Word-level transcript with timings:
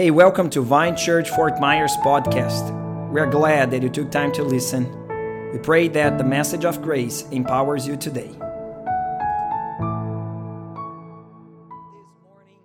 Hey, 0.00 0.10
welcome 0.10 0.48
to 0.48 0.62
Vine 0.62 0.96
Church 0.96 1.28
Fort 1.28 1.60
Myers 1.60 1.94
podcast. 2.02 2.72
We 3.10 3.20
are 3.20 3.26
glad 3.26 3.70
that 3.70 3.82
you 3.82 3.90
took 3.90 4.10
time 4.10 4.32
to 4.32 4.42
listen. 4.42 4.90
We 5.52 5.58
pray 5.58 5.88
that 5.88 6.16
the 6.16 6.24
message 6.24 6.64
of 6.64 6.80
grace 6.80 7.28
empowers 7.28 7.86
you 7.86 7.98
today. 7.98 8.28
This 8.28 8.38
morning, 12.24 12.62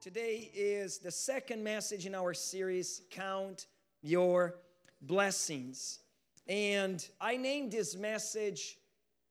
today 0.00 0.50
is 0.54 0.96
the 0.96 1.10
second 1.10 1.62
message 1.62 2.06
in 2.06 2.14
our 2.14 2.32
series, 2.32 3.02
Count 3.10 3.66
Your 4.00 4.54
Blessings. 5.02 5.98
And 6.46 7.06
I 7.20 7.36
named 7.36 7.72
this 7.72 7.94
message 7.94 8.78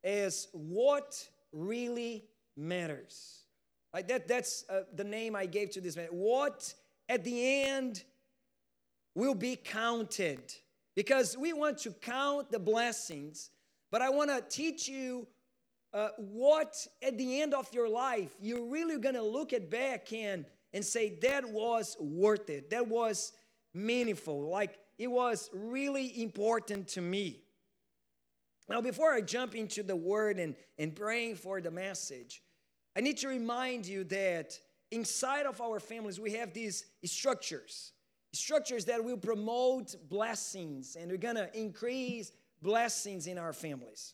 as 0.03 0.49
What 0.51 1.27
Really 1.51 2.25
Matters. 2.55 3.39
Like 3.91 4.07
that, 4.09 4.27
that's 4.27 4.65
uh, 4.69 4.81
the 4.93 5.03
name 5.03 5.35
I 5.35 5.47
gave 5.47 5.71
to 5.71 5.81
this 5.81 5.95
message. 5.95 6.13
What 6.13 6.75
at 7.09 7.23
the 7.23 7.63
end 7.65 8.03
will 9.15 9.35
be 9.35 9.57
counted. 9.57 10.53
Because 10.95 11.37
we 11.37 11.51
want 11.51 11.79
to 11.79 11.91
count 11.91 12.51
the 12.51 12.59
blessings, 12.59 13.49
but 13.91 14.01
I 14.01 14.09
want 14.09 14.29
to 14.29 14.41
teach 14.41 14.87
you 14.87 15.27
uh, 15.93 16.09
what 16.17 16.75
at 17.01 17.17
the 17.17 17.41
end 17.41 17.53
of 17.53 17.73
your 17.73 17.89
life 17.89 18.31
you're 18.39 18.65
really 18.65 18.99
going 18.99 19.15
to 19.15 19.23
look 19.23 19.53
at 19.53 19.69
back 19.69 20.13
and, 20.13 20.45
and 20.73 20.85
say, 20.85 21.17
that 21.21 21.49
was 21.49 21.97
worth 21.99 22.49
it, 22.49 22.69
that 22.69 22.87
was 22.87 23.33
meaningful, 23.73 24.49
like 24.49 24.77
it 24.97 25.07
was 25.07 25.49
really 25.53 26.21
important 26.21 26.87
to 26.89 27.01
me. 27.01 27.39
Now, 28.67 28.81
before 28.81 29.13
I 29.13 29.21
jump 29.21 29.55
into 29.55 29.81
the 29.81 29.95
word 29.95 30.37
and, 30.37 30.53
and 30.77 30.95
praying 30.95 31.35
for 31.35 31.59
the 31.59 31.71
message, 31.71 32.43
I 32.95 33.01
need 33.01 33.17
to 33.19 33.27
remind 33.27 33.87
you 33.87 34.03
that 34.05 34.59
inside 34.91 35.45
of 35.45 35.61
our 35.61 35.79
families, 35.79 36.19
we 36.19 36.33
have 36.33 36.53
these 36.53 36.85
structures, 37.05 37.93
structures 38.33 38.85
that 38.85 39.03
will 39.03 39.17
promote 39.17 39.95
blessings 40.09 40.95
and 40.95 41.09
we're 41.11 41.17
gonna 41.17 41.49
increase 41.53 42.31
blessings 42.61 43.27
in 43.27 43.37
our 43.37 43.53
families. 43.53 44.13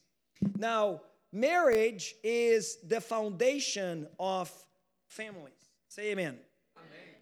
Now, 0.57 1.01
marriage 1.31 2.15
is 2.23 2.77
the 2.87 3.01
foundation 3.01 4.07
of 4.19 4.51
families. 5.07 5.53
Say 5.87 6.11
amen. 6.11 6.37
amen. 6.77 7.15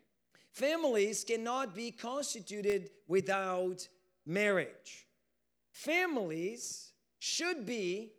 Families 0.51 1.23
cannot 1.23 1.75
be 1.75 1.91
constituted 1.91 2.89
without 3.07 3.87
marriage. 4.25 5.07
Families 5.71 6.91
should 7.19 7.65
be 7.65 8.11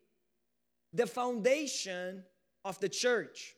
the 0.92 1.06
foundation 1.06 2.25
of 2.64 2.78
the 2.81 2.89
church. 2.89 3.55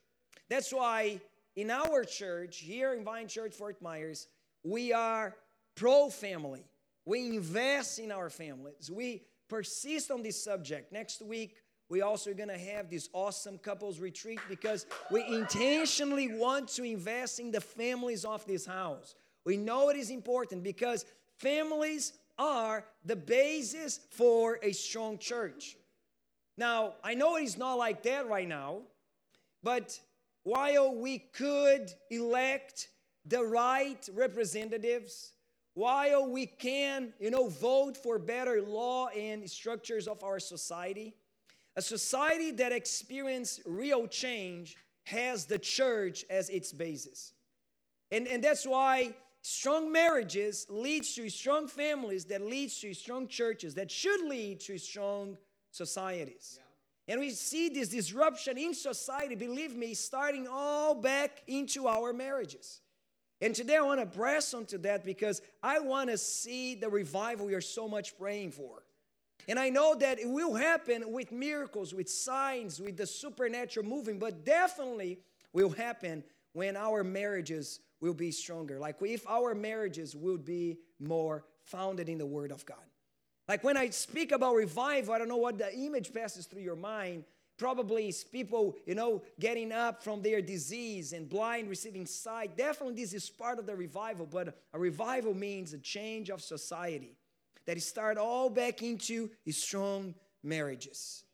That's 0.48 0.72
why 0.72 1.20
in 1.56 1.70
our 1.70 2.04
church, 2.04 2.58
here 2.58 2.92
in 2.92 3.02
Vine 3.02 3.28
Church 3.28 3.54
Fort 3.54 3.80
Myers, 3.80 4.28
we 4.62 4.92
are 4.92 5.34
pro 5.74 6.10
family. 6.10 6.64
We 7.06 7.26
invest 7.26 7.98
in 7.98 8.12
our 8.12 8.28
families. 8.28 8.90
We 8.90 9.22
persist 9.48 10.10
on 10.10 10.22
this 10.22 10.42
subject. 10.42 10.92
Next 10.92 11.22
week, 11.22 11.56
we 11.88 12.02
also 12.02 12.30
are 12.30 12.34
going 12.34 12.48
to 12.48 12.58
have 12.58 12.90
this 12.90 13.08
awesome 13.12 13.58
couples 13.58 14.00
retreat 14.00 14.40
because 14.48 14.86
we 15.10 15.24
intentionally 15.24 16.34
want 16.34 16.68
to 16.70 16.82
invest 16.82 17.40
in 17.40 17.52
the 17.52 17.60
families 17.60 18.24
of 18.24 18.44
this 18.46 18.66
house. 18.66 19.14
We 19.44 19.56
know 19.56 19.88
it 19.90 19.96
is 19.96 20.10
important 20.10 20.64
because 20.64 21.04
families 21.38 22.12
are 22.38 22.84
the 23.04 23.16
basis 23.16 24.00
for 24.10 24.58
a 24.62 24.72
strong 24.72 25.16
church. 25.18 25.76
Now, 26.58 26.94
I 27.04 27.14
know 27.14 27.36
it 27.36 27.44
is 27.44 27.56
not 27.56 27.74
like 27.74 28.02
that 28.02 28.28
right 28.28 28.48
now, 28.48 28.80
but 29.62 29.98
while 30.46 30.94
we 30.94 31.18
could 31.18 31.90
elect 32.08 32.90
the 33.24 33.42
right 33.42 34.08
representatives, 34.14 35.32
while 35.74 36.30
we 36.30 36.46
can, 36.46 37.12
you 37.18 37.32
know, 37.32 37.48
vote 37.48 37.96
for 37.96 38.16
better 38.16 38.62
law 38.62 39.08
and 39.08 39.50
structures 39.50 40.06
of 40.06 40.22
our 40.22 40.38
society, 40.38 41.16
a 41.74 41.82
society 41.82 42.52
that 42.52 42.70
experiences 42.70 43.60
real 43.66 44.06
change 44.06 44.76
has 45.06 45.46
the 45.46 45.58
church 45.58 46.24
as 46.30 46.48
its 46.48 46.72
basis. 46.72 47.32
And, 48.12 48.28
and 48.28 48.44
that's 48.44 48.64
why 48.64 49.16
strong 49.42 49.90
marriages 49.90 50.64
leads 50.70 51.12
to 51.16 51.28
strong 51.28 51.66
families 51.66 52.24
that 52.26 52.40
leads 52.40 52.78
to 52.82 52.94
strong 52.94 53.26
churches 53.26 53.74
that 53.74 53.90
should 53.90 54.20
lead 54.20 54.60
to 54.60 54.78
strong 54.78 55.38
societies. 55.72 56.60
Yeah. 56.60 56.65
And 57.08 57.20
we 57.20 57.30
see 57.30 57.68
this 57.68 57.88
disruption 57.88 58.58
in 58.58 58.74
society, 58.74 59.36
believe 59.36 59.76
me, 59.76 59.94
starting 59.94 60.48
all 60.50 60.94
back 60.94 61.42
into 61.46 61.86
our 61.86 62.12
marriages. 62.12 62.80
And 63.40 63.54
today 63.54 63.76
I 63.76 63.82
want 63.82 64.00
to 64.00 64.06
press 64.06 64.54
onto 64.54 64.78
that 64.78 65.04
because 65.04 65.42
I 65.62 65.78
want 65.78 66.10
to 66.10 66.18
see 66.18 66.74
the 66.74 66.88
revival 66.88 67.46
we 67.46 67.54
are 67.54 67.60
so 67.60 67.86
much 67.86 68.18
praying 68.18 68.52
for. 68.52 68.82
And 69.48 69.58
I 69.58 69.68
know 69.68 69.94
that 69.94 70.18
it 70.18 70.28
will 70.28 70.54
happen 70.54 71.12
with 71.12 71.30
miracles, 71.30 71.94
with 71.94 72.08
signs, 72.08 72.80
with 72.80 72.96
the 72.96 73.06
supernatural 73.06 73.86
moving, 73.86 74.18
but 74.18 74.44
definitely 74.44 75.20
will 75.52 75.70
happen 75.70 76.24
when 76.54 76.76
our 76.76 77.04
marriages 77.04 77.80
will 78.00 78.14
be 78.14 78.32
stronger. 78.32 78.80
Like 78.80 78.96
if 79.02 79.26
our 79.28 79.54
marriages 79.54 80.16
will 80.16 80.38
be 80.38 80.78
more 80.98 81.44
founded 81.62 82.08
in 82.08 82.18
the 82.18 82.26
Word 82.26 82.50
of 82.50 82.64
God. 82.66 82.78
Like 83.48 83.62
when 83.62 83.76
I 83.76 83.90
speak 83.90 84.32
about 84.32 84.54
revival, 84.54 85.14
I 85.14 85.18
don't 85.18 85.28
know 85.28 85.36
what 85.36 85.58
the 85.58 85.72
image 85.74 86.12
passes 86.12 86.46
through 86.46 86.62
your 86.62 86.76
mind. 86.76 87.24
Probably 87.58 88.08
it's 88.08 88.22
people, 88.22 88.76
you 88.86 88.94
know, 88.94 89.22
getting 89.40 89.72
up 89.72 90.02
from 90.02 90.20
their 90.20 90.42
disease 90.42 91.12
and 91.12 91.28
blind 91.28 91.70
receiving 91.70 92.04
sight. 92.04 92.56
Definitely, 92.56 92.96
this 92.96 93.14
is 93.14 93.30
part 93.30 93.58
of 93.58 93.66
the 93.66 93.74
revival, 93.74 94.26
but 94.26 94.58
a 94.74 94.78
revival 94.78 95.32
means 95.32 95.72
a 95.72 95.78
change 95.78 96.28
of 96.28 96.42
society 96.42 97.16
that 97.64 97.80
start 97.80 98.18
all 98.18 98.50
back 98.50 98.82
into 98.82 99.30
strong 99.50 100.14
marriages. 100.42 101.24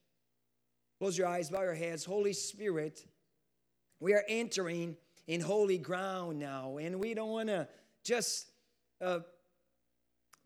Close 0.99 1.19
your 1.19 1.27
eyes, 1.27 1.51
bow 1.51 1.63
your 1.63 1.75
heads. 1.75 2.05
Holy 2.05 2.33
Spirit, 2.33 3.05
we 3.99 4.13
are 4.13 4.25
entering 4.29 4.97
in 5.27 5.41
holy 5.41 5.79
ground 5.79 6.39
now, 6.39 6.77
and 6.77 7.01
we 7.01 7.15
don't 7.15 7.31
want 7.31 7.49
to 7.49 7.67
just 8.05 8.47
uh, 9.01 9.21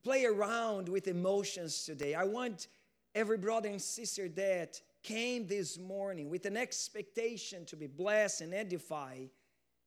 play 0.06 0.24
around 0.24 0.88
with 0.88 1.08
emotions 1.08 1.82
today. 1.84 2.14
I 2.14 2.22
want 2.22 2.68
every 3.12 3.38
brother 3.38 3.68
and 3.68 3.82
sister 3.82 4.28
that 4.28 4.80
came 5.02 5.48
this 5.48 5.80
morning 5.80 6.30
with 6.30 6.46
an 6.46 6.56
expectation 6.56 7.64
to 7.64 7.74
be 7.74 7.88
blessed 7.88 8.42
and 8.42 8.54
edified 8.54 9.30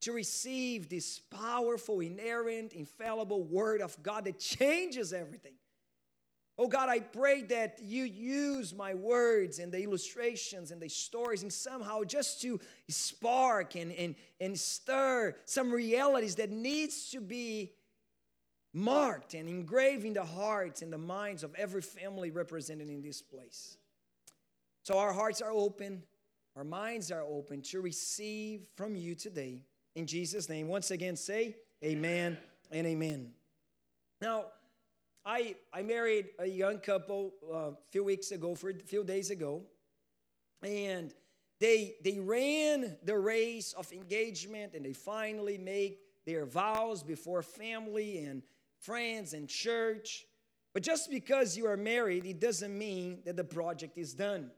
to 0.02 0.12
receive 0.12 0.90
this 0.90 1.20
powerful, 1.20 2.02
inerrant, 2.02 2.74
infallible 2.74 3.44
word 3.46 3.80
of 3.80 3.96
God 4.04 4.26
that 4.26 4.40
changes 4.40 5.14
everything. 5.14 5.54
Oh 6.58 6.68
God, 6.68 6.90
I 6.90 7.00
pray 7.00 7.44
that 7.44 7.80
you 7.82 8.04
use 8.04 8.76
my 8.76 8.96
words 8.96 9.60
and 9.60 9.72
the 9.72 9.82
illustrations 9.82 10.72
and 10.72 10.82
the 10.82 10.90
stories 10.90 11.44
and 11.44 11.54
somehow 11.54 12.04
just 12.04 12.42
to 12.42 12.60
spark 12.90 13.78
and, 13.78 13.94
and, 13.94 14.16
and 14.42 14.60
stir 14.60 15.38
some 15.46 15.72
realities 15.72 16.36
that 16.36 16.52
needs 16.52 17.10
to 17.12 17.22
be 17.22 17.72
marked 18.74 19.34
and 19.34 19.50
engraved 19.50 20.06
in 20.06 20.14
the 20.14 20.24
hearts 20.24 20.82
and 20.82 20.94
the 20.94 20.98
minds 20.98 21.44
of 21.44 21.54
every 21.56 21.82
family 21.82 22.32
represented 22.32 22.90
in 22.90 23.02
this 23.02 23.22
place. 23.22 23.78
So 24.84 24.98
our 24.98 25.14
hearts 25.14 25.42
are 25.42 25.52
open, 25.52 26.04
our 26.56 26.64
minds 26.64 27.12
are 27.12 27.24
open 27.24 27.62
to 27.64 27.82
receive 27.82 28.62
from 28.76 28.96
you 28.96 29.16
today. 29.16 29.62
In 29.96 30.06
Jesus' 30.06 30.50
name, 30.50 30.68
once 30.68 30.92
again, 30.92 31.16
say 31.16 31.56
amen 31.84 32.38
and 32.72 32.88
amen. 32.88 33.32
Now, 34.22 34.46
I, 35.26 35.56
I 35.74 35.82
married 35.82 36.30
a 36.40 36.48
young 36.48 36.80
couple 36.80 37.34
uh, 37.52 37.56
a 37.56 37.74
few 37.92 38.04
weeks 38.04 38.32
ago, 38.32 38.56
for 38.56 38.70
a 38.70 38.74
few 38.74 39.04
days 39.04 39.32
ago, 39.32 39.64
and 40.64 41.14
they, 41.60 41.96
they 42.04 42.20
ran 42.20 42.98
the 43.04 43.18
race 43.18 43.74
of 43.74 43.92
engagement 43.92 44.74
and 44.74 44.86
they 44.86 44.94
finally 44.94 45.58
make 45.58 46.00
their 46.26 46.46
vows 46.46 47.04
before 47.04 47.42
family 47.42 48.20
and 48.20 48.44
friends 48.82 49.34
and 49.34 49.48
church. 49.48 50.26
But 50.74 50.84
just 50.84 51.10
because 51.10 51.58
you 51.58 51.66
are 51.68 51.78
married, 51.78 52.26
it 52.26 52.40
doesn't 52.40 52.78
mean 52.78 53.20
that 53.26 53.36
the 53.36 53.44
project 53.44 53.98
is 53.98 54.14
done. 54.14 54.52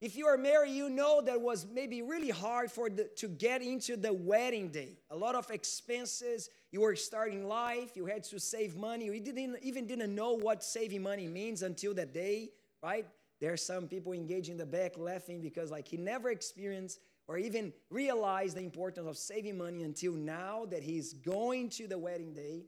If 0.00 0.16
you 0.16 0.26
are 0.26 0.36
married, 0.36 0.72
you 0.72 0.90
know 0.90 1.20
that 1.20 1.40
was 1.40 1.64
maybe 1.64 2.02
really 2.02 2.30
hard 2.30 2.72
for 2.72 2.90
the, 2.90 3.04
to 3.18 3.28
get 3.28 3.62
into 3.62 3.96
the 3.96 4.12
wedding 4.12 4.68
day. 4.70 4.98
A 5.10 5.16
lot 5.16 5.36
of 5.36 5.48
expenses. 5.50 6.50
You 6.72 6.80
were 6.80 6.96
starting 6.96 7.46
life. 7.46 7.96
You 7.96 8.06
had 8.06 8.24
to 8.24 8.40
save 8.40 8.76
money. 8.76 9.04
You 9.04 9.20
didn't 9.20 9.58
even 9.62 9.86
didn't 9.86 10.12
know 10.12 10.32
what 10.32 10.64
saving 10.64 11.04
money 11.04 11.28
means 11.28 11.62
until 11.62 11.94
that 11.94 12.12
day, 12.12 12.50
right? 12.82 13.06
There 13.40 13.52
are 13.52 13.56
some 13.56 13.86
people 13.86 14.12
engaged 14.12 14.48
in 14.48 14.56
the 14.56 14.66
back 14.66 14.98
laughing 14.98 15.40
because 15.40 15.70
like 15.70 15.86
he 15.86 15.96
never 15.96 16.30
experienced 16.30 16.98
or 17.28 17.38
even 17.38 17.72
realized 17.88 18.56
the 18.56 18.62
importance 18.62 19.06
of 19.06 19.16
saving 19.16 19.56
money 19.56 19.84
until 19.84 20.14
now 20.14 20.66
that 20.70 20.82
he's 20.82 21.12
going 21.12 21.68
to 21.70 21.86
the 21.86 21.98
wedding 21.98 22.34
day. 22.34 22.64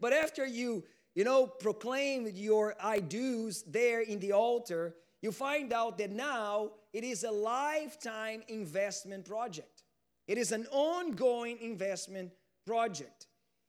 But 0.00 0.12
after 0.12 0.46
you, 0.46 0.84
you 1.14 1.24
know, 1.24 1.46
proclaim 1.46 2.26
your 2.34 2.74
I 2.82 3.00
do's 3.00 3.62
there 3.64 4.00
in 4.00 4.18
the 4.18 4.32
altar, 4.32 4.94
you 5.22 5.32
find 5.32 5.72
out 5.72 5.98
that 5.98 6.10
now 6.10 6.70
it 6.92 7.04
is 7.04 7.24
a 7.24 7.30
lifetime 7.30 8.42
investment 8.48 9.26
project. 9.26 9.84
It 10.26 10.38
is 10.38 10.52
an 10.52 10.66
ongoing 10.70 11.58
investment 11.60 12.32
project. 12.66 13.26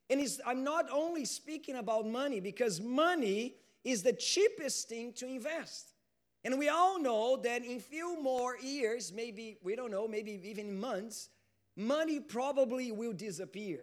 And 0.10 0.26
I'm 0.46 0.64
not 0.64 0.88
only 0.92 1.26
speaking 1.26 1.76
about 1.76 2.06
money 2.06 2.40
because 2.40 2.82
money 2.82 3.56
is 3.84 4.04
the 4.04 4.14
cheapest 4.14 4.90
thing 4.90 5.14
to 5.14 5.26
invest. 5.26 5.94
And 6.44 6.58
we 6.58 6.70
all 6.70 7.00
know 7.00 7.38
that 7.38 7.64
in 7.64 7.80
few 7.80 8.22
more 8.22 8.58
years, 8.58 9.12
maybe, 9.14 9.58
we 9.64 9.76
don't 9.76 9.92
know, 9.92 10.08
maybe 10.08 10.40
even 10.44 10.80
months, 10.80 11.30
money 11.76 12.20
probably 12.20 12.92
will 12.92 13.14
disappear. 13.14 13.82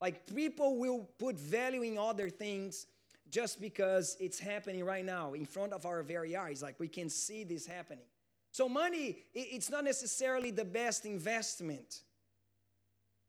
Like 0.00 0.26
people 0.26 0.78
will 0.78 1.08
put 1.18 1.38
value 1.38 1.82
in 1.82 1.98
other 1.98 2.28
things 2.28 2.86
just 3.30 3.60
because 3.60 4.16
it's 4.20 4.38
happening 4.38 4.84
right 4.84 5.04
now 5.04 5.34
in 5.34 5.44
front 5.46 5.72
of 5.72 5.86
our 5.86 6.02
very 6.02 6.36
eyes. 6.36 6.62
Like 6.62 6.78
we 6.78 6.88
can 6.88 7.08
see 7.08 7.44
this 7.44 7.66
happening. 7.66 8.04
So, 8.52 8.70
money, 8.70 9.18
it's 9.34 9.68
not 9.68 9.84
necessarily 9.84 10.50
the 10.50 10.64
best 10.64 11.04
investment. 11.04 12.00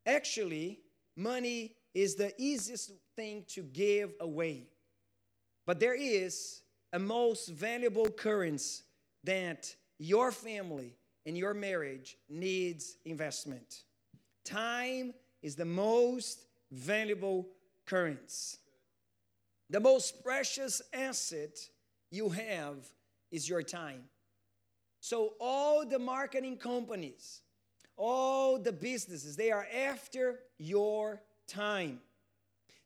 Actually, 0.06 0.80
money 1.18 1.74
is 1.94 2.16
the 2.16 2.34
easiest 2.42 2.94
thing 3.18 3.44
to 3.50 3.62
give 3.62 4.14
away. 4.22 4.69
But 5.66 5.81
there 5.81 5.96
is 5.96 6.62
a 6.94 7.00
most 7.00 7.50
valuable 7.50 8.10
currency 8.10 8.84
that 9.25 9.75
your 10.00 10.31
family 10.31 10.96
and 11.25 11.38
your 11.38 11.54
marriage 11.54 12.16
needs 12.30 12.96
investment. 13.04 13.84
Time 14.46 15.14
is 15.42 15.58
the 15.58 15.66
most 15.66 16.46
valuable 16.72 17.48
currents. 17.86 18.58
The 19.69 19.80
most 19.80 20.24
precious 20.24 20.81
asset 20.94 21.58
you 22.10 22.30
have 22.30 22.78
is 23.31 23.50
your 23.50 23.64
time. 23.64 24.04
So, 25.00 25.34
all 25.40 25.86
the 25.86 26.00
marketing 26.00 26.58
companies, 26.58 27.42
all 27.96 28.60
the 28.60 28.72
businesses, 28.72 29.36
they 29.36 29.52
are 29.52 29.68
after 29.74 30.40
your 30.58 31.22
time. 31.48 32.00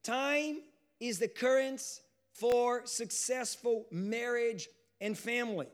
Time 0.03 0.57
is 0.99 1.19
the 1.19 1.27
currency 1.27 2.01
for 2.33 2.85
successful 2.85 3.85
marriage 3.91 4.67
and 4.99 5.17
family. 5.17 5.67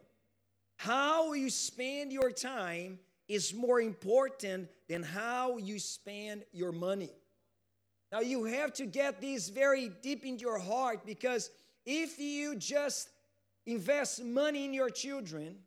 How 0.78 1.34
you 1.34 1.50
spend 1.50 2.12
your 2.12 2.32
time 2.32 3.00
is 3.28 3.54
more 3.54 3.82
important 3.82 4.70
than 4.88 5.04
how 5.04 5.58
you 5.58 5.80
spend 5.80 6.44
your 6.54 6.72
money. 6.72 7.12
Now, 8.12 8.22
you 8.22 8.46
have 8.46 8.74
to 8.74 8.86
get 8.86 9.20
this 9.20 9.50
very 9.50 9.92
deep 10.02 10.26
into 10.26 10.42
your 10.42 10.60
heart 10.60 11.06
because 11.06 11.50
if 11.86 12.20
you 12.20 12.56
just 12.56 13.10
invest 13.66 14.24
money 14.24 14.66
in 14.66 14.74
your 14.74 14.90
children, 14.90 15.58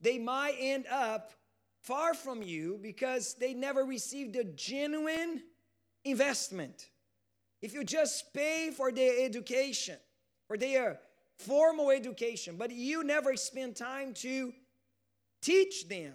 they 0.00 0.18
might 0.18 0.54
end 0.58 0.86
up 0.90 1.32
far 1.82 2.12
from 2.12 2.42
you 2.42 2.78
because 2.82 3.34
they 3.34 3.54
never 3.54 3.84
received 3.84 4.36
a 4.36 4.44
genuine 4.44 5.42
investment. 6.04 6.90
If 7.62 7.72
you 7.72 7.84
just 7.84 8.32
pay 8.34 8.70
for 8.70 8.92
their 8.92 9.24
education, 9.24 9.96
for 10.46 10.58
their 10.58 11.00
formal 11.36 11.90
education, 11.90 12.56
but 12.56 12.70
you 12.70 13.02
never 13.02 13.36
spend 13.36 13.76
time 13.76 14.12
to 14.14 14.52
teach 15.40 15.88
them, 15.88 16.14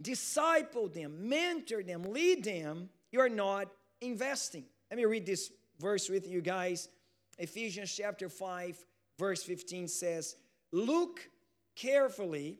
disciple 0.00 0.88
them, 0.88 1.28
mentor 1.28 1.82
them, 1.82 2.02
lead 2.04 2.44
them, 2.44 2.88
you're 3.10 3.28
not 3.28 3.68
investing. 4.00 4.64
Let 4.92 4.98
me 4.98 5.06
read 5.06 5.24
this 5.24 5.50
verse 5.80 6.10
with 6.10 6.28
you 6.28 6.42
guys. 6.42 6.90
Ephesians 7.38 7.96
chapter 7.96 8.28
5, 8.28 8.76
verse 9.18 9.42
15 9.42 9.88
says, 9.88 10.36
Look 10.70 11.30
carefully 11.74 12.58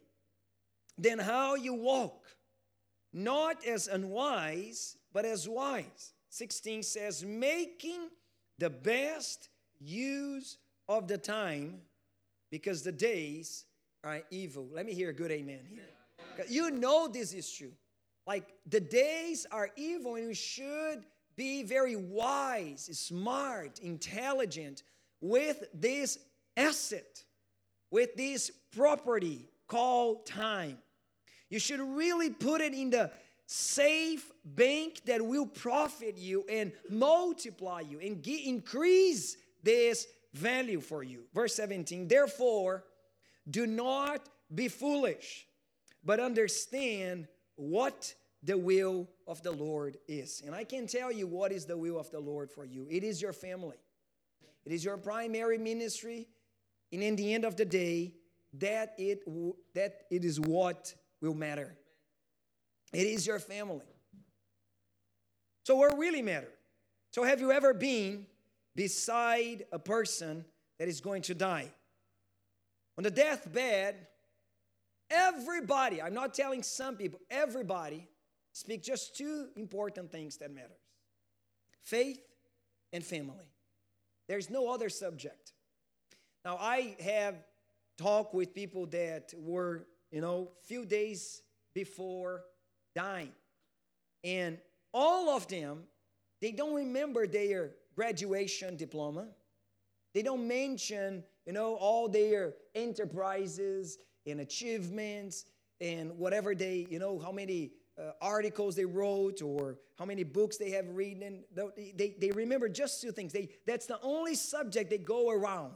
then 0.96 1.18
how 1.18 1.56
you 1.56 1.74
walk, 1.74 2.24
not 3.12 3.62
as 3.66 3.86
unwise, 3.86 4.96
but 5.12 5.26
as 5.26 5.46
wise. 5.46 6.14
16 6.30 6.82
says, 6.84 7.22
Making 7.22 8.08
the 8.58 8.70
best 8.70 9.50
use 9.78 10.56
of 10.88 11.08
the 11.08 11.18
time 11.18 11.82
because 12.50 12.80
the 12.82 12.92
days 12.92 13.66
are 14.04 14.22
evil. 14.30 14.66
Let 14.72 14.86
me 14.86 14.94
hear 14.94 15.10
a 15.10 15.14
good 15.14 15.32
amen 15.32 15.60
here. 15.68 16.46
You 16.48 16.70
know 16.70 17.08
this 17.08 17.34
is 17.34 17.52
true. 17.52 17.72
Like 18.26 18.54
the 18.64 18.80
days 18.80 19.46
are 19.50 19.68
evil, 19.76 20.14
and 20.14 20.28
we 20.28 20.34
should 20.34 21.04
be 21.36 21.62
very 21.62 21.96
wise, 21.96 22.88
smart, 22.92 23.78
intelligent 23.80 24.82
with 25.20 25.64
this 25.72 26.18
asset, 26.56 27.24
with 27.90 28.14
this 28.16 28.50
property 28.74 29.48
called 29.66 30.26
time. 30.26 30.78
You 31.48 31.58
should 31.58 31.80
really 31.80 32.30
put 32.30 32.60
it 32.60 32.74
in 32.74 32.90
the 32.90 33.10
safe 33.46 34.30
bank 34.44 35.02
that 35.04 35.20
will 35.24 35.46
profit 35.46 36.16
you 36.16 36.44
and 36.48 36.72
multiply 36.88 37.80
you 37.80 38.00
and 38.00 38.26
increase 38.26 39.36
this 39.62 40.06
value 40.32 40.80
for 40.80 41.02
you. 41.02 41.24
Verse 41.34 41.54
17, 41.54 42.08
therefore, 42.08 42.84
do 43.50 43.66
not 43.66 44.28
be 44.54 44.68
foolish, 44.68 45.46
but 46.04 46.20
understand 46.20 47.28
what 47.56 48.14
the 48.42 48.56
will 48.56 49.08
of 49.26 49.42
the 49.42 49.52
Lord 49.52 49.96
is. 50.08 50.42
And 50.44 50.54
I 50.54 50.64
can 50.64 50.86
tell 50.86 51.12
you 51.12 51.26
what 51.26 51.52
is 51.52 51.64
the 51.66 51.76
will 51.76 51.98
of 51.98 52.10
the 52.10 52.20
Lord 52.20 52.50
for 52.50 52.64
you 52.64 52.86
it 52.90 53.04
is 53.04 53.20
your 53.20 53.32
family, 53.32 53.78
it 54.64 54.72
is 54.72 54.84
your 54.84 54.96
primary 54.96 55.58
ministry. 55.58 56.28
And 56.92 57.02
in 57.02 57.16
the 57.16 57.32
end 57.32 57.46
of 57.46 57.56
the 57.56 57.64
day, 57.64 58.12
that 58.58 58.94
it, 58.98 59.22
that 59.74 60.02
it 60.10 60.26
is 60.26 60.38
what 60.38 60.94
will 61.22 61.34
matter. 61.34 61.74
It 62.92 63.06
is 63.06 63.26
your 63.26 63.38
family. 63.38 63.86
So, 65.64 65.76
what 65.76 65.96
really 65.96 66.22
matter? 66.22 66.50
So, 67.12 67.22
have 67.22 67.40
you 67.40 67.52
ever 67.52 67.72
been 67.72 68.26
beside 68.74 69.64
a 69.72 69.78
person 69.78 70.44
that 70.78 70.88
is 70.88 71.00
going 71.00 71.22
to 71.22 71.34
die? 71.34 71.70
On 72.98 73.04
the 73.04 73.10
deathbed, 73.10 74.06
everybody, 75.10 76.02
I'm 76.02 76.14
not 76.14 76.34
telling 76.34 76.62
some 76.62 76.96
people, 76.96 77.20
everybody 77.30 78.08
speak 78.52 78.82
just 78.82 79.16
two 79.16 79.48
important 79.56 80.10
things 80.10 80.36
that 80.38 80.52
matters. 80.52 80.70
Faith 81.82 82.20
and 82.92 83.04
family. 83.04 83.46
There's 84.28 84.50
no 84.50 84.72
other 84.72 84.88
subject. 84.88 85.52
Now 86.44 86.56
i 86.60 86.96
have 87.00 87.36
talked 87.98 88.34
with 88.34 88.54
people 88.54 88.86
that 88.86 89.32
were 89.36 89.86
you 90.10 90.20
know 90.20 90.50
few 90.64 90.84
days 90.84 91.42
before 91.74 92.42
dying. 92.94 93.32
And 94.24 94.58
all 94.92 95.30
of 95.30 95.48
them 95.48 95.84
they 96.40 96.52
don't 96.52 96.74
remember 96.74 97.26
their 97.26 97.70
graduation 97.94 98.76
diploma. 98.76 99.28
They 100.14 100.22
don't 100.22 100.46
mention 100.46 101.24
you 101.46 101.52
know 101.52 101.74
all 101.74 102.08
their 102.08 102.54
enterprises 102.74 103.98
and 104.26 104.40
achievements 104.40 105.44
and 105.80 106.16
whatever 106.18 106.54
they 106.54 106.86
you 106.90 106.98
know 106.98 107.18
how 107.18 107.32
many 107.32 107.72
uh, 107.98 108.12
articles 108.20 108.74
they 108.74 108.84
wrote 108.84 109.42
or 109.42 109.78
how 109.98 110.04
many 110.04 110.24
books 110.24 110.56
they 110.56 110.70
have 110.70 110.88
written. 110.88 111.44
They, 111.76 112.14
they 112.18 112.30
remember 112.30 112.68
just 112.68 113.02
two 113.02 113.12
things. 113.12 113.32
They, 113.32 113.50
that's 113.66 113.86
the 113.86 114.00
only 114.02 114.34
subject 114.34 114.90
they 114.90 114.98
go 114.98 115.30
around. 115.30 115.74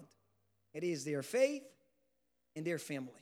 It 0.73 0.85
is 0.85 1.05
their 1.05 1.23
faith 1.23 1.63
and 2.55 2.67
their 2.67 2.79
family. 2.79 3.13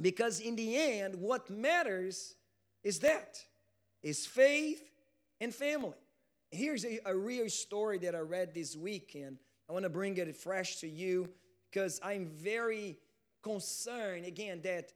Because 0.00 0.40
in 0.40 0.56
the 0.56 0.76
end, 0.76 1.16
what 1.16 1.50
matters 1.50 2.34
is 2.82 3.00
that 3.00 3.38
is 4.02 4.26
faith 4.26 4.82
and 5.40 5.54
family. 5.54 5.94
Here's 6.50 6.84
a, 6.84 7.00
a 7.06 7.16
real 7.16 7.48
story 7.48 7.98
that 7.98 8.14
I 8.14 8.20
read 8.20 8.54
this 8.54 8.76
week, 8.76 9.16
and 9.16 9.38
I 9.68 9.72
want 9.72 9.84
to 9.84 9.90
bring 9.90 10.16
it 10.16 10.36
fresh 10.36 10.76
to 10.76 10.88
you 10.88 11.28
because 11.70 12.00
I'm 12.02 12.26
very 12.26 12.98
concerned 13.42 14.26
again 14.26 14.60
that 14.62 14.92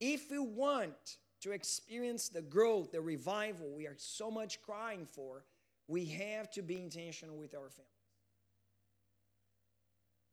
if 0.00 0.30
we 0.30 0.38
want 0.38 1.18
to 1.42 1.52
experience 1.52 2.28
the 2.28 2.42
growth, 2.42 2.92
the 2.92 3.00
revival 3.00 3.70
we 3.76 3.86
are 3.86 3.96
so 3.98 4.30
much 4.30 4.62
crying 4.62 5.06
for, 5.06 5.44
we 5.88 6.06
have 6.06 6.50
to 6.52 6.62
be 6.62 6.80
intentional 6.80 7.36
with 7.36 7.54
our 7.54 7.68
family. 7.68 7.88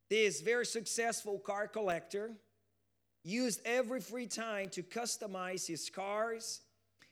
This 0.08 0.40
very 0.40 0.66
successful 0.66 1.38
car 1.38 1.68
collector 1.68 2.32
used 3.22 3.60
every 3.64 4.00
free 4.00 4.26
time 4.26 4.68
to 4.70 4.82
customize 4.82 5.66
his 5.66 5.88
cars 5.90 6.60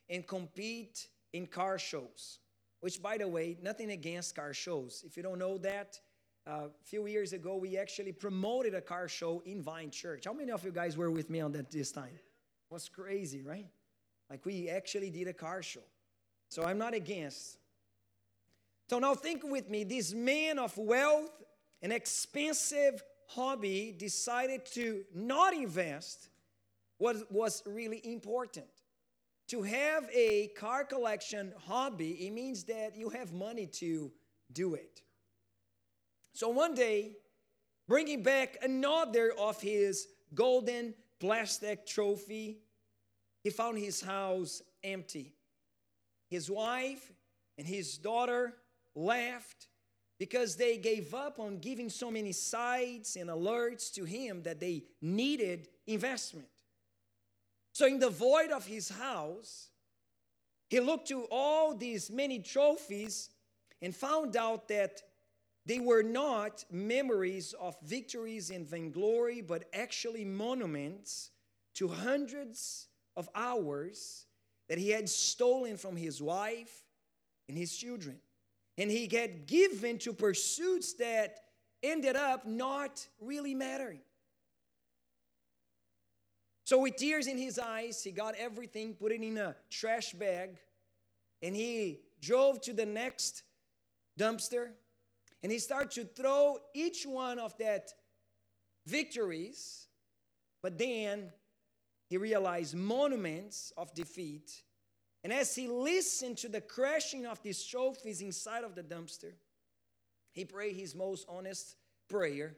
and 0.09 0.27
compete 0.27 1.07
in 1.33 1.47
car 1.47 1.79
shows. 1.79 2.39
Which, 2.81 3.03
by 3.03 3.19
the 3.19 3.29
way, 3.29 3.57
nothing 3.63 3.91
against 3.91 4.37
car 4.37 4.55
shows. 4.55 5.05
If 5.07 5.17
you 5.17 5.23
don't 5.23 5.39
know 5.39 5.59
that, 5.59 5.99
uh, 6.47 6.69
a 6.69 6.85
few 6.85 7.07
years 7.07 7.33
ago 7.33 7.57
we 7.57 7.77
actually 7.77 8.13
promoted 8.13 8.75
a 8.75 8.81
car 8.81 9.09
show 9.09 9.43
in 9.45 9.63
Vine 9.63 9.91
Church. 9.91 10.25
How 10.25 10.33
many 10.33 10.51
of 10.51 10.65
you 10.65 10.71
guys 10.71 10.97
were 10.97 11.11
with 11.11 11.29
me 11.29 11.41
on 11.41 11.53
that 11.53 11.71
this 11.71 11.93
time? 11.93 12.15
It 12.15 12.73
was 12.75 12.89
crazy, 12.89 13.43
right? 13.43 13.67
Like 14.31 14.45
we 14.45 14.69
actually 14.69 15.11
did 15.11 15.29
a 15.29 15.33
car 15.33 15.63
show. 15.63 15.83
So 16.49 16.65
I'm 16.65 16.79
not 16.79 16.95
against. 16.95 17.59
So 18.89 18.99
now 18.99 19.15
think 19.15 19.43
with 19.45 19.69
me 19.69 19.85
this 19.85 20.13
man 20.13 20.59
of 20.59 20.77
wealth, 20.77 21.31
an 21.83 21.93
expensive 21.93 23.03
hobby, 23.27 23.95
decided 23.97 24.65
to 24.73 25.05
not 25.15 25.55
invest 25.55 26.29
what 26.97 27.31
was 27.31 27.63
really 27.67 28.01
important. 28.05 28.67
To 29.49 29.63
have 29.63 30.09
a 30.13 30.49
car 30.49 30.85
collection 30.85 31.53
hobby, 31.67 32.27
it 32.27 32.33
means 32.33 32.65
that 32.65 32.97
you 32.97 33.11
have 33.11 33.33
money 33.33 33.67
to 33.67 34.13
do 34.53 34.75
it. 34.75 35.03
So 36.33 36.49
one 36.49 36.75
day, 36.75 37.13
bringing 37.87 38.23
back 38.23 38.59
another 38.63 39.33
of 39.39 39.61
his 39.61 40.09
golden 40.35 40.95
plastic 41.19 41.87
trophy, 41.87 42.59
he 43.43 43.51
found 43.51 43.79
his 43.79 44.01
house 44.01 44.63
empty. 44.83 45.33
His 46.29 46.51
wife 46.51 47.13
and 47.57 47.67
his 47.67 47.99
daughter 47.99 48.55
left 48.95 49.69
because 50.19 50.57
they 50.57 50.77
gave 50.77 51.15
up 51.15 51.39
on 51.39 51.59
giving 51.59 51.89
so 51.89 52.11
many 52.11 52.33
sights 52.33 53.17
and 53.17 53.31
alerts 53.31 53.93
to 53.95 54.05
him 54.05 54.43
that 54.43 54.61
they 54.61 54.85
needed 55.01 55.69
investment. 55.87 56.49
So, 57.73 57.87
in 57.87 58.01
the 58.01 58.11
void 58.11 58.51
of 58.51 58.67
his 58.67 58.89
house, 58.89 59.69
he 60.69 60.81
looked 60.81 61.09
to 61.09 61.27
all 61.31 61.75
these 61.75 62.11
many 62.11 62.41
trophies 62.41 63.31
and 63.81 63.95
found 63.95 64.37
out 64.37 64.69
that 64.69 65.03
they 65.65 65.79
were 65.79 66.03
not 66.03 66.65
memories 66.71 67.55
of 67.61 67.77
victories 67.83 68.51
and 68.51 68.67
vainglory, 68.67 69.41
but 69.41 69.65
actually 69.73 70.25
monuments 70.25 71.31
to 71.75 71.89
hundreds 71.89 72.88
of 73.19 73.29
hours 73.35 74.25
that 74.71 74.79
he 74.79 74.89
had 74.89 75.09
stolen 75.09 75.77
from 75.77 75.97
his 75.97 76.23
wife 76.23 76.85
and 77.49 77.59
his 77.59 77.77
children. 77.77 78.17
And 78.79 78.91
he 78.91 79.09
had 79.15 79.47
given 79.47 79.99
to 79.99 80.15
pursuits 80.15 80.95
that 80.95 81.41
ended 81.83 82.17
up 82.17 82.47
not 82.47 83.07
really 83.21 83.55
mattering. 83.55 84.01
So, 86.65 86.79
with 86.79 86.97
tears 86.97 87.27
in 87.27 87.39
his 87.39 87.59
eyes, 87.59 88.03
he 88.05 88.11
got 88.11 88.35
everything, 88.37 88.95
put 88.95 89.13
it 89.13 89.23
in 89.23 89.37
a 89.37 89.57
trash 89.71 90.13
bag, 90.13 90.59
and 91.43 91.57
he 91.57 92.01
drove 92.21 92.61
to 92.63 92.73
the 92.73 92.87
next 92.87 93.43
dumpster 94.19 94.69
and 95.43 95.53
he 95.53 95.59
started 95.59 95.91
to 95.93 96.05
throw 96.05 96.59
each 96.75 97.07
one 97.07 97.39
of 97.39 97.57
that 97.59 97.93
victories, 98.87 99.87
but 100.63 100.79
then 100.79 101.31
he 102.09 102.17
realized 102.17 102.75
monuments 102.75 103.73
of 103.77 103.95
defeat. 103.95 104.63
And 105.23 105.33
as 105.33 105.55
he 105.55 105.69
listened 105.69 106.39
to 106.39 106.49
the 106.49 106.61
crashing 106.61 107.27
of 107.27 107.43
these 107.43 107.65
trophies 107.65 108.23
inside 108.23 108.65
of 108.65 108.75
the 108.75 108.83
dumpster, 108.83 109.33
he 110.33 110.45
prayed 110.45 110.77
his 110.77 110.95
most 110.95 111.27
honest 111.29 111.77
prayer, 112.09 112.57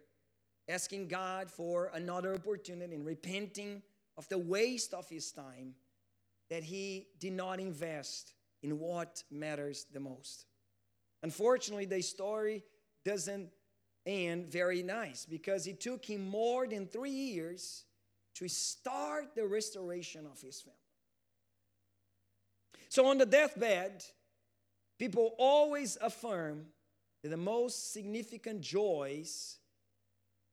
asking 0.68 1.08
God 1.08 1.50
for 1.50 1.90
another 1.94 2.34
opportunity 2.34 2.94
and 2.94 3.04
repenting 3.04 3.82
of 4.16 4.28
the 4.28 4.38
waste 4.38 4.94
of 4.94 5.08
his 5.08 5.32
time 5.32 5.74
that 6.48 6.62
he 6.62 7.06
did 7.18 7.32
not 7.32 7.58
invest 7.58 8.34
in 8.62 8.78
what 8.78 9.24
matters 9.30 9.86
the 9.92 10.00
most. 10.00 10.44
Unfortunately, 11.22 11.86
the 11.86 12.02
story 12.02 12.62
doesn't 13.04 13.48
end 14.06 14.46
very 14.46 14.82
nice 14.82 15.26
because 15.26 15.66
it 15.66 15.80
took 15.80 16.04
him 16.04 16.28
more 16.28 16.66
than 16.66 16.86
three 16.86 17.10
years 17.10 17.84
to 18.34 18.48
start 18.48 19.34
the 19.34 19.46
restoration 19.46 20.26
of 20.26 20.40
his 20.40 20.60
family. 20.60 20.76
So, 22.88 23.06
on 23.06 23.18
the 23.18 23.26
deathbed, 23.26 24.04
people 24.98 25.34
always 25.38 25.96
affirm 26.00 26.66
that 27.22 27.28
the 27.28 27.36
most 27.36 27.92
significant 27.92 28.60
joys 28.60 29.58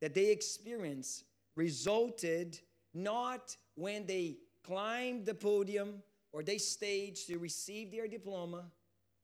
that 0.01 0.13
they 0.13 0.31
experience 0.31 1.23
resulted 1.55 2.59
not 2.93 3.55
when 3.75 4.05
they 4.05 4.37
climbed 4.63 5.25
the 5.25 5.33
podium 5.33 6.03
or 6.33 6.43
they 6.43 6.57
staged 6.57 7.27
to 7.27 7.37
receive 7.37 7.91
their 7.91 8.07
diploma, 8.07 8.65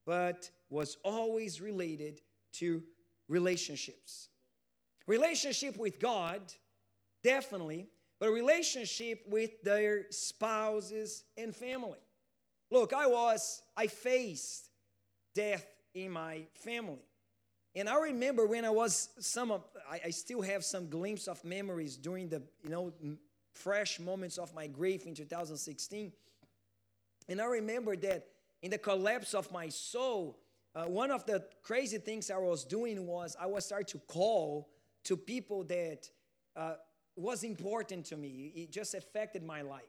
but 0.06 0.50
was 0.70 0.98
always 1.04 1.62
related 1.62 2.22
to 2.54 2.82
relationships. 3.28 4.30
Relationship 5.06 5.78
with 5.78 6.00
God, 6.00 6.42
definitely, 7.24 7.88
but 8.24 8.30
a 8.30 8.32
relationship 8.32 9.22
with 9.28 9.62
their 9.64 10.06
spouses 10.10 11.26
and 11.36 11.54
family. 11.54 12.00
Look, 12.72 12.94
I 12.94 13.06
was, 13.06 13.62
I 13.76 13.88
faced 13.88 14.70
death 15.36 15.68
in 15.94 16.12
my 16.12 16.44
family. 16.54 17.04
And 17.76 17.90
I 17.90 18.00
remember 18.00 18.46
when 18.46 18.64
I 18.64 18.70
was 18.70 19.10
some 19.20 19.52
of, 19.52 19.66
I, 19.92 20.00
I 20.06 20.10
still 20.12 20.42
have 20.42 20.64
some 20.64 20.88
glimpse 20.88 21.28
of 21.28 21.44
memories 21.44 21.98
during 21.98 22.30
the, 22.30 22.42
you 22.64 22.70
know, 22.70 22.94
fresh 23.56 24.00
moments 24.00 24.38
of 24.38 24.56
my 24.56 24.68
grief 24.68 25.06
in 25.06 25.16
2016. 25.16 26.14
And 27.28 27.42
I 27.42 27.46
remember 27.46 27.98
that 27.98 28.26
in 28.62 28.72
the 28.72 28.78
collapse 28.78 29.34
of 29.34 29.52
my 29.52 29.68
soul, 29.68 30.40
uh, 30.74 30.86
one 30.86 31.12
of 31.12 31.26
the 31.26 31.44
crazy 31.62 31.98
things 31.98 32.32
I 32.32 32.38
was 32.38 32.64
doing 32.64 33.06
was 33.06 33.36
I 33.38 33.48
was 33.48 33.66
starting 33.66 33.88
to 33.88 33.98
call 34.08 34.70
to 35.04 35.18
people 35.18 35.66
that 35.66 36.10
uh, 36.56 36.76
was 37.16 37.44
important 37.44 38.06
to 38.08 38.18
me. 38.18 38.52
It 38.56 38.72
just 38.72 38.94
affected 38.96 39.44
my 39.44 39.62
life. 39.62 39.84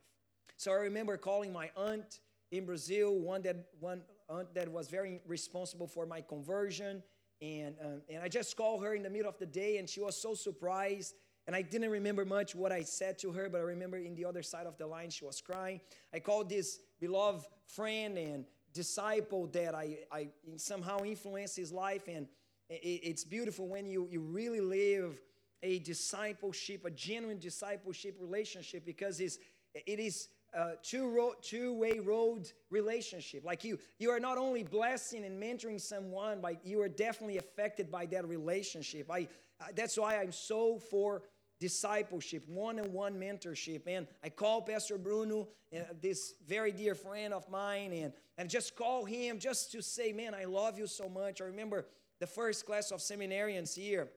So 0.57 0.71
I 0.73 0.77
remember 0.77 1.17
calling 1.17 1.53
my 1.53 1.71
aunt 1.77 2.21
in 2.51 2.67
Brazil, 2.67 3.19
one 3.19 3.43
that 3.43 3.57
one 3.81 4.03
aunt 4.29 4.55
that 4.55 4.71
was 4.71 4.89
very 4.89 5.21
responsible 5.27 5.87
for 5.87 6.07
my 6.07 6.21
conversion, 6.21 7.03
and 7.43 7.75
um, 7.85 8.03
and 8.09 8.23
I 8.23 8.29
just 8.29 8.57
called 8.57 8.85
her 8.85 8.95
in 8.95 9.03
the 9.03 9.11
middle 9.11 9.29
of 9.29 9.39
the 9.39 9.47
day, 9.47 9.79
and 9.79 9.89
she 9.89 10.01
was 10.01 10.21
so 10.21 10.35
surprised 10.35 11.15
and 11.47 11.55
I 11.55 11.63
didn't 11.63 11.91
remember 11.91 12.25
much 12.25 12.55
what 12.55 12.73
I 12.73 12.83
said 12.83 13.19
to 13.19 13.33
her, 13.33 13.49
but 13.51 13.59
I 13.59 13.65
remember 13.65 13.99
in 13.99 14.15
the 14.15 14.25
other 14.25 14.43
side 14.43 14.67
of 14.67 14.79
the 14.79 14.87
line, 14.87 15.11
she 15.11 15.25
was 15.25 15.41
crying. 15.41 15.81
I 16.13 16.21
called 16.21 16.49
this 16.49 16.79
beloved 17.01 17.47
friend 17.67 18.17
and 18.17 18.47
disciple 18.73 19.47
that 19.49 19.75
I, 19.75 19.99
I 20.11 20.29
somehow 20.57 21.05
influenced 21.05 21.57
his 21.57 21.71
life. 21.71 22.09
And 22.09 22.29
it's 22.71 23.25
beautiful 23.25 23.69
when 23.69 23.87
you, 23.87 24.09
you 24.11 24.21
really 24.21 24.61
live 24.61 25.21
a 25.65 25.81
discipleship, 25.81 26.85
a 26.85 26.91
genuine 26.91 27.39
discipleship 27.39 28.17
relationship, 28.21 28.85
because 28.85 29.19
it's, 29.19 29.39
it 29.75 29.99
is 29.99 30.29
a 30.53 30.75
two 30.83 31.09
road, 31.09 31.35
two-way 31.43 31.99
road 31.99 32.53
relationship. 32.71 33.45
Like 33.45 33.65
you, 33.65 33.79
you 33.99 34.11
are 34.11 34.21
not 34.21 34.39
only 34.39 34.63
blessing 34.63 35.25
and 35.25 35.43
mentoring 35.43 35.81
someone, 35.81 36.41
but 36.41 36.65
you 36.65 36.81
are 36.83 36.89
definitely 36.89 37.39
affected 37.39 37.91
by 37.91 38.07
that 38.07 38.29
relationship. 38.29 39.11
I, 39.11 39.27
that's 39.75 39.97
why 39.97 40.21
I'm 40.21 40.33
so 40.33 40.79
for 40.79 41.23
discipleship, 41.61 42.45
one 42.47 42.79
on 42.79 42.93
one 42.93 43.15
mentorship. 43.15 43.83
And 43.87 44.07
I 44.23 44.29
called 44.29 44.67
Pastor 44.67 44.99
Bruno, 44.99 45.49
uh, 45.75 45.81
this 46.01 46.35
very 46.47 46.73
dear 46.73 46.95
friend 46.95 47.33
of 47.33 47.49
mine, 47.49 47.93
and, 47.93 48.13
and 48.37 48.51
just 48.51 48.77
call 48.77 49.07
him 49.07 49.39
just 49.39 49.73
to 49.73 49.83
say, 49.83 50.13
Man, 50.13 50.35
I 50.35 50.45
love 50.45 50.79
you 50.79 50.87
so 50.87 51.09
much. 51.09 51.41
I 51.41 51.45
remember 51.45 51.87
the 52.21 52.27
first 52.27 52.67
class 52.67 52.91
of 52.91 53.01
seminarians 53.01 53.75
here, 53.75 54.09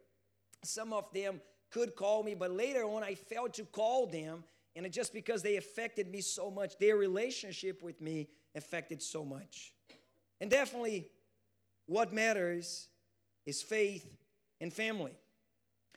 some 0.68 0.94
of 0.94 1.12
them 1.14 1.42
could 1.70 1.96
call 1.96 2.24
me, 2.24 2.34
but 2.34 2.52
later 2.52 2.84
on 2.84 3.04
I 3.04 3.16
failed 3.16 3.54
to 3.56 3.64
call 3.66 4.08
them. 4.08 4.44
And 4.76 4.92
just 4.92 5.12
because 5.12 5.42
they 5.42 5.58
affected 5.58 6.12
me 6.12 6.22
so 6.22 6.52
much, 6.52 6.78
their 6.78 6.98
relationship 6.98 7.82
with 7.82 8.00
me 8.00 8.28
affected 8.56 9.02
so 9.02 9.26
much. 9.26 9.74
And 10.40 10.52
definitely, 10.52 11.10
what 11.88 12.14
matters 12.14 12.88
is 13.46 13.62
faith 13.62 14.18
and 14.62 14.72
family. 14.72 15.14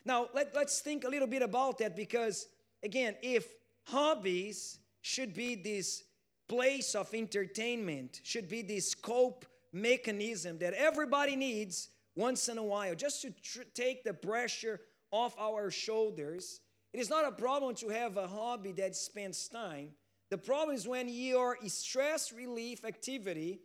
Now, 0.05 0.29
let, 0.35 0.55
let's 0.55 0.81
think 0.81 1.05
a 1.05 1.09
little 1.09 1.29
bit 1.29 1.43
about 1.43 1.79
that 1.79 1.95
because, 1.95 2.47
again, 2.83 3.17
if 3.23 3.47
hobbies 3.85 4.79
should 5.03 5.35
be 5.35 5.55
this 5.57 6.05
place 6.49 6.95
of 6.95 7.13
entertainment, 7.13 8.21
should 8.23 8.49
be 8.49 8.63
this 8.63 8.95
cope 8.95 9.45
mechanism 9.73 10.59
that 10.59 10.75
everybody 10.75 11.37
needs 11.37 11.89
once 12.17 12.49
in 12.49 12.59
a 12.59 12.63
while, 12.63 12.95
just 12.95 13.23
to 13.23 13.31
tr- 13.31 13.63
take 13.75 14.05
the 14.05 14.15
pressure 14.15 14.81
off 15.11 15.35
our 15.39 15.71
shoulders. 15.71 16.61
It 16.93 17.01
is 17.01 17.11
not 17.11 17.27
a 17.27 17.33
problem 17.33 17.75
to 17.77 17.89
have 17.89 18.17
a 18.17 18.27
hobby 18.27 18.73
that 18.73 18.97
spends 18.97 19.49
time. 19.49 19.91
The 20.31 20.39
problem 20.39 20.77
is 20.77 20.87
when 20.87 21.09
your 21.09 21.57
stress 21.67 22.33
relief 22.33 22.85
activity 22.85 23.61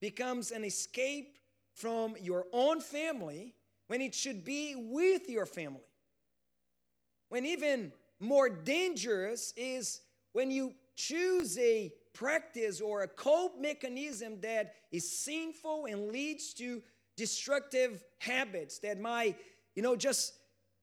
becomes 0.00 0.50
an 0.50 0.64
escape 0.64 1.38
from 1.74 2.14
your 2.20 2.46
own 2.52 2.80
family 2.80 3.54
when 3.86 4.00
it 4.00 4.14
should 4.14 4.44
be 4.44 4.74
with 4.76 5.28
your 5.28 5.46
family. 5.46 5.80
When 7.28 7.46
even 7.46 7.92
more 8.18 8.48
dangerous 8.48 9.52
is 9.56 10.00
when 10.32 10.50
you 10.50 10.74
choose 10.96 11.56
a 11.58 11.92
practice 12.12 12.80
or 12.80 13.02
a 13.02 13.08
cope 13.08 13.58
mechanism 13.58 14.40
that 14.42 14.74
is 14.92 15.10
sinful 15.10 15.86
and 15.86 16.08
leads 16.12 16.52
to 16.54 16.82
destructive 17.20 18.02
habits 18.16 18.78
that 18.78 18.98
might, 18.98 19.36
you 19.74 19.82
know, 19.82 19.94
just 19.94 20.32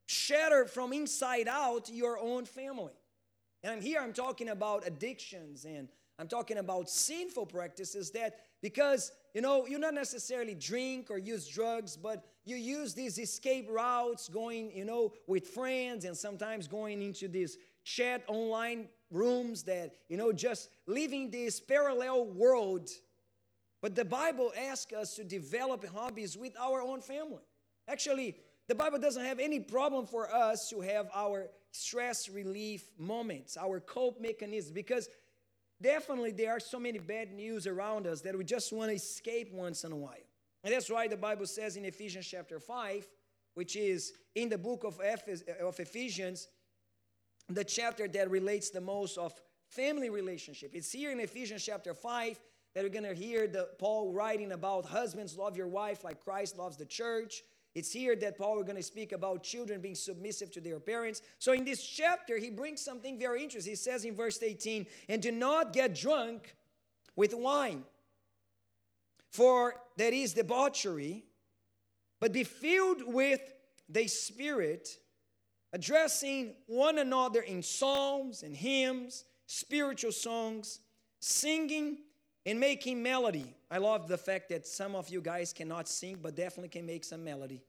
shatter 0.06 0.66
from 0.66 0.94
inside 0.94 1.48
out 1.48 1.90
your 1.90 2.20
own 2.20 2.46
family. 2.46 2.94
And 3.64 3.74
I'm 3.74 3.82
here 3.82 4.00
I'm 4.00 4.14
talking 4.14 4.50
about 4.50 4.86
addictions 4.86 5.66
and 5.66 5.88
I'm 6.20 6.28
talking 6.28 6.60
about 6.60 6.92
sinful 6.92 7.48
practices 7.48 8.12
that 8.12 8.38
because 8.62 9.12
you 9.34 9.42
know 9.42 9.66
you 9.66 9.80
not 9.80 9.96
necessarily 9.96 10.54
drink 10.54 11.10
or 11.10 11.18
use 11.18 11.48
drugs, 11.48 11.98
but 11.98 12.24
you 12.46 12.56
use 12.56 12.94
these 12.94 13.18
escape 13.18 13.68
routes, 13.68 14.30
going 14.30 14.72
you 14.76 14.86
know 14.86 15.14
with 15.26 15.48
friends, 15.48 16.06
and 16.06 16.16
sometimes 16.16 16.68
going 16.68 17.02
into 17.02 17.28
these 17.28 17.58
chat 17.84 18.24
online 18.28 18.90
rooms 19.10 19.64
that 19.64 19.96
you 20.08 20.18
know 20.18 20.32
just 20.32 20.70
living 20.86 21.32
this 21.32 21.60
parallel 21.60 22.26
world. 22.26 22.90
But 23.88 23.96
the 23.96 24.04
Bible 24.04 24.52
asks 24.70 24.92
us 24.92 25.16
to 25.16 25.24
develop 25.24 25.86
hobbies 25.96 26.36
with 26.36 26.58
our 26.60 26.82
own 26.82 27.00
family. 27.00 27.40
Actually, 27.88 28.36
the 28.68 28.76
Bible 28.76 29.00
doesn't 29.00 29.24
have 29.24 29.40
any 29.40 29.62
problem 29.62 30.06
for 30.06 30.30
us 30.30 30.70
to 30.72 30.82
have 30.82 31.08
our 31.16 31.48
stress 31.72 32.28
relief 32.28 32.92
moments, 33.00 33.56
our 33.56 33.80
cope 33.80 34.20
mechanisms, 34.20 34.74
because 34.74 35.08
definitely 35.82 36.32
there 36.32 36.52
are 36.52 36.60
so 36.60 36.78
many 36.78 37.00
bad 37.00 37.32
news 37.32 37.66
around 37.66 38.08
us 38.08 38.20
that 38.24 38.38
we 38.38 38.44
just 38.44 38.74
want 38.74 38.90
to 38.90 38.96
escape 38.96 39.54
once 39.54 39.86
in 39.86 39.94
a 39.94 39.96
while. 39.96 40.16
And 40.66 40.74
that's 40.74 40.90
why 40.90 41.08
the 41.08 41.16
Bible 41.16 41.46
says 41.46 41.78
in 41.78 41.86
Ephesians 41.86 42.28
chapter 42.28 42.60
5, 42.60 43.08
which 43.54 43.78
is 43.78 44.12
in 44.36 44.50
the 44.50 44.58
book 44.58 44.84
of, 44.84 45.00
Ephesians, 45.80 46.50
the 47.48 47.64
chapter 47.64 48.10
that 48.10 48.30
relates 48.30 48.70
the 48.70 48.82
most 48.82 49.18
of 49.18 49.34
family 49.70 50.10
relationship. 50.10 50.72
It's 50.74 50.92
here 50.92 51.14
in 51.14 51.22
Ephesians 51.22 51.64
chapter 51.64 51.94
5 51.94 52.38
that 52.74 52.84
we're 52.84 52.90
going 52.90 53.04
to 53.04 53.14
hear 53.14 53.48
the 53.48 53.70
Paul 53.80 54.14
writing 54.14 54.52
about 54.52 54.86
husbands 54.86 55.38
love 55.38 55.58
your 55.58 55.68
wife 55.68 56.04
like 56.04 56.24
Christ 56.24 56.58
loves 56.58 56.78
the 56.78 56.86
church. 56.86 57.44
It's 57.76 57.92
here 57.92 58.16
that 58.16 58.38
Paul 58.38 58.56
we're 58.56 58.64
going 58.64 58.78
to 58.78 58.84
speak 58.84 59.12
about 59.12 59.44
children 59.44 59.82
being 59.82 59.96
submissive 59.96 60.52
to 60.54 60.62
their 60.62 60.80
parents. 60.80 61.22
So 61.38 61.54
in 61.54 61.64
this 61.64 61.86
chapter, 61.86 62.38
he 62.38 62.50
brings 62.50 62.82
something 62.82 63.20
very 63.20 63.44
interesting. 63.44 63.72
He 63.72 63.76
says 63.76 64.04
in 64.04 64.16
verse 64.16 64.42
18, 64.42 64.88
and 65.10 65.22
do 65.22 65.32
not 65.32 65.74
get 65.74 65.94
drunk 65.94 66.56
with 67.16 67.34
wine, 67.36 67.84
for 69.32 69.76
that 69.98 70.14
is 70.14 70.34
debauchery, 70.34 71.26
but 72.20 72.34
be 72.34 72.44
filled 72.44 73.04
with 73.06 73.42
the 73.90 74.08
Spirit, 74.08 74.90
addressing 75.72 76.56
one 76.66 76.98
another 76.98 77.42
in 77.42 77.62
psalms 77.62 78.44
and 78.44 78.56
hymns, 78.56 79.24
spiritual 79.46 80.12
songs, 80.12 80.80
singing 81.20 82.00
and 82.48 82.62
making 82.62 83.04
melody. 83.04 83.54
I 83.70 83.78
love 83.78 84.08
the 84.08 84.18
fact 84.18 84.48
that 84.50 84.66
some 84.66 84.96
of 84.96 85.10
you 85.10 85.20
guys 85.20 85.52
cannot 85.52 85.90
sing, 85.90 86.18
but 86.22 86.34
definitely 86.34 86.70
can 86.70 86.86
make 86.86 87.04
some 87.04 87.22
melody. 87.22 87.62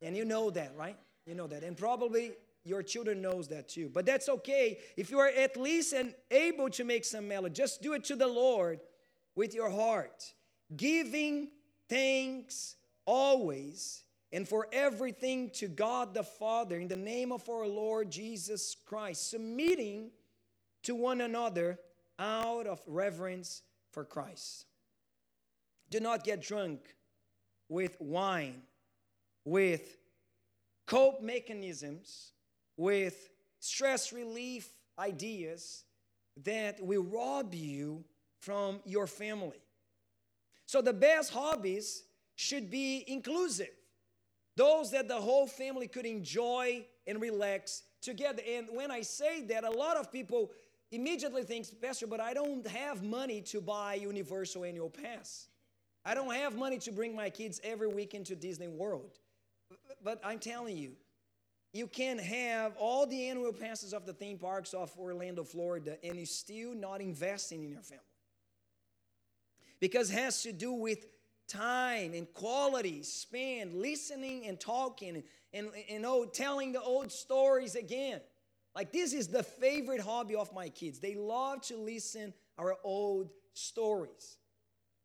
And 0.00 0.16
you 0.16 0.24
know 0.24 0.48
that, 0.50 0.72
right? 0.74 0.96
You 1.26 1.34
know 1.34 1.46
that. 1.46 1.62
And 1.62 1.76
probably 1.76 2.32
your 2.64 2.82
children 2.82 3.20
knows 3.20 3.46
that 3.48 3.68
too. 3.68 3.90
But 3.92 4.06
that's 4.06 4.30
okay. 4.30 4.78
If 4.96 5.10
you 5.10 5.18
are 5.18 5.28
at 5.28 5.58
least 5.58 5.92
and 5.92 6.14
able 6.30 6.70
to 6.70 6.82
make 6.82 7.04
some 7.04 7.28
melody, 7.28 7.54
just 7.54 7.82
do 7.82 7.92
it 7.92 8.04
to 8.04 8.16
the 8.16 8.26
Lord 8.26 8.80
with 9.34 9.54
your 9.54 9.68
heart. 9.68 10.32
Giving 10.74 11.48
thanks 11.90 12.76
always 13.04 14.02
and 14.32 14.48
for 14.48 14.66
everything 14.72 15.50
to 15.50 15.68
God 15.68 16.14
the 16.14 16.24
Father 16.24 16.78
in 16.78 16.88
the 16.88 16.96
name 16.96 17.32
of 17.32 17.46
our 17.50 17.66
Lord 17.66 18.10
Jesus 18.10 18.76
Christ, 18.86 19.28
submitting 19.28 20.10
to 20.84 20.94
one 20.94 21.20
another 21.20 21.78
out 22.18 22.66
of 22.66 22.80
reverence 22.86 23.60
for 23.96 24.04
Christ. 24.04 24.66
Do 25.88 26.00
not 26.00 26.22
get 26.22 26.42
drunk 26.42 26.80
with 27.70 27.96
wine, 27.98 28.60
with 29.46 29.96
cope 30.84 31.22
mechanisms, 31.22 32.32
with 32.76 33.30
stress 33.58 34.12
relief 34.12 34.68
ideas 34.98 35.84
that 36.44 36.78
will 36.78 37.04
rob 37.04 37.54
you 37.54 38.04
from 38.38 38.80
your 38.84 39.06
family. 39.06 39.62
So, 40.66 40.82
the 40.82 40.92
best 40.92 41.32
hobbies 41.32 42.02
should 42.34 42.70
be 42.70 43.02
inclusive, 43.06 43.72
those 44.56 44.90
that 44.90 45.08
the 45.08 45.22
whole 45.22 45.46
family 45.46 45.88
could 45.88 46.04
enjoy 46.04 46.84
and 47.06 47.18
relax 47.18 47.84
together. 48.02 48.42
And 48.46 48.68
when 48.74 48.90
I 48.90 49.00
say 49.00 49.40
that, 49.44 49.64
a 49.64 49.70
lot 49.70 49.96
of 49.96 50.12
people 50.12 50.50
immediately 50.92 51.42
thinks, 51.42 51.70
Pastor, 51.70 52.06
but 52.06 52.20
I 52.20 52.34
don't 52.34 52.66
have 52.66 53.02
money 53.02 53.40
to 53.42 53.60
buy 53.60 53.94
Universal 53.94 54.64
Annual 54.64 54.90
Pass. 54.90 55.48
I 56.04 56.14
don't 56.14 56.32
have 56.34 56.56
money 56.56 56.78
to 56.78 56.92
bring 56.92 57.14
my 57.14 57.30
kids 57.30 57.60
every 57.64 57.88
weekend 57.88 58.26
to 58.26 58.36
Disney 58.36 58.68
World. 58.68 59.18
But 60.02 60.20
I'm 60.24 60.38
telling 60.38 60.76
you, 60.76 60.92
you 61.72 61.86
can 61.86 62.18
have 62.18 62.76
all 62.78 63.06
the 63.06 63.28
annual 63.28 63.52
passes 63.52 63.92
of 63.92 64.06
the 64.06 64.12
theme 64.12 64.38
parks 64.38 64.72
of 64.72 64.96
Orlando, 64.98 65.44
Florida, 65.44 65.98
and 66.02 66.16
you're 66.16 66.26
still 66.26 66.74
not 66.74 67.00
investing 67.00 67.64
in 67.64 67.70
your 67.70 67.82
family. 67.82 68.04
Because 69.80 70.10
it 70.10 70.14
has 70.14 70.42
to 70.44 70.52
do 70.52 70.72
with 70.72 71.06
time 71.48 72.14
and 72.14 72.32
quality 72.32 73.02
spent 73.02 73.74
listening 73.74 74.46
and 74.46 74.58
talking 74.58 75.16
and, 75.16 75.22
and, 75.52 75.68
and 75.90 76.06
oh, 76.06 76.24
telling 76.24 76.72
the 76.72 76.80
old 76.80 77.12
stories 77.12 77.74
again. 77.74 78.20
Like 78.76 78.92
this 78.92 79.14
is 79.14 79.28
the 79.28 79.42
favorite 79.42 80.00
hobby 80.00 80.34
of 80.34 80.52
my 80.52 80.68
kids. 80.68 80.98
They 80.98 81.14
love 81.14 81.62
to 81.62 81.78
listen 81.78 82.34
our 82.58 82.76
old 82.84 83.30
stories. 83.54 84.36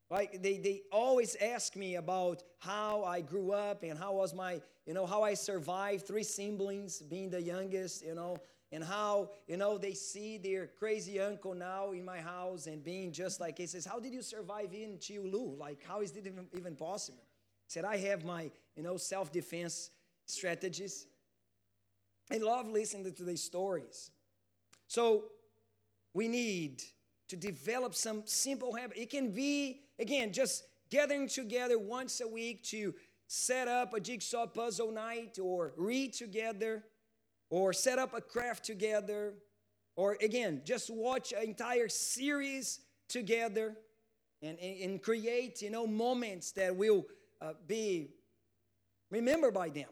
Like 0.10 0.44
they, 0.44 0.58
they 0.58 0.82
always 0.92 1.38
ask 1.38 1.78
me 1.78 1.96
about 1.96 2.44
how 2.60 3.06
I 3.06 3.22
grew 3.22 3.54
up 3.54 3.84
and 3.84 3.98
how 3.98 4.12
was 4.12 4.34
my, 4.34 4.62
you 4.86 4.94
know, 4.94 5.06
how 5.06 5.24
I 5.24 5.36
survived 5.36 6.06
three 6.06 6.24
siblings, 6.24 7.02
being 7.02 7.30
the 7.30 7.42
youngest, 7.42 8.06
you 8.06 8.14
know, 8.14 8.40
and 8.74 8.84
how, 8.84 9.30
you 9.48 9.56
know, 9.56 9.78
they 9.78 9.94
see 9.94 10.38
their 10.38 10.68
crazy 10.68 11.22
uncle 11.22 11.54
now 11.54 11.94
in 11.94 12.04
my 12.04 12.20
house 12.20 12.68
and 12.68 12.84
being 12.84 13.14
just 13.14 13.40
like 13.40 13.58
he 13.58 13.68
says, 13.68 13.86
How 13.86 14.02
did 14.02 14.14
you 14.14 14.22
survive 14.22 14.74
in 14.74 14.98
Chiulu? 14.98 15.58
Like, 15.58 15.82
how 15.88 16.02
is 16.02 16.12
it 16.12 16.28
even, 16.28 16.48
even 16.58 16.76
possible? 16.76 17.24
Said, 17.68 17.86
I 17.86 17.96
have 17.98 18.26
my, 18.26 18.52
you 18.76 18.84
know, 18.84 18.98
self-defense 18.98 19.92
strategies. 20.26 21.08
I 22.32 22.38
love 22.38 22.70
listening 22.70 23.14
to 23.14 23.24
these 23.24 23.44
stories. 23.44 24.12
So 24.88 25.26
we 26.14 26.30
need 26.30 26.82
to 27.28 27.36
develop 27.36 27.94
some 27.94 28.24
simple 28.26 28.74
habit. 28.74 28.98
It 28.98 29.10
can 29.10 29.32
be, 29.32 29.82
again, 30.00 30.32
just 30.32 30.64
gathering 30.90 31.28
together 31.28 31.78
once 31.78 32.22
a 32.22 32.28
week 32.28 32.64
to 32.64 32.94
set 33.28 33.68
up 33.68 33.94
a 33.94 34.00
jigsaw 34.00 34.46
puzzle 34.46 34.92
night 34.92 35.40
or 35.42 35.74
read 35.76 36.14
together 36.14 36.84
or 37.50 37.74
set 37.74 38.00
up 38.00 38.14
a 38.14 38.22
craft 38.22 38.66
together 38.66 39.34
or 39.96 40.18
again 40.22 40.62
just 40.66 40.90
watch 40.90 41.32
an 41.32 41.44
entire 41.44 41.88
series 41.88 42.82
together 43.08 43.78
and, 44.42 44.60
and, 44.60 44.82
and 44.82 45.02
create 45.02 45.62
you 45.62 45.70
know 45.70 45.88
moments 45.88 46.52
that 46.52 46.76
will 46.76 47.06
uh, 47.42 47.54
be 47.68 48.10
remembered 49.10 49.54
by 49.54 49.70
them 49.70 49.88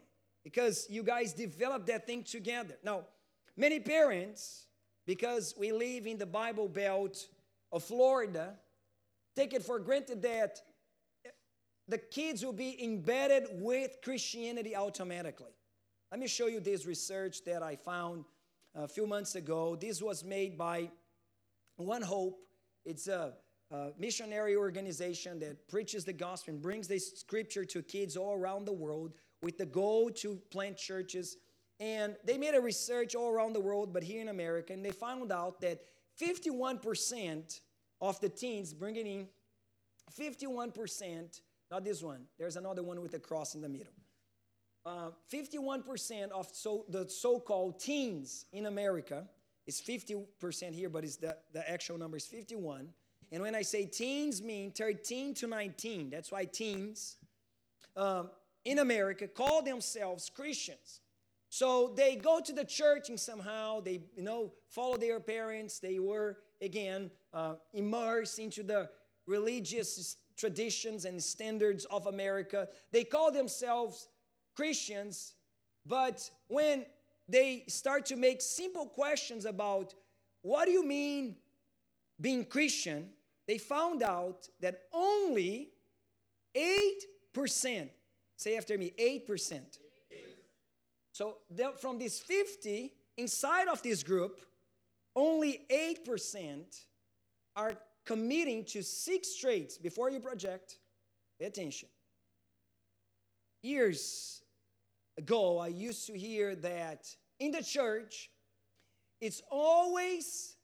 because 0.51 0.87
you 0.89 1.03
guys 1.03 1.31
developed 1.31 1.85
that 1.85 2.07
thing 2.07 2.23
together. 2.23 2.75
Now, 2.83 3.03
many 3.55 3.79
parents, 3.79 4.65
because 5.05 5.53
we 5.55 5.71
live 5.71 6.07
in 6.07 6.17
the 6.17 6.25
Bible 6.25 6.67
Belt 6.67 7.27
of 7.71 7.83
Florida, 7.83 8.55
take 9.35 9.53
it 9.53 9.63
for 9.63 9.77
granted 9.77 10.23
that 10.23 10.59
the 11.87 11.99
kids 11.99 12.43
will 12.43 12.53
be 12.53 12.83
embedded 12.83 13.43
with 13.61 13.97
Christianity 14.03 14.75
automatically. 14.75 15.53
Let 16.09 16.19
me 16.19 16.27
show 16.27 16.47
you 16.47 16.59
this 16.59 16.87
research 16.87 17.43
that 17.45 17.61
I 17.61 17.75
found 17.75 18.25
a 18.73 18.87
few 18.87 19.05
months 19.05 19.35
ago. 19.35 19.75
This 19.75 20.01
was 20.01 20.23
made 20.23 20.57
by 20.57 20.89
One 21.77 22.01
Hope. 22.01 22.39
It's 22.85 23.07
a, 23.07 23.33
a 23.69 23.89
missionary 23.99 24.55
organization 24.55 25.37
that 25.41 25.67
preaches 25.67 26.05
the 26.05 26.13
gospel 26.13 26.55
and 26.55 26.61
brings 26.61 26.87
this 26.87 27.19
scripture 27.19 27.65
to 27.65 27.83
kids 27.83 28.17
all 28.17 28.33
around 28.33 28.65
the 28.65 28.73
world 28.73 29.13
with 29.41 29.57
the 29.57 29.65
goal 29.65 30.09
to 30.09 30.35
plant 30.49 30.77
churches. 30.77 31.37
And 31.79 32.15
they 32.25 32.37
made 32.37 32.55
a 32.55 32.61
research 32.61 33.15
all 33.15 33.29
around 33.29 33.53
the 33.53 33.59
world, 33.59 33.93
but 33.93 34.03
here 34.03 34.21
in 34.21 34.27
America, 34.27 34.73
and 34.73 34.83
they 34.83 34.91
found 34.91 35.31
out 35.31 35.61
that 35.61 35.79
51% 36.21 37.61
of 38.01 38.19
the 38.19 38.29
teens 38.29 38.73
bringing 38.73 39.07
in 39.07 39.27
51%, 40.17 41.41
not 41.71 41.83
this 41.83 42.01
one, 42.01 42.25
there's 42.37 42.55
another 42.55 42.83
one 42.83 43.01
with 43.01 43.13
a 43.13 43.19
cross 43.19 43.55
in 43.55 43.61
the 43.61 43.69
middle. 43.69 43.93
Uh, 44.85 45.11
51% 45.31 46.31
of 46.31 46.47
so, 46.51 46.85
the 46.89 47.07
so 47.09 47.39
called 47.39 47.79
teens 47.79 48.45
in 48.53 48.65
America 48.65 49.27
is 49.67 49.81
50% 49.81 50.73
here, 50.73 50.89
but 50.89 51.03
it's 51.03 51.17
the, 51.17 51.37
the 51.53 51.69
actual 51.69 51.97
number 51.97 52.17
is 52.17 52.25
51. 52.25 52.89
And 53.31 53.43
when 53.43 53.55
I 53.55 53.61
say 53.61 53.85
teens, 53.85 54.41
mean 54.41 54.71
13 54.71 55.35
to 55.35 55.47
19. 55.47 56.09
That's 56.09 56.31
why 56.31 56.45
teens. 56.45 57.17
Um, 57.95 58.31
in 58.65 58.79
America 58.79 59.27
call 59.27 59.61
themselves 59.61 60.29
Christians. 60.29 61.01
So 61.49 61.93
they 61.95 62.15
go 62.15 62.39
to 62.39 62.53
the 62.53 62.63
church 62.63 63.09
and 63.09 63.19
somehow 63.19 63.79
they, 63.79 64.01
you 64.15 64.23
know, 64.23 64.53
follow 64.69 64.97
their 64.97 65.19
parents. 65.19 65.79
They 65.79 65.97
were, 65.97 66.37
again, 66.61 67.09
uh, 67.33 67.55
immersed 67.73 68.37
into 68.37 68.61
the 68.61 68.89
religious 69.25 70.17
traditions 70.37 71.05
and 71.05 71.21
standards 71.21 71.85
of 71.85 72.05
America. 72.05 72.67
They 72.91 73.03
call 73.03 73.31
themselves 73.31 74.07
Christians, 74.55 75.33
but 75.85 76.29
when 76.47 76.85
they 77.27 77.63
start 77.67 78.05
to 78.07 78.15
make 78.15 78.41
simple 78.41 78.85
questions 78.85 79.45
about 79.45 79.93
what 80.41 80.65
do 80.65 80.71
you 80.71 80.85
mean 80.85 81.35
being 82.21 82.45
Christian, 82.45 83.09
they 83.47 83.57
found 83.57 84.03
out 84.03 84.47
that 84.59 84.81
only 84.93 85.69
8% 86.55 87.89
Say 88.39 88.55
after 88.55 88.77
me 88.77 88.93
8%. 88.97 89.59
So 91.11 91.39
from 91.81 91.99
this 91.99 92.21
50, 92.21 92.93
inside 93.17 93.67
of 93.67 93.81
this 93.81 94.01
group, 94.01 94.39
only 95.13 95.65
8% 95.69 96.63
are 97.57 97.73
committing 98.05 98.63
to 98.63 98.81
six 98.81 99.35
traits 99.35 99.77
before 99.77 100.09
you 100.09 100.21
project. 100.21 100.77
Pay 101.37 101.47
attention. 101.47 101.89
Years 103.61 104.41
ago, 105.17 105.57
I 105.57 105.67
used 105.67 106.07
to 106.07 106.17
hear 106.17 106.55
that 106.55 107.13
in 107.41 107.51
the 107.51 107.61
church, 107.61 108.29
it's 109.19 109.41
always 109.51 110.55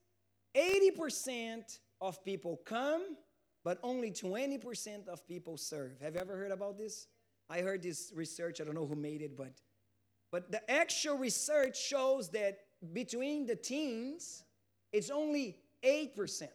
80% 0.56 1.78
of 2.00 2.24
people 2.24 2.62
come, 2.64 3.18
but 3.66 3.80
only 3.84 4.12
20% 4.12 5.10
of 5.10 5.28
people 5.28 5.58
serve. 5.58 6.00
Have 6.00 6.14
you 6.14 6.22
ever 6.22 6.38
heard 6.38 6.52
about 6.52 6.78
this? 6.78 7.08
I 7.50 7.62
heard 7.62 7.84
this 7.84 8.12
research, 8.16 8.60
I 8.60 8.64
don't 8.64 8.76
know 8.76 8.88
who 8.88 8.96
made 8.96 9.22
it, 9.22 9.38
but 9.38 9.54
but 10.32 10.52
the 10.52 10.70
actual 10.70 11.18
research 11.18 11.82
shows 11.82 12.28
that 12.32 12.60
between 12.92 13.46
the 13.46 13.56
teens, 13.56 14.44
it's 14.92 15.10
only 15.10 15.58
8%. 15.82 16.50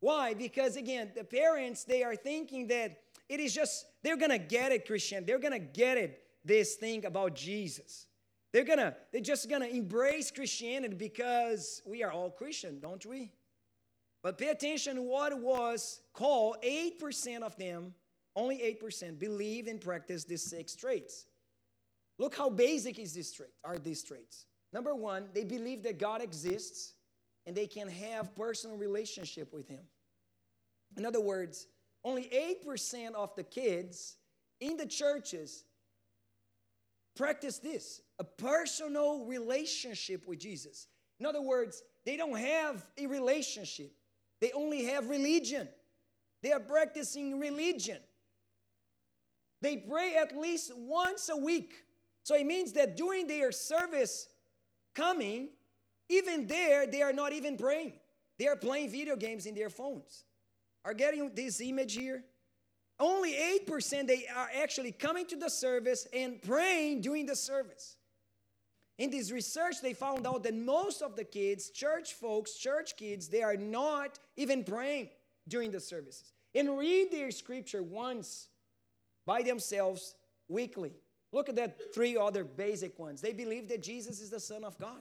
Why? 0.00 0.34
Because 0.34 0.76
again, 0.76 1.12
the 1.14 1.22
parents, 1.22 1.84
they 1.84 2.02
are 2.02 2.16
thinking 2.16 2.66
that 2.66 2.98
it 3.28 3.38
is 3.38 3.54
just, 3.54 3.86
they're 4.02 4.16
gonna 4.16 4.38
get 4.38 4.72
it, 4.72 4.86
Christian. 4.86 5.24
They're 5.24 5.38
gonna 5.38 5.60
get 5.60 5.98
it, 5.98 6.20
this 6.44 6.74
thing 6.74 7.04
about 7.04 7.36
Jesus. 7.36 8.06
They're 8.52 8.64
gonna, 8.64 8.96
they're 9.12 9.20
just 9.20 9.48
gonna 9.48 9.66
embrace 9.66 10.32
Christianity 10.32 10.96
because 10.96 11.80
we 11.86 12.02
are 12.02 12.10
all 12.10 12.30
Christian, 12.30 12.80
don't 12.80 13.06
we? 13.06 13.30
But 14.22 14.38
pay 14.38 14.48
attention 14.48 15.04
what 15.04 15.38
was 15.38 16.00
called 16.12 16.56
8% 16.64 17.42
of 17.42 17.56
them, 17.56 17.94
only 18.34 18.58
8% 18.82 19.18
believe 19.18 19.66
and 19.66 19.80
practice 19.80 20.24
these 20.24 20.48
six 20.48 20.74
traits. 20.74 21.26
Look 22.18 22.36
how 22.36 22.50
basic 22.50 22.98
is 22.98 23.14
this 23.14 23.32
trait, 23.32 23.50
are 23.64 23.78
these 23.78 24.02
traits. 24.02 24.46
Number 24.72 24.94
one, 24.94 25.28
they 25.34 25.44
believe 25.44 25.82
that 25.82 25.98
God 25.98 26.22
exists 26.22 26.94
and 27.46 27.56
they 27.56 27.66
can 27.66 27.88
have 27.88 28.34
personal 28.34 28.76
relationship 28.76 29.52
with 29.52 29.68
him. 29.68 29.82
In 30.96 31.04
other 31.04 31.20
words, 31.20 31.66
only 32.04 32.30
8% 32.66 33.14
of 33.14 33.34
the 33.34 33.42
kids 33.42 34.16
in 34.60 34.76
the 34.76 34.86
churches 34.86 35.64
practice 37.16 37.58
this 37.58 38.00
a 38.18 38.24
personal 38.24 39.24
relationship 39.26 40.26
with 40.26 40.38
Jesus. 40.38 40.86
In 41.18 41.26
other 41.26 41.42
words, 41.42 41.82
they 42.04 42.16
don't 42.16 42.38
have 42.38 42.86
a 42.98 43.06
relationship, 43.06 43.92
they 44.40 44.52
only 44.52 44.84
have 44.86 45.08
religion. 45.08 45.68
They 46.42 46.50
are 46.50 46.60
practicing 46.60 47.38
religion. 47.38 47.98
They 49.62 49.76
pray 49.76 50.16
at 50.16 50.36
least 50.36 50.72
once 50.76 51.30
a 51.30 51.36
week. 51.36 51.72
So 52.24 52.34
it 52.34 52.44
means 52.44 52.72
that 52.72 52.96
during 52.96 53.28
their 53.28 53.52
service 53.52 54.28
coming, 54.94 55.50
even 56.08 56.46
there, 56.48 56.86
they 56.86 57.00
are 57.00 57.12
not 57.12 57.32
even 57.32 57.56
praying. 57.56 57.94
They 58.38 58.48
are 58.48 58.56
playing 58.56 58.90
video 58.90 59.16
games 59.16 59.46
in 59.46 59.54
their 59.54 59.70
phones. 59.70 60.24
Are 60.84 60.94
getting 60.94 61.32
this 61.34 61.60
image 61.60 61.94
here? 61.94 62.24
Only 62.98 63.34
8% 63.66 64.06
they 64.06 64.26
are 64.34 64.50
actually 64.62 64.92
coming 64.92 65.26
to 65.26 65.36
the 65.36 65.48
service 65.48 66.06
and 66.12 66.42
praying 66.42 67.00
during 67.00 67.26
the 67.26 67.36
service. 67.36 67.96
In 68.98 69.10
this 69.10 69.30
research, 69.30 69.80
they 69.80 69.94
found 69.94 70.26
out 70.26 70.42
that 70.42 70.54
most 70.54 71.02
of 71.02 71.16
the 71.16 71.24
kids, 71.24 71.70
church 71.70 72.14
folks, 72.14 72.54
church 72.54 72.96
kids, 72.96 73.28
they 73.28 73.42
are 73.42 73.56
not 73.56 74.18
even 74.36 74.64
praying 74.64 75.08
during 75.48 75.70
the 75.70 75.80
services 75.80 76.32
and 76.54 76.78
read 76.78 77.10
their 77.10 77.30
scripture 77.30 77.82
once 77.82 78.48
by 79.26 79.42
themselves 79.42 80.14
weekly. 80.48 80.92
Look 81.32 81.48
at 81.48 81.56
that 81.56 81.94
three 81.94 82.16
other 82.16 82.44
basic 82.44 82.98
ones. 82.98 83.20
They 83.20 83.32
believe 83.32 83.68
that 83.68 83.82
Jesus 83.82 84.20
is 84.20 84.30
the 84.30 84.40
Son 84.40 84.64
of 84.64 84.78
God. 84.78 85.00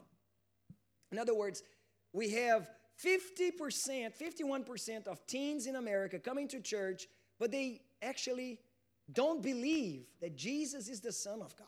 In 1.11 1.19
other 1.19 1.35
words, 1.35 1.61
we 2.13 2.31
have 2.31 2.67
50%, 3.03 3.51
51% 3.59 5.07
of 5.07 5.25
teens 5.27 5.65
in 5.65 5.75
America 5.75 6.19
coming 6.19 6.47
to 6.49 6.61
church, 6.61 7.07
but 7.39 7.51
they 7.51 7.81
actually 8.01 8.59
don't 9.11 9.41
believe 9.41 10.05
that 10.21 10.37
Jesus 10.37 10.87
is 10.87 11.01
the 11.01 11.11
Son 11.11 11.41
of 11.41 11.55
God. 11.55 11.67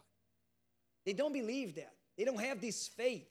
They 1.06 1.14
don't 1.14 1.34
believe 1.34 1.76
that. 1.76 1.94
They 2.18 2.24
don't 2.24 2.40
have 2.40 2.62
this 2.62 2.88
faith. 2.88 3.28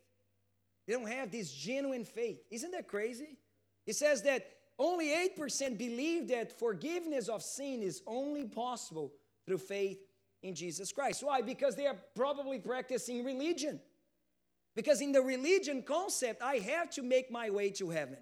They 0.86 0.92
don't 0.92 1.08
have 1.08 1.30
this 1.30 1.52
genuine 1.52 2.04
faith. 2.04 2.40
Isn't 2.50 2.72
that 2.72 2.88
crazy? 2.88 3.38
It 3.86 3.96
says 3.96 4.22
that 4.22 4.46
only 4.82 5.08
8% 5.38 5.78
believe 5.78 6.28
that 6.28 6.58
forgiveness 6.58 7.28
of 7.28 7.42
sin 7.42 7.82
is 7.82 8.02
only 8.06 8.44
possible 8.44 9.12
through 9.46 9.58
faith 9.58 9.98
in 10.42 10.54
Jesus 10.54 10.92
Christ. 10.92 11.22
Why? 11.22 11.40
Because 11.40 11.76
they 11.76 11.86
are 11.86 11.96
probably 12.14 12.58
practicing 12.58 13.24
religion. 13.24 13.80
Because 14.74 15.00
in 15.00 15.12
the 15.12 15.22
religion 15.22 15.82
concept, 15.82 16.42
I 16.42 16.56
have 16.56 16.90
to 16.90 17.02
make 17.02 17.30
my 17.30 17.50
way 17.50 17.70
to 17.70 17.90
heaven. 17.90 18.18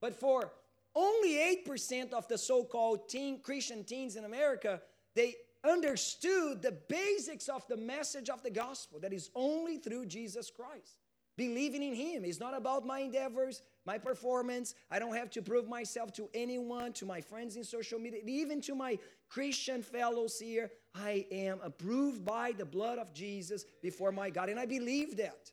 But 0.00 0.14
for 0.14 0.52
only 0.94 1.34
8% 1.66 2.12
of 2.12 2.28
the 2.28 2.38
so 2.38 2.64
called 2.64 3.08
teen, 3.08 3.40
Christian 3.40 3.84
teens 3.84 4.16
in 4.16 4.24
America, 4.24 4.80
they 5.14 5.34
understood 5.64 6.62
the 6.62 6.72
basics 6.88 7.48
of 7.48 7.66
the 7.68 7.76
message 7.76 8.28
of 8.28 8.42
the 8.42 8.50
gospel 8.50 8.98
that 9.00 9.12
is 9.12 9.30
only 9.34 9.78
through 9.78 10.06
Jesus 10.06 10.50
Christ. 10.50 10.98
Believing 11.36 11.82
in 11.82 11.94
Him 11.94 12.24
is 12.24 12.40
not 12.40 12.56
about 12.56 12.86
my 12.86 13.00
endeavors, 13.00 13.62
my 13.84 13.98
performance. 13.98 14.74
I 14.90 14.98
don't 14.98 15.16
have 15.16 15.30
to 15.30 15.42
prove 15.42 15.68
myself 15.68 16.12
to 16.14 16.28
anyone, 16.34 16.92
to 16.94 17.06
my 17.06 17.20
friends 17.20 17.56
in 17.56 17.64
social 17.64 17.98
media, 17.98 18.20
even 18.24 18.60
to 18.62 18.74
my 18.74 18.98
Christian 19.28 19.82
fellows 19.82 20.38
here. 20.38 20.70
I 20.94 21.26
am 21.30 21.58
approved 21.62 22.24
by 22.24 22.52
the 22.52 22.64
blood 22.64 22.98
of 22.98 23.12
Jesus 23.12 23.64
before 23.82 24.12
my 24.12 24.30
God, 24.30 24.48
and 24.48 24.60
I 24.60 24.66
believe 24.66 25.16
that. 25.16 25.50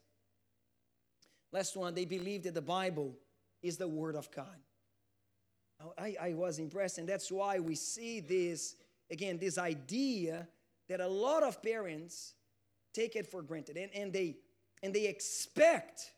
Last 1.51 1.75
one, 1.75 1.95
they 1.95 2.05
believe 2.05 2.43
that 2.43 2.53
the 2.53 2.61
Bible 2.61 3.15
is 3.61 3.77
the 3.77 3.87
Word 3.87 4.15
of 4.15 4.29
God. 4.31 4.45
I, 5.97 6.15
I 6.21 6.33
was 6.33 6.59
impressed, 6.59 6.97
and 6.97 7.07
that's 7.07 7.31
why 7.31 7.59
we 7.59 7.75
see 7.75 8.19
this 8.19 8.75
again, 9.09 9.37
this 9.37 9.57
idea 9.57 10.47
that 10.87 10.99
a 10.99 11.07
lot 11.07 11.43
of 11.43 11.61
parents 11.61 12.33
take 12.93 13.15
it 13.15 13.27
for 13.27 13.41
granted 13.41 13.77
and, 13.77 13.91
and 13.93 14.11
they 14.11 14.37
and 14.81 14.93
they 14.93 15.07
expect 15.07 16.11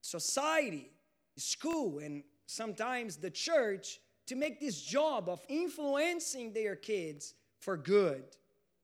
society, 0.00 0.90
school, 1.36 1.98
and 1.98 2.22
sometimes 2.46 3.16
the 3.16 3.30
church 3.30 4.00
to 4.26 4.36
make 4.36 4.60
this 4.60 4.80
job 4.80 5.28
of 5.28 5.40
influencing 5.48 6.52
their 6.52 6.76
kids 6.76 7.34
for 7.58 7.76
good, 7.76 8.24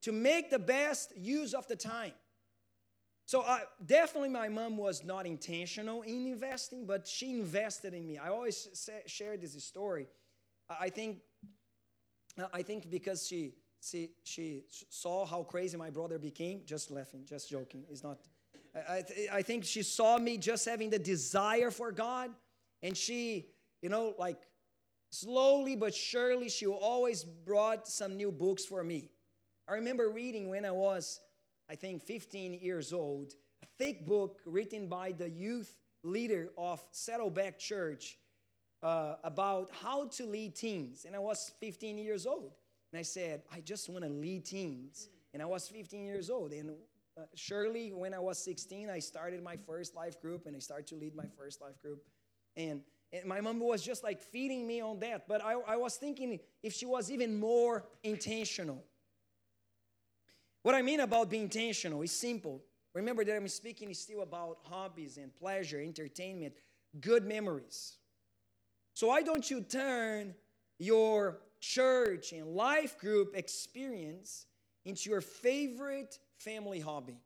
to 0.03 0.13
make 0.13 0.51
the 0.51 0.59
best 0.59 1.17
use 1.17 1.55
of 1.55 1.67
the 1.69 1.77
time. 1.77 2.13
So 3.27 3.43
uh, 3.43 3.59
definitely, 3.85 4.31
my 4.31 4.49
mom 4.49 4.79
was 4.79 5.05
not 5.05 5.27
intentional 5.27 6.03
in 6.03 6.27
investing, 6.27 6.87
but 6.87 7.07
she 7.07 7.31
invested 7.31 7.93
in 7.93 8.07
me. 8.07 8.17
I 8.17 8.29
always 8.29 8.69
say, 8.73 9.03
share 9.07 9.37
this 9.37 9.63
story. 9.63 10.07
I 10.69 10.89
think, 10.89 11.19
I 12.53 12.63
think 12.63 12.91
because 12.91 13.27
she, 13.27 13.55
she, 13.81 14.11
she 14.25 14.65
saw 14.89 15.27
how 15.27 15.43
crazy 15.43 15.77
my 15.77 15.91
brother 15.91 16.19
became. 16.19 16.63
Just 16.65 16.91
laughing, 16.91 17.25
just 17.27 17.51
joking. 17.51 17.85
It's 17.91 18.03
not. 18.03 18.19
I, 18.88 19.05
I 19.33 19.43
think 19.43 19.64
she 19.64 19.83
saw 19.83 20.19
me 20.19 20.38
just 20.38 20.67
having 20.67 20.91
the 20.91 20.99
desire 20.99 21.71
for 21.71 21.93
God, 21.93 22.31
and 22.83 22.97
she, 22.97 23.47
you 23.83 23.88
know, 23.88 24.14
like 24.19 24.38
slowly 25.11 25.77
but 25.77 25.95
surely, 25.95 26.49
she 26.49 26.67
always 26.67 27.25
brought 27.25 27.88
some 27.88 28.17
new 28.17 28.31
books 28.31 28.64
for 28.64 28.85
me. 28.85 29.11
I 29.67 29.75
remember 29.75 30.11
reading 30.11 30.49
when 30.49 30.64
I 30.64 30.71
was 30.71 31.21
I 31.71 31.75
think, 31.75 32.03
15 32.03 32.55
years 32.55 32.93
old, 32.93 33.35
a 33.62 33.67
thick 33.79 34.07
book 34.07 34.41
written 34.47 34.88
by 34.88 35.12
the 35.12 35.29
youth 35.29 35.77
leader 36.03 36.49
of 36.57 36.83
Saddleback 36.93 37.59
Church 37.59 38.19
uh, 38.83 39.17
about 39.23 39.71
how 39.83 40.07
to 40.09 40.25
lead 40.25 40.55
teens. 40.55 41.05
And 41.05 41.14
I 41.14 41.19
was 41.19 41.53
15 41.61 41.99
years 41.99 42.27
old. 42.27 42.53
And 42.93 42.99
I 42.99 43.03
said, 43.03 43.43
I 43.53 43.61
just 43.61 43.91
want 43.91 44.05
to 44.05 44.11
lead 44.11 44.47
teens. 44.47 45.11
And 45.35 45.43
I 45.43 45.47
was 45.47 45.69
15 45.69 46.07
years 46.07 46.31
old. 46.31 46.53
And 46.53 46.71
uh, 47.18 47.22
surely, 47.35 47.92
when 47.92 48.14
I 48.14 48.18
was 48.18 48.38
16, 48.38 48.88
I 48.88 49.00
started 49.00 49.42
my 49.42 49.57
first 49.57 49.94
life 49.94 50.20
group 50.20 50.46
and 50.46 50.54
I 50.54 50.61
started 50.61 50.87
to 50.88 50.94
lead 50.94 51.14
my 51.14 51.26
first 51.37 51.61
life 51.61 51.81
group. 51.83 52.04
And, 52.57 52.83
and 53.12 53.24
my 53.24 53.40
mom 53.40 53.59
was 53.61 53.83
just 53.83 54.04
like 54.04 54.22
feeding 54.22 54.66
me 54.66 54.81
on 54.81 55.00
that. 55.00 55.26
But 55.26 55.44
I, 55.44 55.54
I 55.66 55.76
was 55.76 55.96
thinking 55.96 56.38
if 56.62 56.72
she 56.72 56.87
was 56.87 57.11
even 57.11 57.38
more 57.38 57.85
intentional 58.02 58.85
what 60.62 60.74
I 60.74 60.83
mean 60.83 61.00
about 61.00 61.31
being 61.31 61.44
intentional 61.44 62.02
is 62.02 62.12
simple. 62.12 62.62
Remember 62.94 63.24
that 63.24 63.35
I'm 63.35 63.48
speaking 63.48 63.94
still 63.94 64.22
about 64.22 64.59
hobbies 64.64 65.16
and 65.16 65.35
pleasure, 65.35 65.81
entertainment, 65.81 66.54
good 67.00 67.24
memories. 67.24 67.96
So 68.94 69.09
why 69.09 69.22
don't 69.22 69.48
you 69.50 69.61
turn 69.61 70.35
your 70.78 71.40
church 71.61 72.33
and 72.33 72.48
life 72.48 72.98
group 72.98 73.37
experience 73.37 74.46
into 74.85 75.11
your 75.11 75.20
favorite 75.20 76.18
family 76.38 76.81
hobby? 76.81 77.20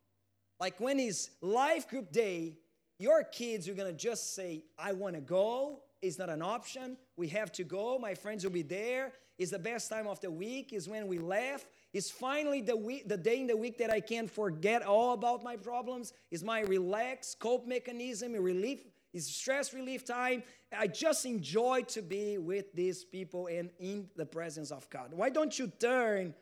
Like 0.60 0.78
when 0.80 0.98
is 1.00 1.30
life 1.40 1.88
group 1.88 2.12
day, 2.12 2.58
your 2.98 3.24
kids 3.24 3.68
are 3.68 3.74
gonna 3.74 3.92
just 3.92 4.34
say, 4.34 4.64
I 4.78 4.92
wanna 4.92 5.20
go. 5.20 5.80
It's 6.00 6.18
not 6.18 6.30
an 6.30 6.42
option. 6.42 6.96
We 7.16 7.28
have 7.28 7.52
to 7.52 7.64
go. 7.64 7.98
My 7.98 8.14
friends 8.14 8.44
will 8.44 8.52
be 8.52 8.62
there. 8.62 9.12
It's 9.38 9.50
the 9.50 9.58
best 9.58 9.88
time 9.88 10.06
of 10.06 10.20
the 10.20 10.30
week, 10.30 10.72
is 10.72 10.88
when 10.88 11.08
we 11.08 11.18
laugh. 11.18 11.64
It's 11.92 12.10
finally 12.10 12.60
the 12.60 12.76
week, 12.76 13.08
the 13.08 13.16
day 13.16 13.40
in 13.40 13.46
the 13.46 13.56
week 13.56 13.78
that 13.78 13.90
I 13.90 14.00
can 14.00 14.28
forget 14.28 14.82
all 14.82 15.14
about 15.14 15.42
my 15.42 15.56
problems. 15.56 16.12
Is 16.30 16.44
my 16.44 16.60
relax 16.60 17.34
cope 17.34 17.66
mechanism, 17.66 18.34
relief, 18.34 18.84
is 19.12 19.26
stress 19.26 19.74
relief 19.74 20.04
time. 20.04 20.42
I 20.76 20.86
just 20.86 21.26
enjoy 21.26 21.82
to 21.88 22.02
be 22.02 22.38
with 22.38 22.72
these 22.72 23.04
people 23.04 23.46
and 23.46 23.70
in 23.78 24.08
the 24.16 24.26
presence 24.26 24.70
of 24.70 24.88
God. 24.90 25.12
Why 25.12 25.28
don't 25.28 25.58
you 25.58 25.66
turn 25.66 26.34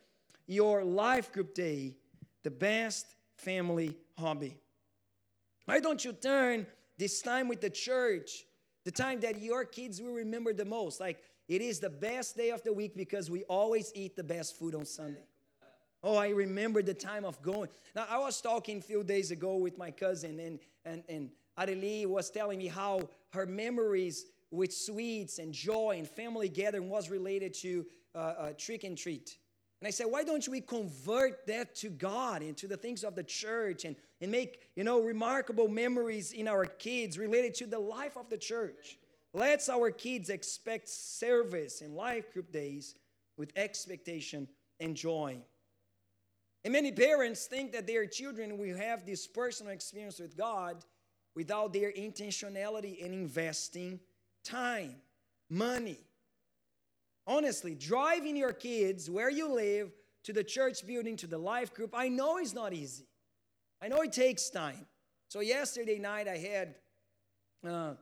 your 0.47 0.85
life 0.85 1.33
group 1.33 1.55
day 1.55 1.97
the 2.43 2.51
best 2.51 3.07
family 3.37 3.97
hobby. 4.19 4.57
Why 5.65 5.81
don't 5.81 6.05
you 6.05 6.13
turn 6.13 6.67
this 6.99 7.23
time 7.23 7.49
with 7.49 7.61
the 7.61 7.71
church, 7.71 8.45
the 8.85 8.91
time 8.91 9.21
that 9.21 9.41
your 9.41 9.65
kids 9.65 10.01
will 10.01 10.15
remember 10.15 10.53
the 10.53 10.65
most? 10.65 11.01
Like, 11.01 11.23
it 11.49 11.61
is 11.61 11.81
the 11.81 11.91
best 11.91 12.37
day 12.37 12.51
of 12.51 12.63
the 12.63 12.73
week 12.73 12.97
because 12.97 13.31
we 13.31 13.45
always 13.45 13.93
eat 13.95 14.17
the 14.17 14.25
best 14.25 14.59
food 14.59 14.75
on 14.75 14.85
Sunday. 14.85 15.25
Oh, 16.03 16.17
I 16.17 16.31
remember 16.31 16.83
the 16.83 16.95
time 16.95 17.25
of 17.25 17.43
going. 17.43 17.69
Now, 17.95 18.07
I 18.09 18.19
was 18.19 18.41
talking 18.41 18.79
a 18.79 18.83
few 18.83 19.05
days 19.05 19.31
ago 19.31 19.57
with 19.57 19.77
my 19.77 19.91
cousin, 19.91 20.41
and, 20.41 20.59
and, 20.85 21.03
and 21.09 21.31
Adelie 21.59 22.07
was 22.07 22.31
telling 22.31 22.59
me 22.59 22.69
how 22.69 23.09
her 23.33 23.45
memories 23.45 24.27
with 24.51 24.73
sweets 24.73 25.39
and 25.39 25.53
joy 25.53 25.97
and 25.99 26.09
family 26.09 26.49
gathering 26.49 26.89
was 26.89 27.11
related 27.11 27.53
to 27.55 27.85
uh, 28.15 28.19
uh, 28.19 28.53
trick 28.57 28.85
and 28.85 28.97
treat. 28.97 29.37
And 29.81 29.89
I 29.89 29.91
said, 29.91 30.07
why 30.09 30.25
don't 30.25 30.47
we 30.47 30.61
convert 30.61 31.47
that 31.47 31.75
to 31.77 31.89
God 31.89 32.43
and 32.43 32.55
to 32.59 32.69
the 32.69 32.77
things 32.77 33.03
of 33.03 33.15
the 33.15 33.23
church 33.23 33.87
and, 33.87 33.97
and 34.21 34.31
make, 34.31 34.61
you 34.77 34.85
know, 34.85 35.01
remarkable 35.01 35.69
memories 35.69 36.33
in 36.33 36.49
our 36.49 36.67
kids 36.67 37.17
related 37.17 37.55
to 37.55 37.67
the 37.67 37.79
life 37.79 38.17
of 38.17 38.29
the 38.29 38.37
church? 38.37 38.99
Let's 39.33 39.71
our 39.71 39.91
kids 39.91 40.29
expect 40.29 40.89
service 40.89 41.81
and 41.81 41.95
life 41.95 42.33
group 42.33 42.53
days 42.53 42.95
with 43.39 43.53
expectation 43.57 44.49
and 44.81 44.95
joy. 44.95 45.39
And 46.63 46.73
many 46.73 46.93
parents 46.93 47.47
think 47.47 47.73
that 47.73 47.87
their 47.87 48.07
children 48.07 48.59
will 48.59 48.77
have 48.77 49.07
this 49.07 49.27
personal 49.27 49.73
experience 49.73 50.19
with 50.19 50.37
God 50.37 50.85
without 51.35 51.73
their 51.73 51.91
intentionality 51.91 52.99
in 52.99 53.15
investing 53.15 53.99
time, 54.45 54.97
money. 55.49 55.97
Honestly, 57.31 57.77
driving 57.77 58.37
your 58.37 58.53
kids 58.53 59.09
where 59.09 59.31
you 59.31 59.55
live 59.55 59.93
to 60.25 60.33
the 60.33 60.43
church 60.43 60.85
building, 60.85 61.17
to 61.17 61.29
the 61.29 61.39
life 61.39 61.73
group, 61.73 61.95
I 61.97 62.09
know 62.09 62.39
it's 62.39 62.53
not 62.53 62.73
easy. 62.75 63.07
I 63.81 63.87
know 63.87 64.01
it 64.03 64.13
takes 64.13 64.51
time. 64.51 64.85
So, 65.29 65.39
yesterday 65.39 66.01
night, 66.01 66.27
I 66.27 66.39
had 66.39 66.75
uh, 67.65 67.95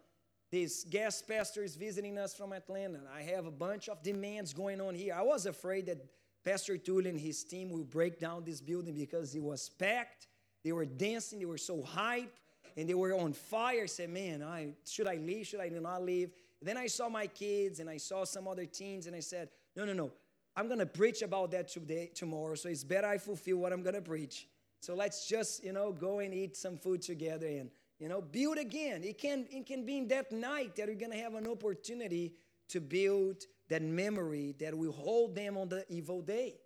these 0.50 0.82
guest 0.84 1.28
pastors 1.28 1.76
visiting 1.76 2.16
us 2.16 2.34
from 2.34 2.54
Atlanta. 2.54 3.00
I 3.14 3.20
have 3.20 3.44
a 3.44 3.50
bunch 3.50 3.90
of 3.90 4.02
demands 4.02 4.54
going 4.54 4.80
on 4.80 4.94
here. 4.94 5.14
I 5.14 5.20
was 5.20 5.44
afraid 5.44 5.84
that 5.86 5.98
Pastor 6.42 6.78
Tully 6.78 7.10
and 7.10 7.20
his 7.20 7.44
team 7.44 7.68
will 7.68 7.84
break 7.84 8.18
down 8.18 8.44
this 8.44 8.62
building 8.62 8.94
because 8.94 9.34
it 9.34 9.42
was 9.42 9.68
packed. 9.68 10.26
They 10.64 10.72
were 10.72 10.86
dancing, 10.86 11.38
they 11.38 11.44
were 11.44 11.58
so 11.58 11.82
hype, 11.82 12.34
and 12.78 12.88
they 12.88 12.94
were 12.94 13.12
on 13.12 13.34
fire. 13.34 13.82
I 13.82 13.86
said, 13.86 14.08
Man, 14.08 14.42
I, 14.42 14.68
should 14.86 15.06
I 15.06 15.16
leave? 15.16 15.48
Should 15.48 15.60
I 15.60 15.68
not 15.68 16.02
leave? 16.02 16.30
Then 16.60 16.76
I 16.76 16.86
saw 16.86 17.08
my 17.08 17.26
kids 17.26 17.80
and 17.80 17.88
I 17.88 17.98
saw 17.98 18.24
some 18.24 18.48
other 18.48 18.66
teens, 18.66 19.06
and 19.06 19.14
I 19.14 19.20
said, 19.20 19.48
No, 19.76 19.84
no, 19.84 19.92
no. 19.92 20.12
I'm 20.56 20.68
gonna 20.68 20.86
preach 20.86 21.22
about 21.22 21.52
that 21.52 21.68
today, 21.68 22.10
tomorrow, 22.12 22.56
so 22.56 22.68
it's 22.68 22.82
better 22.82 23.06
I 23.06 23.18
fulfill 23.18 23.58
what 23.58 23.72
I'm 23.72 23.82
gonna 23.82 24.00
preach. 24.00 24.48
So 24.80 24.94
let's 24.94 25.26
just, 25.26 25.64
you 25.64 25.72
know, 25.72 25.92
go 25.92 26.18
and 26.18 26.34
eat 26.34 26.56
some 26.56 26.76
food 26.76 27.02
together 27.02 27.46
and, 27.46 27.70
you 27.98 28.08
know, 28.08 28.20
build 28.20 28.58
again. 28.58 29.04
It 29.04 29.18
can, 29.18 29.46
it 29.50 29.66
can 29.66 29.84
be 29.86 29.98
in 29.98 30.08
that 30.08 30.32
night 30.32 30.74
that 30.76 30.88
we're 30.88 30.96
gonna 30.96 31.16
have 31.16 31.34
an 31.34 31.46
opportunity 31.46 32.34
to 32.70 32.80
build 32.80 33.44
that 33.68 33.82
memory 33.82 34.54
that 34.58 34.76
will 34.76 34.92
hold 34.92 35.34
them 35.34 35.56
on 35.56 35.68
the 35.68 35.84
evil 35.88 36.22
day. 36.22 36.56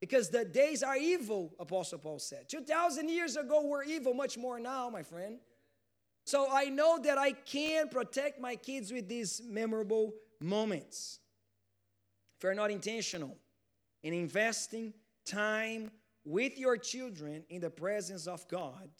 Because 0.00 0.28
the 0.28 0.44
days 0.44 0.82
are 0.82 0.96
evil, 0.96 1.54
Apostle 1.58 1.98
Paul 1.98 2.18
said. 2.18 2.48
2,000 2.48 3.08
years 3.08 3.36
ago, 3.36 3.62
we're 3.64 3.84
evil, 3.84 4.12
much 4.12 4.36
more 4.36 4.60
now, 4.60 4.90
my 4.90 5.02
friend. 5.02 5.38
So 6.26 6.48
I 6.50 6.64
know 6.64 6.98
that 7.04 7.18
I 7.18 7.30
can 7.30 7.88
protect 7.88 8.40
my 8.40 8.56
kids 8.56 8.90
with 8.90 9.08
these 9.08 9.40
memorable 9.48 10.12
moments. 10.40 11.20
If 12.36 12.42
you're 12.42 12.52
not 12.52 12.72
intentional 12.72 13.36
in 14.02 14.12
investing 14.12 14.92
time 15.24 15.92
with 16.24 16.58
your 16.58 16.78
children 16.78 17.44
in 17.48 17.60
the 17.60 17.70
presence 17.70 18.26
of 18.26 18.46
God, 18.48 18.90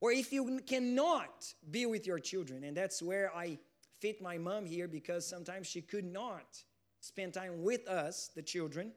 or 0.00 0.12
if 0.12 0.32
you 0.32 0.60
cannot 0.64 1.52
be 1.72 1.86
with 1.86 2.06
your 2.06 2.20
children, 2.20 2.62
and 2.62 2.76
that's 2.76 3.02
where 3.02 3.34
I 3.34 3.58
fit 4.00 4.22
my 4.22 4.38
mom 4.38 4.64
here 4.64 4.86
because 4.86 5.26
sometimes 5.26 5.66
she 5.66 5.82
could 5.82 6.04
not 6.04 6.62
spend 7.00 7.34
time 7.34 7.64
with 7.64 7.88
us, 7.88 8.30
the 8.36 8.42
children, 8.42 8.92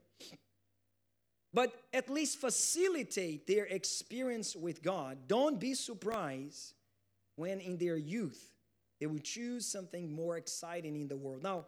but 1.55 1.73
at 1.91 2.07
least 2.07 2.39
facilitate 2.39 3.47
their 3.47 3.65
experience 3.65 4.55
with 4.55 4.83
God. 4.83 5.17
Don't 5.27 5.59
be 5.59 5.73
surprised 5.73 6.75
when 7.35 7.59
in 7.59 7.77
their 7.77 7.97
youth 7.97 8.51
they 8.99 9.07
will 9.07 9.19
choose 9.19 9.65
something 9.65 10.13
more 10.13 10.37
exciting 10.37 10.95
in 10.95 11.07
the 11.07 11.17
world. 11.17 11.41
Now, 11.41 11.65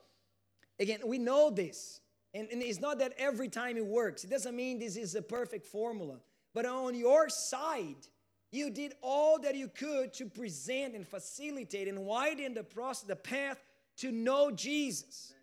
again, 0.80 1.00
we 1.06 1.18
know 1.18 1.50
this, 1.50 2.00
and, 2.34 2.48
and 2.52 2.62
it's 2.62 2.80
not 2.80 3.00
that 3.00 3.14
every 3.18 3.50
time 3.50 3.76
it 3.76 3.86
works. 3.86 4.24
It 4.24 4.30
doesn't 4.30 4.56
mean 4.56 4.78
this 4.78 4.96
is 4.96 5.16
a 5.16 5.22
perfect 5.22 5.66
formula, 5.66 6.18
but 6.54 6.66
on 6.66 6.94
your 6.94 7.30
side, 7.30 8.08
you 8.52 8.70
did 8.70 8.94
all 9.02 9.40
that 9.40 9.56
you 9.56 9.68
could 9.68 10.14
to 10.14 10.28
present 10.28 10.94
and 10.94 11.08
facilitate 11.08 11.88
and 11.88 12.06
widen 12.06 12.54
the 12.54 12.64
process, 12.64 13.08
the 13.08 13.16
path 13.16 13.64
to 13.98 14.12
know 14.12 14.52
Jesus. 14.52 15.34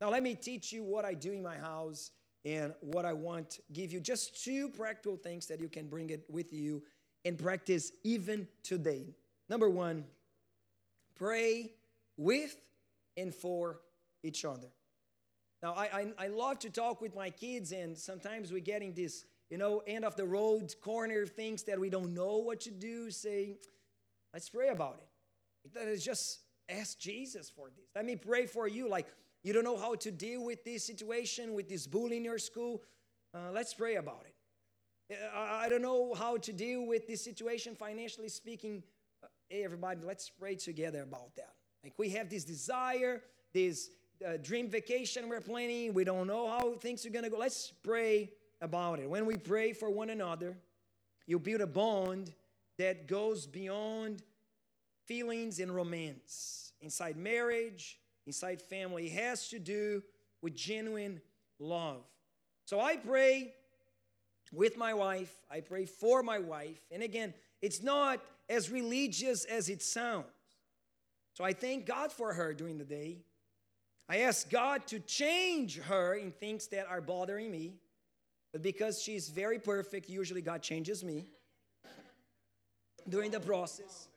Now, 0.00 0.10
let 0.10 0.24
me 0.24 0.34
teach 0.34 0.72
you 0.72 0.82
what 0.82 1.04
I 1.04 1.14
do 1.14 1.30
in 1.30 1.42
my 1.42 1.56
house 1.56 2.10
and 2.44 2.74
what 2.80 3.04
I 3.04 3.12
want 3.12 3.50
to 3.50 3.62
give 3.72 3.92
you. 3.92 4.00
Just 4.00 4.42
two 4.42 4.68
practical 4.70 5.16
things 5.16 5.46
that 5.46 5.60
you 5.60 5.68
can 5.68 5.86
bring 5.86 6.10
it 6.10 6.24
with 6.28 6.52
you 6.52 6.82
and 7.24 7.38
practice 7.38 7.92
even 8.02 8.48
today. 8.64 9.14
Number 9.52 9.68
one, 9.68 10.04
pray 11.14 11.72
with 12.16 12.56
and 13.18 13.34
for 13.34 13.80
each 14.22 14.46
other. 14.46 14.68
Now, 15.62 15.74
I, 15.74 15.84
I, 15.84 16.24
I 16.24 16.28
love 16.28 16.60
to 16.60 16.70
talk 16.70 17.02
with 17.02 17.14
my 17.14 17.28
kids, 17.28 17.72
and 17.72 17.98
sometimes 17.98 18.50
we 18.50 18.62
get 18.62 18.80
in 18.80 18.94
this 18.94 19.26
you 19.50 19.58
know, 19.58 19.82
end 19.86 20.06
of 20.06 20.16
the 20.16 20.24
road 20.24 20.74
corner 20.80 21.26
things 21.26 21.64
that 21.64 21.78
we 21.78 21.90
don't 21.90 22.14
know 22.14 22.38
what 22.38 22.60
to 22.60 22.70
do, 22.70 23.10
say, 23.10 23.58
let's 24.32 24.48
pray 24.48 24.70
about 24.70 25.02
it. 25.02 25.74
That 25.74 25.86
is 25.86 26.02
just 26.02 26.38
ask 26.70 26.98
Jesus 26.98 27.50
for 27.50 27.68
this. 27.76 27.84
Let 27.94 28.06
me 28.06 28.16
pray 28.16 28.46
for 28.46 28.66
you. 28.66 28.88
Like, 28.88 29.08
you 29.44 29.52
don't 29.52 29.64
know 29.64 29.76
how 29.76 29.96
to 29.96 30.10
deal 30.10 30.46
with 30.46 30.64
this 30.64 30.86
situation, 30.86 31.52
with 31.52 31.68
this 31.68 31.86
bully 31.86 32.16
in 32.16 32.24
your 32.24 32.38
school. 32.38 32.82
Uh, 33.34 33.50
let's 33.52 33.74
pray 33.74 33.96
about 33.96 34.24
it. 34.24 35.18
Uh, 35.34 35.38
I 35.38 35.68
don't 35.68 35.82
know 35.82 36.14
how 36.14 36.38
to 36.38 36.52
deal 36.54 36.86
with 36.86 37.06
this 37.06 37.22
situation, 37.22 37.74
financially 37.74 38.30
speaking. 38.30 38.82
Everybody, 39.52 40.00
let's 40.02 40.30
pray 40.30 40.54
together 40.54 41.02
about 41.02 41.36
that. 41.36 41.52
Like, 41.84 41.92
we 41.98 42.08
have 42.10 42.30
this 42.30 42.42
desire, 42.42 43.20
this 43.52 43.90
uh, 44.26 44.38
dream 44.42 44.70
vacation 44.70 45.28
we're 45.28 45.42
planning. 45.42 45.92
We 45.92 46.04
don't 46.04 46.26
know 46.26 46.48
how 46.48 46.72
things 46.76 47.04
are 47.04 47.10
going 47.10 47.24
to 47.24 47.30
go. 47.30 47.36
Let's 47.36 47.70
pray 47.82 48.30
about 48.62 48.98
it. 48.98 49.10
When 49.10 49.26
we 49.26 49.36
pray 49.36 49.74
for 49.74 49.90
one 49.90 50.08
another, 50.08 50.56
you 51.26 51.38
build 51.38 51.60
a 51.60 51.66
bond 51.66 52.32
that 52.78 53.06
goes 53.06 53.46
beyond 53.46 54.22
feelings 55.04 55.58
and 55.58 55.74
romance. 55.74 56.72
Inside 56.80 57.18
marriage, 57.18 57.98
inside 58.26 58.62
family, 58.62 59.08
it 59.08 59.12
has 59.12 59.48
to 59.50 59.58
do 59.58 60.02
with 60.40 60.56
genuine 60.56 61.20
love. 61.58 62.00
So 62.64 62.80
I 62.80 62.96
pray 62.96 63.52
with 64.50 64.78
my 64.78 64.94
wife, 64.94 65.32
I 65.50 65.60
pray 65.60 65.84
for 65.84 66.22
my 66.22 66.38
wife. 66.38 66.80
And 66.90 67.02
again, 67.02 67.34
it's 67.60 67.82
not 67.82 68.20
as 68.48 68.70
religious 68.70 69.44
as 69.44 69.68
it 69.68 69.82
sounds. 69.82 70.26
So 71.34 71.44
I 71.44 71.52
thank 71.52 71.86
God 71.86 72.12
for 72.12 72.32
her 72.32 72.52
during 72.52 72.78
the 72.78 72.84
day. 72.84 73.18
I 74.08 74.18
ask 74.18 74.50
God 74.50 74.86
to 74.88 74.98
change 75.00 75.78
her 75.78 76.14
in 76.14 76.32
things 76.32 76.66
that 76.68 76.86
are 76.86 77.00
bothering 77.00 77.50
me. 77.50 77.74
But 78.52 78.62
because 78.62 79.02
she's 79.02 79.30
very 79.30 79.58
perfect, 79.58 80.10
usually 80.10 80.42
God 80.42 80.60
changes 80.62 81.02
me 81.02 81.30
during 83.08 83.30
the 83.30 83.40
process. 83.40 84.08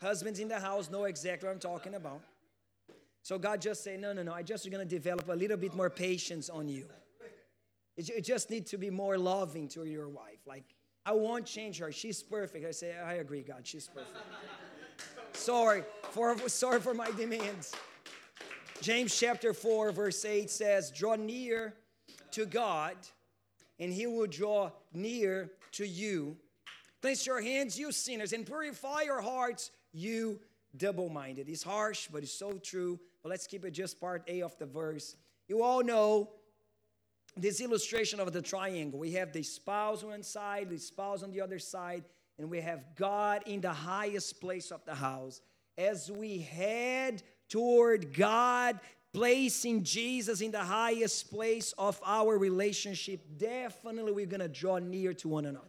Husbands 0.00 0.38
in 0.38 0.48
the 0.48 0.60
house 0.60 0.90
know 0.90 1.04
exactly 1.04 1.48
what 1.48 1.54
I'm 1.54 1.60
talking 1.60 1.94
about. 1.94 2.20
So 3.22 3.38
God 3.38 3.60
just 3.60 3.82
say, 3.82 3.96
no, 3.96 4.12
no, 4.12 4.22
no, 4.22 4.32
I 4.32 4.42
just 4.42 4.68
going 4.70 4.86
to 4.86 4.88
develop 4.88 5.28
a 5.28 5.34
little 5.34 5.56
bit 5.56 5.74
more 5.74 5.90
patience 5.90 6.48
on 6.50 6.68
you. 6.68 6.86
You 7.96 8.20
just 8.20 8.50
need 8.50 8.66
to 8.68 8.78
be 8.78 8.90
more 8.90 9.18
loving 9.18 9.68
to 9.68 9.84
your 9.84 10.08
wife. 10.08 10.40
Like, 10.46 10.64
I 11.04 11.12
won't 11.12 11.46
change 11.46 11.78
her. 11.78 11.90
She's 11.90 12.22
perfect. 12.22 12.64
I 12.66 12.70
say, 12.70 12.94
I 12.96 13.14
agree, 13.14 13.42
God, 13.42 13.62
she's 13.64 13.88
perfect. 13.88 14.16
sorry 15.32 15.82
for 16.10 16.36
sorry 16.48 16.80
for 16.80 16.94
my 16.94 17.10
demands. 17.12 17.72
James 18.80 19.16
chapter 19.16 19.54
4, 19.54 19.92
verse 19.92 20.24
8 20.24 20.50
says, 20.50 20.90
Draw 20.90 21.16
near 21.16 21.74
to 22.32 22.46
God 22.46 22.96
and 23.78 23.92
he 23.92 24.06
will 24.06 24.26
draw 24.26 24.70
near 24.92 25.50
to 25.72 25.86
you. 25.86 26.36
Cleanse 27.00 27.26
your 27.26 27.40
hands, 27.40 27.78
you 27.78 27.90
sinners, 27.90 28.32
and 28.32 28.46
purify 28.46 29.02
your 29.02 29.20
hearts, 29.20 29.72
you 29.92 30.38
double 30.76 31.08
minded. 31.08 31.48
It's 31.48 31.62
harsh, 31.62 32.08
but 32.12 32.22
it's 32.22 32.32
so 32.32 32.52
true. 32.52 33.00
But 33.22 33.30
let's 33.30 33.46
keep 33.46 33.64
it 33.64 33.72
just 33.72 34.00
part 34.00 34.22
A 34.28 34.42
of 34.42 34.56
the 34.58 34.66
verse. 34.66 35.16
You 35.48 35.62
all 35.62 35.82
know 35.82 36.30
this 37.36 37.60
illustration 37.60 38.20
of 38.20 38.32
the 38.32 38.42
triangle. 38.42 38.98
We 38.98 39.12
have 39.12 39.32
the 39.32 39.42
spouse 39.42 40.02
on 40.02 40.10
one 40.10 40.22
side, 40.22 40.68
the 40.70 40.78
spouse 40.78 41.22
on 41.22 41.30
the 41.30 41.40
other 41.40 41.58
side, 41.58 42.04
and 42.38 42.50
we 42.50 42.60
have 42.60 42.84
God 42.96 43.42
in 43.46 43.60
the 43.60 43.72
highest 43.72 44.40
place 44.40 44.70
of 44.70 44.84
the 44.84 44.94
house. 44.94 45.40
As 45.78 46.10
we 46.10 46.38
head 46.38 47.22
toward 47.48 48.14
God, 48.14 48.78
placing 49.12 49.84
Jesus 49.84 50.40
in 50.40 50.50
the 50.50 50.58
highest 50.58 51.30
place 51.30 51.72
of 51.78 52.00
our 52.04 52.38
relationship, 52.38 53.20
definitely 53.36 54.12
we're 54.12 54.26
gonna 54.26 54.48
draw 54.48 54.78
near 54.78 55.12
to 55.14 55.28
one 55.28 55.46
another. 55.46 55.66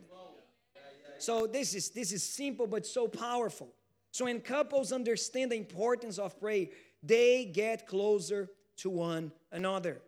So 1.20 1.48
this 1.48 1.74
is 1.74 1.90
this 1.90 2.12
is 2.12 2.22
simple 2.22 2.68
but 2.68 2.86
so 2.86 3.08
powerful. 3.08 3.74
So 4.12 4.26
when 4.26 4.42
couples 4.42 4.92
understand 4.92 5.52
the 5.52 5.56
importance 5.56 6.20
of 6.20 6.40
prayer, 6.40 6.68
they 7.02 7.46
get 7.46 7.88
closer 7.88 8.50
to 8.78 8.90
one 8.90 9.32
another. 9.52 10.02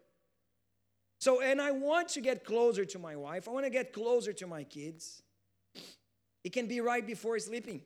So, 1.26 1.42
and 1.42 1.60
I 1.60 1.72
want 1.72 2.10
to 2.10 2.22
get 2.22 2.46
closer 2.46 2.86
to 2.86 3.00
my 3.00 3.16
wife. 3.16 3.48
I 3.48 3.52
want 3.52 3.66
to 3.66 3.72
get 3.72 3.92
closer 3.92 4.32
to 4.34 4.46
my 4.46 4.64
kids. 4.64 5.24
It 6.44 6.54
can 6.54 6.68
be 6.68 6.82
right 6.82 7.04
before 7.04 7.40
sleeping. 7.40 7.82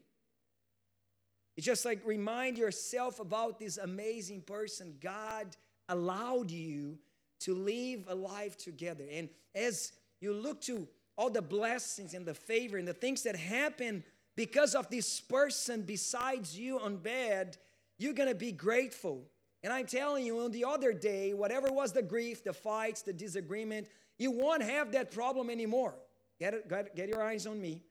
It's 1.56 1.66
just 1.66 1.86
like 1.86 2.02
remind 2.04 2.58
yourself 2.58 3.22
about 3.22 3.58
this 3.58 3.78
amazing 3.78 4.42
person. 4.42 4.96
God 5.00 5.56
allowed 5.88 6.52
you 6.52 6.98
to 7.40 7.56
live 7.56 8.04
a 8.10 8.14
life 8.14 8.58
together. 8.58 9.06
And 9.10 9.30
as 9.56 9.94
you 10.20 10.34
look 10.34 10.60
to 10.64 10.86
all 11.18 11.30
the 11.30 11.42
blessings 11.42 12.14
and 12.14 12.26
the 12.26 12.34
favor 12.34 12.76
and 12.76 12.86
the 12.86 12.94
things 12.94 13.24
that 13.24 13.38
happen 13.38 14.04
because 14.36 14.76
of 14.76 14.90
this 14.90 15.22
person 15.22 15.84
besides 15.84 16.60
you 16.60 16.78
on 16.78 16.98
bed, 16.98 17.56
you're 18.00 18.12
gonna 18.12 18.36
be 18.36 18.52
grateful. 18.52 19.24
And 19.64 19.74
I'm 19.74 19.86
telling 19.86 20.26
you, 20.26 20.40
on 20.40 20.52
the 20.52 20.66
other 20.66 20.94
day, 20.94 21.34
whatever 21.34 21.72
was 21.72 21.92
the 21.92 22.02
grief, 22.02 22.44
the 22.44 22.54
fights, 22.54 23.02
the 23.02 23.14
disagreement, 23.14 23.88
you 24.18 24.32
won't 24.32 24.64
have 24.64 24.94
that 24.94 25.12
problem 25.12 25.50
anymore. 25.50 25.96
Get, 26.40 26.54
it, 26.54 26.70
get, 26.70 26.96
get 26.96 27.10
your 27.10 27.22
eyes 27.22 27.46
on 27.46 27.60
me. 27.60 27.84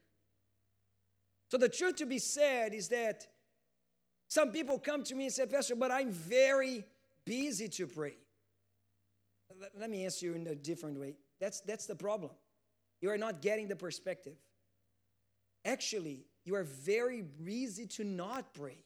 So, 1.50 1.58
the 1.58 1.68
truth 1.68 1.96
to 1.96 2.06
be 2.06 2.18
said 2.18 2.74
is 2.74 2.88
that 2.88 3.26
some 4.28 4.50
people 4.50 4.78
come 4.78 5.02
to 5.04 5.14
me 5.14 5.24
and 5.24 5.32
say, 5.32 5.46
Pastor, 5.46 5.74
but 5.74 5.90
I'm 5.90 6.10
very 6.10 6.84
busy 7.24 7.68
to 7.68 7.86
pray. 7.86 8.14
Let 9.78 9.90
me 9.90 10.04
answer 10.04 10.26
you 10.26 10.34
in 10.34 10.46
a 10.46 10.54
different 10.54 10.98
way. 10.98 11.16
That's, 11.40 11.60
that's 11.60 11.86
the 11.86 11.94
problem. 11.94 12.32
You 13.00 13.10
are 13.10 13.18
not 13.18 13.40
getting 13.40 13.68
the 13.68 13.76
perspective. 13.76 14.36
Actually, 15.64 16.26
you 16.44 16.54
are 16.54 16.64
very 16.64 17.22
busy 17.22 17.86
to 17.86 18.04
not 18.04 18.54
pray. 18.54 18.84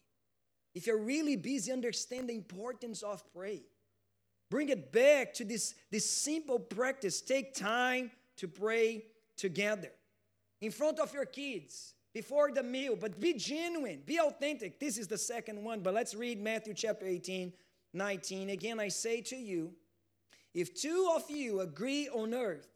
If 0.75 0.87
you're 0.87 0.99
really 0.99 1.37
busy, 1.37 1.71
understand 1.73 2.29
the 2.29 2.35
importance 2.35 3.03
of 3.03 3.23
pray. 3.35 3.63
Bring 4.51 4.69
it 4.69 4.93
back 4.93 5.35
to 5.35 5.45
this, 5.45 5.75
this 5.91 6.09
simple 6.09 6.59
practice. 6.59 7.21
Take 7.21 7.55
time 7.55 8.11
to 8.37 8.49
pray 8.49 9.05
together. 9.37 9.91
In 10.61 10.71
front 10.71 10.99
of 10.99 11.13
your 11.13 11.25
kids, 11.25 11.95
before 12.13 12.51
the 12.53 12.63
meal, 12.63 12.97
but 12.97 13.19
be 13.19 13.35
genuine, 13.35 14.03
be 14.05 14.21
authentic. 14.21 14.79
This 14.79 14.99
is 14.99 15.09
the 15.09 15.19
second 15.19 15.63
one, 15.63 15.81
but 15.81 15.95
let's 15.95 16.15
read 16.15 16.41
Matthew 16.41 16.75
chapter 16.75 17.07
18, 17.07 17.53
19. 17.95 18.51
Again, 18.51 18.79
I 18.79 18.89
say 18.89 19.23
to 19.23 19.37
you, 19.37 19.73
if 20.55 20.75
two 20.75 21.11
of 21.17 21.31
you 21.31 21.61
agree 21.61 22.09
on 22.11 22.35
earth 22.35 22.69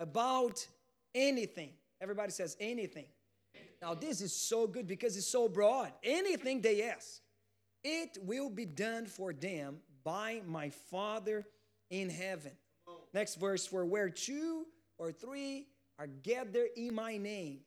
about 0.00 0.66
anything, 1.14 1.70
everybody 2.00 2.32
says 2.32 2.56
anything. 2.58 3.06
Now, 3.86 3.94
this 3.94 4.20
is 4.20 4.34
so 4.34 4.66
good 4.66 4.88
because 4.88 5.16
it's 5.16 5.28
so 5.28 5.48
broad. 5.48 5.92
Anything 6.02 6.60
they 6.60 6.82
ask, 6.82 7.20
it 7.84 8.18
will 8.20 8.50
be 8.50 8.64
done 8.64 9.06
for 9.06 9.32
them 9.32 9.76
by 10.02 10.42
my 10.44 10.70
Father 10.90 11.46
in 11.88 12.10
heaven. 12.10 12.50
Next 13.14 13.36
verse, 13.36 13.64
for 13.64 13.86
where 13.86 14.10
two 14.10 14.66
or 14.98 15.12
three 15.12 15.68
are 16.00 16.08
gathered 16.08 16.70
in 16.76 16.96
my 16.96 17.16
name, 17.16 17.60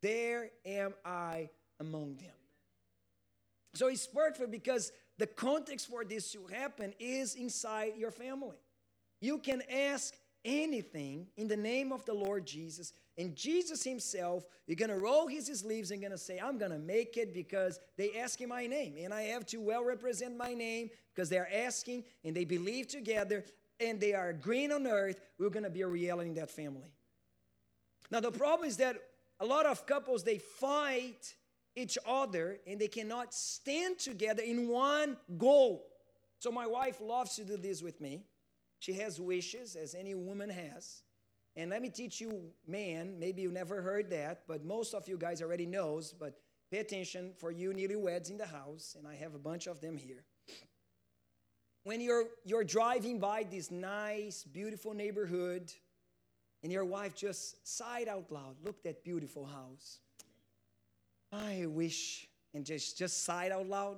there 0.00 0.50
am 0.64 0.94
I 1.04 1.50
among 1.80 2.18
them. 2.18 2.36
So 3.74 3.88
it's 3.88 4.06
perfect 4.06 4.52
because 4.52 4.92
the 5.18 5.26
context 5.26 5.88
for 5.88 6.04
this 6.04 6.30
to 6.34 6.46
happen 6.46 6.94
is 7.00 7.34
inside 7.34 7.94
your 7.96 8.12
family. 8.12 8.58
You 9.20 9.38
can 9.38 9.64
ask 9.68 10.14
anything 10.44 11.26
in 11.36 11.48
the 11.48 11.56
name 11.56 11.90
of 11.90 12.04
the 12.04 12.14
Lord 12.14 12.46
Jesus, 12.46 12.92
and 13.18 13.34
Jesus 13.34 13.82
Himself, 13.82 14.46
you're 14.68 14.76
gonna 14.76 14.98
roll 14.98 15.26
his 15.26 15.46
sleeves 15.46 15.90
and 15.90 16.00
gonna 16.00 16.16
say, 16.16 16.38
I'm 16.38 16.56
gonna 16.56 16.78
make 16.78 17.16
it 17.16 17.34
because 17.34 17.80
they 17.96 18.12
ask 18.18 18.40
in 18.40 18.48
my 18.48 18.66
name. 18.66 18.94
And 19.02 19.12
I 19.12 19.22
have 19.22 19.44
to 19.46 19.56
well 19.58 19.84
represent 19.84 20.36
my 20.36 20.54
name 20.54 20.90
because 21.12 21.28
they're 21.28 21.52
asking 21.52 22.04
and 22.22 22.36
they 22.36 22.44
believe 22.44 22.86
together 22.86 23.44
and 23.80 24.00
they 24.00 24.14
are 24.14 24.28
agreeing 24.28 24.70
on 24.70 24.86
earth, 24.86 25.20
we're 25.38 25.50
gonna 25.50 25.70
be 25.70 25.82
a 25.82 25.88
reality 25.88 26.28
in 26.28 26.36
that 26.36 26.50
family. 26.50 26.92
Now, 28.10 28.20
the 28.20 28.30
problem 28.30 28.68
is 28.68 28.76
that 28.76 28.96
a 29.40 29.46
lot 29.46 29.66
of 29.66 29.84
couples 29.86 30.22
they 30.22 30.38
fight 30.38 31.34
each 31.74 31.98
other 32.06 32.58
and 32.66 32.78
they 32.78 32.88
cannot 32.88 33.34
stand 33.34 33.98
together 33.98 34.42
in 34.42 34.68
one 34.68 35.16
goal. 35.38 35.86
So 36.38 36.50
my 36.50 36.66
wife 36.66 37.00
loves 37.00 37.36
to 37.36 37.44
do 37.44 37.56
this 37.56 37.82
with 37.82 38.00
me. 38.00 38.22
She 38.78 38.92
has 38.94 39.20
wishes 39.20 39.76
as 39.76 39.94
any 39.94 40.14
woman 40.14 40.50
has. 40.50 41.02
And 41.58 41.70
let 41.70 41.82
me 41.82 41.88
teach 41.88 42.20
you, 42.20 42.52
man, 42.68 43.18
maybe 43.18 43.42
you 43.42 43.50
never 43.50 43.82
heard 43.82 44.10
that, 44.10 44.44
but 44.46 44.64
most 44.64 44.94
of 44.94 45.08
you 45.08 45.18
guys 45.18 45.42
already 45.42 45.66
knows, 45.66 46.12
but 46.12 46.38
pay 46.70 46.78
attention 46.78 47.32
for 47.36 47.50
you 47.50 47.70
newlyweds 47.70 48.30
in 48.30 48.38
the 48.38 48.46
house, 48.46 48.94
and 48.96 49.08
I 49.08 49.16
have 49.16 49.34
a 49.34 49.40
bunch 49.40 49.66
of 49.66 49.80
them 49.80 49.96
here. 49.96 50.22
When 51.82 52.00
you're 52.00 52.26
you're 52.44 52.62
driving 52.62 53.18
by 53.18 53.42
this 53.42 53.72
nice, 53.72 54.44
beautiful 54.44 54.94
neighborhood, 54.94 55.72
and 56.62 56.70
your 56.70 56.84
wife 56.84 57.16
just 57.16 57.66
sighed 57.66 58.06
out 58.06 58.30
loud, 58.30 58.54
look 58.64 58.80
that 58.84 59.02
beautiful 59.02 59.44
house. 59.44 59.98
I 61.32 61.66
wish, 61.66 62.28
and 62.54 62.64
just, 62.64 62.96
just 62.96 63.24
sighed 63.24 63.50
out 63.50 63.66
loud. 63.66 63.96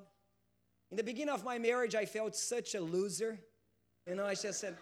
In 0.90 0.96
the 0.96 1.04
beginning 1.04 1.34
of 1.34 1.44
my 1.44 1.58
marriage, 1.58 1.94
I 1.94 2.06
felt 2.06 2.34
such 2.34 2.74
a 2.74 2.80
loser. 2.80 3.38
You 4.06 4.14
know, 4.14 4.24
I 4.24 4.34
just 4.34 4.60
said, 4.60 4.78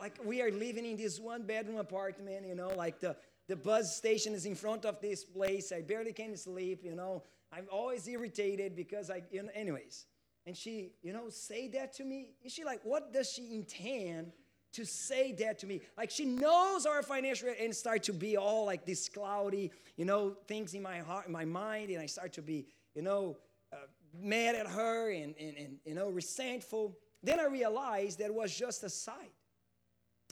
like, 0.00 0.18
we 0.24 0.42
are 0.42 0.50
living 0.50 0.86
in 0.86 0.96
this 0.96 1.18
one 1.18 1.42
bedroom 1.42 1.78
apartment, 1.78 2.46
you 2.46 2.54
know, 2.54 2.68
like 2.68 3.00
the, 3.00 3.16
the 3.48 3.56
bus 3.56 3.96
station 3.96 4.34
is 4.34 4.46
in 4.46 4.54
front 4.54 4.84
of 4.84 5.00
this 5.00 5.24
place. 5.24 5.72
I 5.72 5.80
barely 5.80 6.12
can 6.12 6.36
sleep, 6.36 6.84
you 6.84 6.94
know. 6.94 7.22
I'm 7.52 7.66
always 7.72 8.06
irritated 8.06 8.76
because 8.76 9.10
I, 9.10 9.22
you 9.30 9.42
know, 9.42 9.50
anyways. 9.54 10.06
And 10.46 10.56
she, 10.56 10.92
you 11.02 11.12
know, 11.12 11.28
say 11.28 11.68
that 11.68 11.92
to 11.94 12.04
me. 12.04 12.30
Is 12.44 12.52
she 12.52 12.64
like, 12.64 12.80
what 12.84 13.12
does 13.12 13.30
she 13.30 13.54
intend 13.54 14.32
to 14.72 14.84
say 14.84 15.32
that 15.32 15.58
to 15.60 15.66
me. 15.66 15.80
Like 15.96 16.10
she 16.10 16.24
knows 16.24 16.86
our 16.86 17.02
financial 17.02 17.48
and 17.58 17.74
start 17.74 18.02
to 18.04 18.12
be 18.12 18.36
all 18.36 18.66
like 18.66 18.84
this 18.84 19.08
cloudy, 19.08 19.72
you 19.96 20.04
know, 20.04 20.36
things 20.46 20.74
in 20.74 20.82
my 20.82 20.98
heart, 20.98 21.26
in 21.26 21.32
my 21.32 21.44
mind, 21.44 21.90
and 21.90 22.00
I 22.00 22.06
start 22.06 22.32
to 22.34 22.42
be, 22.42 22.66
you 22.94 23.02
know, 23.02 23.36
uh, 23.72 23.76
mad 24.20 24.54
at 24.54 24.66
her 24.66 25.10
and, 25.10 25.34
and, 25.40 25.56
and, 25.56 25.76
you 25.84 25.94
know, 25.94 26.08
resentful. 26.08 26.96
Then 27.22 27.40
I 27.40 27.46
realized 27.46 28.18
that 28.20 28.32
was 28.32 28.54
just 28.54 28.84
a 28.84 28.90
sight. 28.90 29.32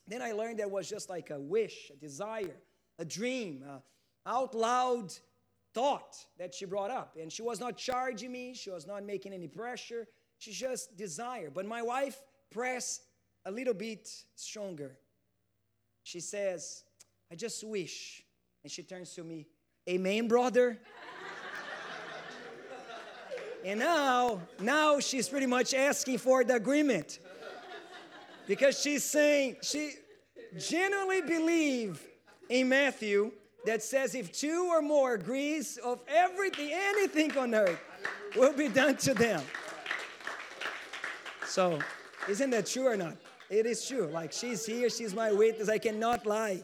Then 0.08 0.22
I 0.22 0.32
learned 0.32 0.60
that 0.60 0.70
was 0.70 0.88
just 0.88 1.08
like 1.08 1.30
a 1.30 1.40
wish, 1.40 1.90
a 1.92 1.96
desire, 1.96 2.56
a 2.98 3.04
dream, 3.04 3.64
a 3.68 3.82
out 4.28 4.54
loud 4.54 5.12
thought 5.74 6.16
that 6.38 6.54
she 6.54 6.64
brought 6.64 6.90
up. 6.90 7.16
And 7.20 7.30
she 7.32 7.42
was 7.42 7.60
not 7.60 7.76
charging 7.76 8.32
me, 8.32 8.54
she 8.54 8.70
was 8.70 8.86
not 8.86 9.04
making 9.04 9.32
any 9.32 9.48
pressure, 9.48 10.06
she 10.38 10.52
just 10.52 10.96
desired. 10.96 11.54
But 11.54 11.66
my 11.66 11.82
wife 11.82 12.20
pressed 12.50 13.02
a 13.44 13.50
little 13.50 13.74
bit 13.74 14.08
stronger. 14.34 14.98
She 16.02 16.20
says, 16.20 16.84
I 17.30 17.34
just 17.34 17.62
wish. 17.64 18.22
And 18.62 18.70
she 18.70 18.82
turns 18.82 19.12
to 19.14 19.24
me, 19.24 19.46
Amen, 19.88 20.26
brother. 20.26 20.78
and 23.64 23.78
now, 23.78 24.40
now 24.58 24.98
she's 24.98 25.28
pretty 25.28 25.46
much 25.46 25.74
asking 25.74 26.18
for 26.18 26.42
the 26.42 26.54
agreement. 26.54 27.20
Because 28.46 28.80
she's 28.80 29.04
saying, 29.04 29.56
she 29.62 29.92
genuinely 30.58 31.20
believe 31.22 32.02
in 32.48 32.68
Matthew 32.68 33.32
that 33.64 33.82
says 33.82 34.14
if 34.14 34.32
two 34.32 34.68
or 34.70 34.80
more 34.80 35.14
agrees 35.14 35.76
of 35.78 36.00
everything, 36.08 36.70
anything 36.72 37.36
on 37.36 37.54
earth 37.54 37.80
will 38.36 38.52
be 38.52 38.68
done 38.68 38.96
to 38.98 39.14
them. 39.14 39.42
So, 41.46 41.78
isn't 42.28 42.50
that 42.50 42.66
true 42.66 42.86
or 42.86 42.96
not? 42.96 43.16
It 43.50 43.66
is 43.66 43.86
true. 43.86 44.06
Like 44.06 44.32
she's 44.32 44.64
here, 44.64 44.88
she's 44.90 45.14
my 45.14 45.32
witness. 45.32 45.68
I 45.68 45.78
cannot 45.78 46.26
lie. 46.26 46.62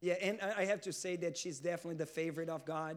Yeah, 0.00 0.14
and 0.14 0.40
I 0.56 0.64
have 0.64 0.80
to 0.82 0.92
say 0.92 1.16
that 1.16 1.36
she's 1.36 1.60
definitely 1.60 1.96
the 1.96 2.06
favorite 2.06 2.48
of 2.48 2.64
God 2.64 2.96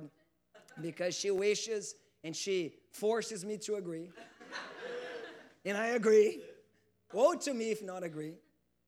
because 0.81 1.15
she 1.15 1.31
wishes 1.31 1.95
and 2.23 2.35
she 2.35 2.75
forces 2.91 3.43
me 3.43 3.57
to 3.57 3.75
agree. 3.75 4.09
and 5.65 5.77
I 5.77 5.87
agree. 5.87 6.41
Woe 7.13 7.35
to 7.35 7.53
me 7.53 7.71
if 7.71 7.81
not 7.83 8.03
agree. 8.03 8.33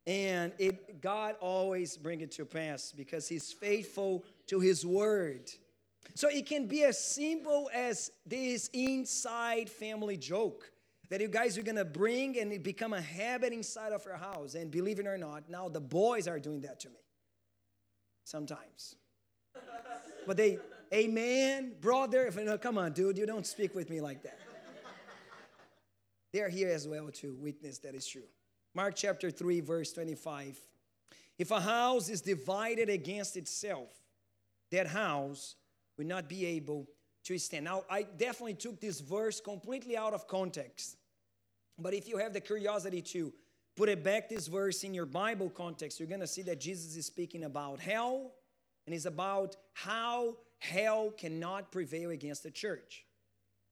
And 0.08 0.52
it, 0.60 1.02
God 1.02 1.36
always 1.40 1.98
bring 1.98 2.22
it 2.22 2.32
to 2.34 2.46
pass 2.46 2.92
because 2.92 3.28
He's 3.28 3.52
faithful 3.52 4.24
to 4.48 4.60
His 4.60 4.86
word. 4.86 5.50
So 6.14 6.30
it 6.30 6.46
can 6.46 6.68
be 6.68 6.84
as 6.84 7.04
simple 7.04 7.70
as 7.74 8.12
this 8.26 8.70
inside 8.74 9.70
family 9.70 10.18
joke 10.18 10.72
that 11.10 11.22
you 11.22 11.28
guys 11.28 11.58
are 11.58 11.64
gonna 11.64 11.86
bring 11.86 12.38
and 12.40 12.52
it 12.52 12.64
become 12.64 12.94
a 12.94 13.02
habit 13.02 13.54
inside 13.54 13.94
of 13.94 14.06
your 14.06 14.18
house. 14.18 14.56
And 14.56 14.70
believe 14.70 15.00
it 15.00 15.08
or 15.08 15.18
not, 15.18 15.50
now 15.50 15.70
the 15.70 15.82
boys 15.82 16.28
are 16.28 16.40
doing 16.40 16.62
that 16.62 16.80
to 16.82 16.90
me. 16.90 17.00
Sometimes. 18.24 18.96
but 20.28 20.38
they, 20.38 20.60
amen, 20.94 21.74
brother. 21.82 22.28
If, 22.28 22.38
no, 22.38 22.58
come 22.58 22.78
on, 22.78 22.94
dude, 22.94 23.18
you 23.18 23.26
don't 23.26 23.46
speak 23.46 23.76
with 23.76 23.90
me 23.90 24.02
like 24.02 24.24
that. 24.24 24.40
They 26.36 26.42
are 26.42 26.50
here 26.50 26.68
as 26.68 26.86
well 26.86 27.08
to 27.14 27.34
witness 27.36 27.78
that 27.78 27.96
is 27.96 28.06
true. 28.06 28.28
Mark 28.74 28.94
chapter 28.94 29.32
3, 29.32 29.62
verse 29.62 29.94
25. 29.94 30.60
If 31.40 31.50
a 31.50 31.62
house 31.62 32.10
is 32.10 32.20
divided 32.20 32.90
against 32.90 33.38
itself, 33.38 33.88
that 34.70 34.86
house 34.86 35.56
will 35.98 36.08
not 36.08 36.28
be 36.28 36.46
able 36.46 36.90
to 37.24 37.38
stand. 37.38 37.64
Now, 37.64 37.86
I 37.90 38.04
definitely 38.04 38.56
took 38.56 38.82
this 38.82 39.00
verse 39.00 39.40
completely 39.40 39.96
out 39.96 40.14
of 40.14 40.28
context. 40.28 40.98
But 41.80 41.94
if 41.94 42.06
you 42.06 42.18
have 42.18 42.34
the 42.34 42.42
curiosity 42.42 43.02
to 43.02 43.32
put 43.78 43.88
it 43.88 44.04
back 44.04 44.28
this 44.28 44.48
verse 44.48 44.84
in 44.84 44.94
your 44.94 45.06
Bible 45.06 45.50
context, 45.50 46.02
you're 46.02 46.10
going 46.10 46.20
to 46.20 46.28
see 46.28 46.42
that 46.42 46.60
Jesus 46.60 46.98
is 46.98 47.06
speaking 47.06 47.46
about 47.46 47.80
hell 47.80 48.34
and 48.86 48.94
it's 48.94 49.06
about 49.06 49.56
how 49.72 50.36
hell 50.60 51.12
cannot 51.12 51.72
prevail 51.72 52.10
against 52.10 52.44
the 52.44 52.52
church. 52.52 53.06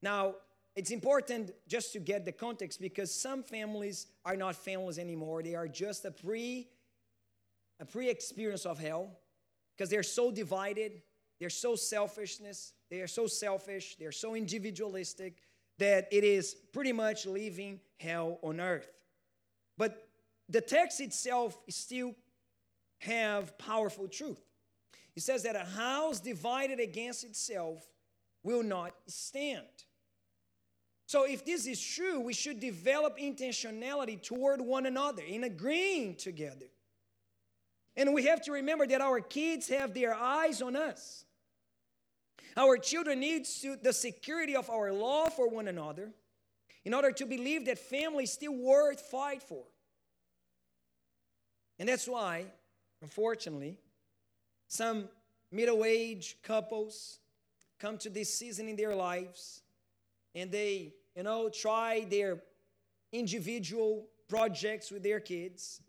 Now, 0.01 0.35
it's 0.75 0.91
important 0.91 1.51
just 1.67 1.93
to 1.93 1.99
get 1.99 2.25
the 2.25 2.31
context 2.31 2.81
because 2.81 3.13
some 3.13 3.43
families 3.43 4.07
are 4.25 4.35
not 4.35 4.55
families 4.55 4.97
anymore. 4.97 5.43
They 5.43 5.55
are 5.55 5.67
just 5.67 6.05
a 6.05 6.11
pre 6.11 6.67
a 7.79 7.85
pre-experience 7.85 8.65
of 8.65 8.79
hell 8.79 9.09
because 9.75 9.89
they're 9.89 10.03
so 10.03 10.31
divided, 10.31 11.01
they're 11.39 11.49
so 11.49 11.75
selfishness, 11.75 12.73
they 12.89 13.01
are 13.01 13.07
so 13.07 13.27
selfish, 13.27 13.95
they're 13.99 14.11
so 14.11 14.35
individualistic 14.35 15.37
that 15.79 16.07
it 16.11 16.23
is 16.23 16.55
pretty 16.71 16.91
much 16.91 17.25
living 17.25 17.79
hell 17.99 18.39
on 18.43 18.61
earth. 18.61 18.87
But 19.77 20.07
the 20.47 20.61
text 20.61 21.01
itself 21.01 21.57
still 21.69 22.13
have 22.99 23.57
powerful 23.57 24.07
truth. 24.07 24.41
It 25.15 25.23
says 25.23 25.43
that 25.43 25.55
a 25.55 25.65
house 25.65 26.19
divided 26.19 26.79
against 26.79 27.23
itself 27.23 27.85
will 28.43 28.63
not 28.63 28.93
stand. 29.07 29.65
So, 31.13 31.25
if 31.25 31.45
this 31.45 31.67
is 31.67 31.79
true, 31.79 32.19
we 32.19 32.33
should 32.33 32.59
develop 32.59 33.19
intentionality 33.19 34.19
toward 34.19 34.59
one 34.59 34.87
another 34.87 35.21
in 35.21 35.43
agreeing 35.43 36.15
together. 36.15 36.65
And 37.95 38.15
we 38.15 38.25
have 38.25 38.41
to 38.45 38.53
remember 38.53 38.87
that 38.87 38.99
our 38.99 39.19
kids 39.19 39.69
have 39.69 39.93
their 39.93 40.15
eyes 40.15 40.59
on 40.59 40.75
us. 40.75 41.25
Our 42.57 42.77
children 42.77 43.19
need 43.19 43.45
to, 43.61 43.75
the 43.75 43.93
security 43.93 44.55
of 44.55 44.71
our 44.71 44.91
love 44.91 45.35
for 45.35 45.47
one 45.47 45.67
another 45.67 46.09
in 46.83 46.95
order 46.95 47.11
to 47.11 47.27
believe 47.27 47.65
that 47.65 47.77
family 47.77 48.23
is 48.23 48.33
still 48.33 48.55
worth 48.55 48.99
fight 48.99 49.43
for. 49.43 49.65
And 51.77 51.89
that's 51.89 52.07
why, 52.07 52.45
unfortunately, 53.03 53.77
some 54.67 55.09
middle-aged 55.51 56.41
couples 56.41 57.19
come 57.77 57.99
to 57.99 58.09
this 58.09 58.33
season 58.33 58.67
in 58.67 58.75
their 58.75 58.95
lives 58.95 59.61
and 60.33 60.51
they, 60.51 60.93
you 61.15 61.23
know, 61.23 61.49
try 61.49 62.05
their 62.09 62.41
individual 63.11 64.07
projects 64.27 64.91
with 64.91 65.03
their 65.03 65.19
kids. 65.19 65.81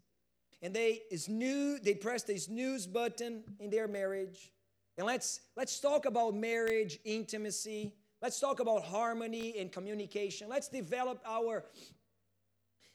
And 0.62 0.74
they 0.74 1.02
snooze, 1.16 1.80
they 1.80 1.94
press 1.94 2.22
the 2.22 2.38
snooze 2.38 2.86
button 2.86 3.44
in 3.58 3.70
their 3.70 3.88
marriage. 3.88 4.52
And 4.96 5.06
let's 5.06 5.40
let's 5.56 5.80
talk 5.80 6.06
about 6.06 6.34
marriage, 6.34 6.98
intimacy. 7.04 7.94
Let's 8.22 8.40
talk 8.40 8.60
about 8.60 8.84
harmony 8.84 9.56
and 9.58 9.70
communication. 9.70 10.48
Let's 10.48 10.68
develop 10.68 11.20
our 11.26 11.64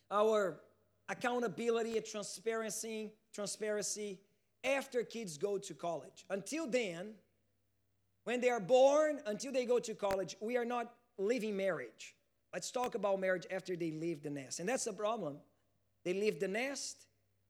our 0.09 0.61
accountability 1.09 1.97
and 1.97 2.05
transparency, 2.05 3.11
transparency 3.33 4.19
after 4.63 5.03
kids 5.03 5.37
go 5.37 5.57
to 5.57 5.73
college. 5.73 6.25
Until 6.29 6.67
then, 6.67 7.13
when 8.23 8.41
they 8.41 8.49
are 8.49 8.59
born, 8.59 9.19
until 9.25 9.51
they 9.51 9.65
go 9.65 9.79
to 9.79 9.93
college, 9.93 10.35
we 10.39 10.57
are 10.57 10.65
not 10.65 10.93
living 11.17 11.55
marriage. 11.57 12.15
Let's 12.53 12.71
talk 12.71 12.95
about 12.95 13.19
marriage 13.19 13.45
after 13.51 13.75
they 13.75 13.91
leave 13.91 14.23
the 14.23 14.29
nest. 14.29 14.59
And 14.59 14.67
that's 14.67 14.85
the 14.85 14.93
problem. 14.93 15.37
They 16.03 16.13
leave 16.13 16.39
the 16.39 16.47
nest, 16.47 17.05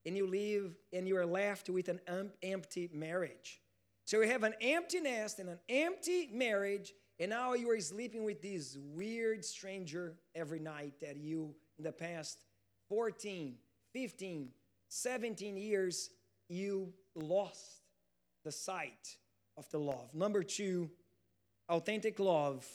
and 0.06 0.18
you 0.18 0.28
leave, 0.28 0.76
and 0.92 1.08
you 1.08 1.18
are 1.18 1.26
left 1.26 1.70
with 1.70 1.88
an 1.88 2.00
empty 2.42 2.90
marriage. 2.94 3.62
So 4.06 4.22
you 4.22 4.28
have 4.28 4.44
an 4.44 4.56
empty 4.60 5.00
nest 5.00 5.40
and 5.40 5.50
an 5.50 5.60
empty 5.70 6.30
marriage, 6.34 6.94
and 7.20 7.30
now 7.30 7.54
you 7.54 7.70
are 7.70 7.80
sleeping 7.80 8.24
with 8.24 8.42
this 8.42 8.78
weird 8.80 9.46
stranger 9.46 10.16
every 10.36 10.60
night 10.60 10.94
that 11.02 11.18
you, 11.18 11.54
in 11.78 11.84
the 11.84 11.92
past 11.92 12.46
14, 12.90 13.56
15, 13.94 14.50
17 14.88 15.58
years, 15.58 16.10
you 16.48 16.92
lost 17.16 17.84
the 18.44 18.52
sight 18.52 19.18
of 19.58 19.70
the 19.70 19.78
love. 19.78 20.14
Number 20.14 20.42
two, 20.42 20.90
authentic 21.70 22.20
love 22.20 22.66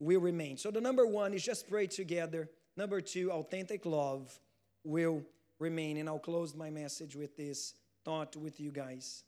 will 0.00 0.20
remain. 0.20 0.56
So 0.56 0.70
the 0.70 0.80
number 0.80 1.06
one 1.06 1.34
is 1.34 1.44
just 1.44 1.68
pray 1.68 1.86
together. 1.86 2.48
Number 2.76 3.00
two, 3.00 3.30
authentic 3.30 3.84
love 3.86 4.36
will 4.82 5.22
remain. 5.58 5.98
And 5.98 6.08
I'll 6.08 6.18
close 6.18 6.54
my 6.54 6.70
message 6.70 7.14
with 7.14 7.36
this 7.36 7.74
thought 8.04 8.34
with 8.34 8.58
you 8.58 8.72
guys. 8.72 9.22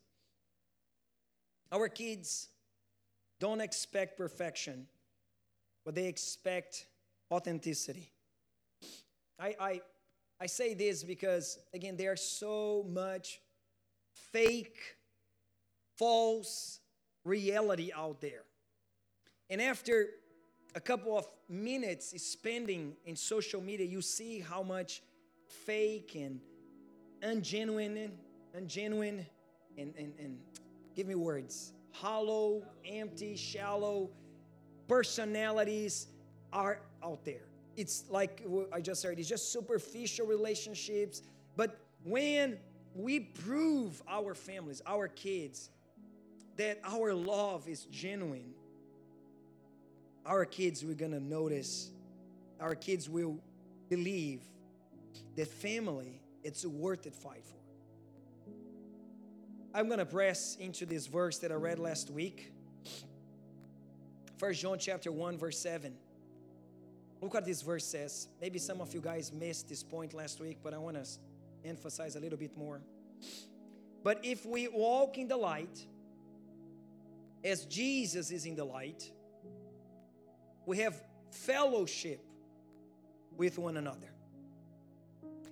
Our 1.71 1.87
kids 1.87 2.49
don't 3.39 3.61
expect 3.61 4.17
perfection, 4.17 4.87
but 5.85 5.95
they 5.95 6.07
expect 6.07 6.87
authenticity. 7.31 8.11
I, 9.39 9.55
I, 9.59 9.81
I 10.39 10.45
say 10.47 10.73
this 10.73 11.03
because, 11.03 11.59
again, 11.73 11.97
there's 11.97 12.21
so 12.21 12.85
much 12.89 13.39
fake, 14.31 14.77
false 15.97 16.79
reality 17.25 17.91
out 17.95 18.21
there. 18.21 18.43
And 19.49 19.61
after 19.61 20.09
a 20.75 20.79
couple 20.79 21.17
of 21.17 21.27
minutes 21.49 22.13
is 22.13 22.25
spending 22.25 22.95
in 23.05 23.15
social 23.15 23.61
media, 23.61 23.85
you 23.85 24.01
see 24.01 24.39
how 24.39 24.63
much 24.63 25.01
fake 25.65 26.15
and 26.15 26.39
ungenuine, 27.21 28.11
ungenuine, 28.57 29.25
and, 29.77 29.93
and, 29.97 30.13
and 30.19 30.37
give 30.95 31.07
me 31.07 31.15
words, 31.15 31.73
hollow, 31.91 32.63
empty, 32.85 33.35
shallow 33.35 34.09
personalities 34.87 36.07
are 36.51 36.81
out 37.03 37.23
there. 37.23 37.47
It's 37.75 38.05
like 38.09 38.45
I 38.71 38.81
just 38.81 39.01
said, 39.01 39.17
it's 39.17 39.29
just 39.29 39.51
superficial 39.51 40.27
relationships. 40.27 41.21
But 41.55 41.79
when 42.03 42.57
we 42.93 43.19
prove 43.19 44.01
our 44.07 44.35
families, 44.35 44.81
our 44.85 45.07
kids, 45.07 45.69
that 46.57 46.79
our 46.83 47.13
love 47.13 47.67
is 47.67 47.85
genuine, 47.85 48.53
our 50.25 50.45
kids 50.45 50.83
we're 50.83 50.93
gonna 50.93 51.19
notice, 51.19 51.91
our 52.59 52.75
kids 52.75 53.09
will 53.09 53.39
believe 53.89 54.41
that 55.35 55.47
family 55.47 56.21
it's 56.43 56.65
worth 56.65 57.05
it 57.05 57.15
fight 57.15 57.43
for. 57.45 57.57
I'm 59.73 59.89
gonna 59.89 60.05
press 60.05 60.55
into 60.59 60.85
this 60.85 61.07
verse 61.07 61.39
that 61.39 61.51
I 61.51 61.55
read 61.55 61.79
last 61.79 62.09
week. 62.09 62.51
First 64.37 64.61
John 64.61 64.77
chapter 64.77 65.11
1, 65.11 65.37
verse 65.37 65.57
7. 65.59 65.95
Look 67.21 67.33
what 67.33 67.45
this 67.45 67.61
verse 67.61 67.85
says. 67.85 68.27
Maybe 68.41 68.59
some 68.59 68.81
of 68.81 68.93
you 68.93 68.99
guys 68.99 69.31
missed 69.31 69.69
this 69.69 69.81
point 69.81 70.13
last 70.13 70.41
week, 70.41 70.57
but 70.61 70.73
I 70.73 70.77
want 70.77 70.97
to 71.01 71.07
emphasize 71.63 72.17
a 72.17 72.19
little 72.19 72.37
bit 72.37 72.57
more. 72.57 72.81
But 74.03 74.19
if 74.23 74.45
we 74.45 74.67
walk 74.67 75.17
in 75.17 75.29
the 75.29 75.37
light, 75.37 75.85
as 77.43 77.65
Jesus 77.65 78.31
is 78.31 78.45
in 78.45 78.55
the 78.55 78.65
light, 78.65 79.09
we 80.65 80.79
have 80.79 81.01
fellowship 81.31 82.23
with 83.35 83.57
one 83.57 83.77
another. 83.77 84.09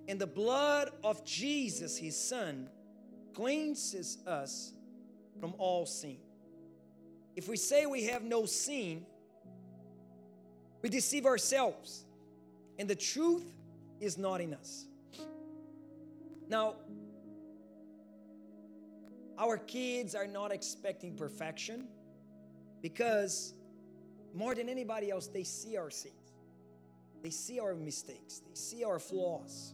And 0.07 0.19
the 0.19 0.27
blood 0.27 0.89
of 1.03 1.23
Jesus, 1.25 1.97
his 1.97 2.17
son, 2.17 2.69
cleanses 3.33 4.17
us 4.27 4.73
from 5.39 5.53
all 5.57 5.85
sin. 5.85 6.17
If 7.35 7.47
we 7.47 7.57
say 7.57 7.85
we 7.85 8.05
have 8.05 8.23
no 8.23 8.45
sin, 8.45 9.05
we 10.81 10.89
deceive 10.89 11.25
ourselves, 11.25 12.05
and 12.77 12.89
the 12.89 12.95
truth 12.95 13.45
is 13.99 14.17
not 14.17 14.41
in 14.41 14.53
us. 14.53 14.87
Now, 16.49 16.75
our 19.37 19.57
kids 19.57 20.15
are 20.15 20.27
not 20.27 20.51
expecting 20.51 21.15
perfection 21.15 21.87
because 22.81 23.53
more 24.33 24.55
than 24.55 24.69
anybody 24.69 25.11
else, 25.11 25.27
they 25.27 25.43
see 25.43 25.77
our 25.77 25.89
sins. 25.89 26.15
They 27.21 27.29
see 27.29 27.59
our 27.59 27.75
mistakes. 27.75 28.39
They 28.39 28.55
see 28.55 28.83
our 28.83 28.99
flaws. 28.99 29.73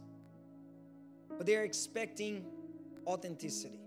But 1.38 1.46
they're 1.46 1.64
expecting 1.64 2.46
authenticity. 3.06 3.80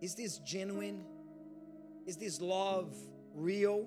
Is 0.00 0.14
this 0.14 0.38
genuine? 0.38 1.04
Is 2.06 2.16
this 2.16 2.40
love 2.40 2.94
real? 3.34 3.86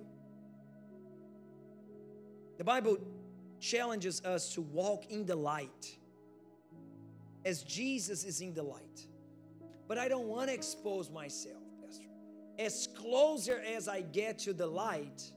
The 2.57 2.63
Bible 2.63 2.97
challenges 3.59 4.23
us 4.25 4.53
to 4.53 4.61
walk 4.61 5.05
in 5.09 5.25
the 5.25 5.35
light 5.35 5.97
as 7.45 7.63
Jesus 7.63 8.23
is 8.23 8.41
in 8.41 8.53
the 8.53 8.63
light. 8.63 9.07
But 9.87 9.97
I 9.97 10.07
don't 10.07 10.27
want 10.27 10.49
to 10.49 10.53
expose 10.53 11.09
myself, 11.09 11.63
Pastor. 11.83 12.05
As 12.57 12.87
closer 12.95 13.61
as 13.75 13.87
I 13.87 14.01
get 14.01 14.39
to 14.39 14.53
the 14.53 14.67
light, 14.67 15.31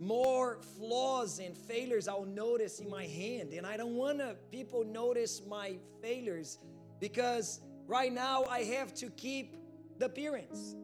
more 0.00 0.58
flaws 0.78 1.38
and 1.38 1.54
failures 1.54 2.08
I'll 2.08 2.24
notice 2.24 2.80
in 2.80 2.88
my 2.88 3.04
hand. 3.04 3.52
And 3.52 3.66
I 3.66 3.76
don't 3.76 3.94
want 3.94 4.22
people 4.50 4.82
notice 4.82 5.42
my 5.46 5.76
failures 6.02 6.58
because 6.98 7.60
right 7.86 8.12
now 8.12 8.44
I 8.44 8.60
have 8.60 8.94
to 8.94 9.10
keep 9.10 9.56
the 9.98 10.06
appearance. 10.06 10.74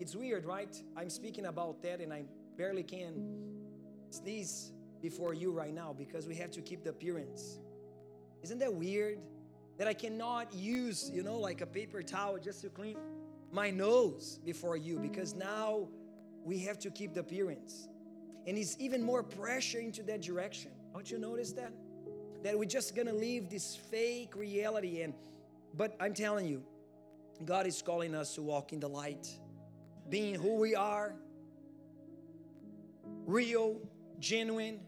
It's 0.00 0.16
weird, 0.16 0.46
right? 0.46 0.74
I'm 0.96 1.10
speaking 1.10 1.46
about 1.46 1.82
that 1.82 2.00
and 2.00 2.12
I 2.12 2.24
barely 2.56 2.82
can 2.82 3.44
sneeze 4.10 4.72
before 5.02 5.34
you 5.34 5.52
right 5.52 5.74
now 5.74 5.92
because 5.92 6.26
we 6.26 6.34
have 6.36 6.50
to 6.52 6.62
keep 6.62 6.84
the 6.84 6.90
appearance. 6.90 7.58
Isn't 8.42 8.58
that 8.58 8.72
weird? 8.72 9.18
That 9.76 9.88
I 9.88 9.92
cannot 9.92 10.54
use, 10.54 11.10
you 11.12 11.22
know, 11.22 11.36
like 11.36 11.60
a 11.60 11.66
paper 11.66 12.02
towel 12.02 12.38
just 12.38 12.62
to 12.62 12.68
clean 12.68 12.96
my 13.52 13.70
nose 13.70 14.38
before 14.44 14.76
you 14.76 14.98
because 14.98 15.34
now 15.34 15.88
we 16.44 16.60
have 16.60 16.78
to 16.78 16.90
keep 16.90 17.12
the 17.12 17.20
appearance. 17.20 17.88
And 18.46 18.58
it's 18.58 18.76
even 18.78 19.02
more 19.02 19.22
pressure 19.22 19.80
into 19.80 20.02
that 20.04 20.22
direction. 20.22 20.70
Don't 20.92 21.10
you 21.10 21.18
notice 21.18 21.52
that? 21.52 21.72
That 22.42 22.58
we're 22.58 22.66
just 22.66 22.94
gonna 22.94 23.12
leave 23.12 23.48
this 23.48 23.74
fake 23.74 24.36
reality 24.36 25.02
and 25.02 25.14
but 25.76 25.96
I'm 25.98 26.14
telling 26.14 26.46
you, 26.46 26.62
God 27.44 27.66
is 27.66 27.82
calling 27.82 28.14
us 28.14 28.36
to 28.36 28.42
walk 28.42 28.72
in 28.72 28.78
the 28.78 28.88
light, 28.88 29.28
being 30.08 30.36
who 30.36 30.54
we 30.54 30.76
are, 30.76 31.14
real, 33.26 33.80
genuine. 34.20 34.80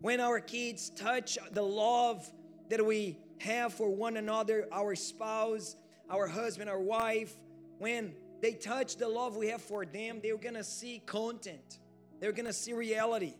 When 0.00 0.20
our 0.20 0.40
kids 0.40 0.90
touch 0.90 1.38
the 1.52 1.62
love 1.62 2.30
that 2.68 2.84
we 2.84 3.18
have 3.38 3.72
for 3.72 3.88
one 3.88 4.18
another, 4.18 4.68
our 4.70 4.94
spouse, 4.94 5.76
our 6.10 6.26
husband, 6.26 6.68
our 6.68 6.80
wife, 6.80 7.34
when 7.78 8.14
they 8.42 8.52
touch 8.52 8.96
the 8.96 9.08
love 9.08 9.36
we 9.36 9.48
have 9.48 9.62
for 9.62 9.86
them, 9.86 10.20
they're 10.22 10.36
gonna 10.36 10.64
see 10.64 11.02
content. 11.06 11.78
They're 12.20 12.32
going 12.32 12.46
to 12.46 12.52
see 12.52 12.72
reality. 12.72 13.34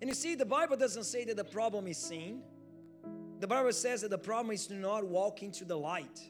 And 0.00 0.08
you 0.08 0.14
see, 0.14 0.34
the 0.34 0.44
Bible 0.44 0.76
doesn't 0.76 1.04
say 1.04 1.24
that 1.24 1.36
the 1.36 1.44
problem 1.44 1.86
is 1.86 1.96
sin. 1.96 2.42
The 3.40 3.46
Bible 3.46 3.72
says 3.72 4.02
that 4.02 4.10
the 4.10 4.18
problem 4.18 4.54
is 4.54 4.66
to 4.66 4.74
not 4.74 5.06
walk 5.06 5.42
into 5.42 5.64
the 5.64 5.76
light. 5.76 6.20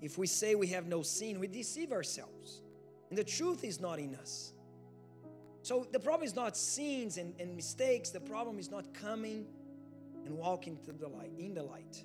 If 0.00 0.18
we 0.18 0.26
say 0.26 0.54
we 0.54 0.66
have 0.68 0.86
no 0.86 1.02
sin, 1.02 1.40
we 1.40 1.46
deceive 1.46 1.92
ourselves. 1.92 2.60
And 3.08 3.18
the 3.18 3.24
truth 3.24 3.64
is 3.64 3.80
not 3.80 3.98
in 3.98 4.14
us. 4.16 4.52
So 5.62 5.86
the 5.92 6.00
problem 6.00 6.26
is 6.26 6.36
not 6.36 6.56
sins 6.56 7.16
and, 7.16 7.34
and 7.40 7.56
mistakes. 7.56 8.10
The 8.10 8.20
problem 8.20 8.58
is 8.58 8.70
not 8.70 8.92
coming 8.92 9.46
and 10.26 10.36
walking 10.36 10.78
to 10.84 10.92
the 10.92 11.08
light, 11.08 11.32
in 11.38 11.54
the 11.54 11.62
light. 11.62 12.04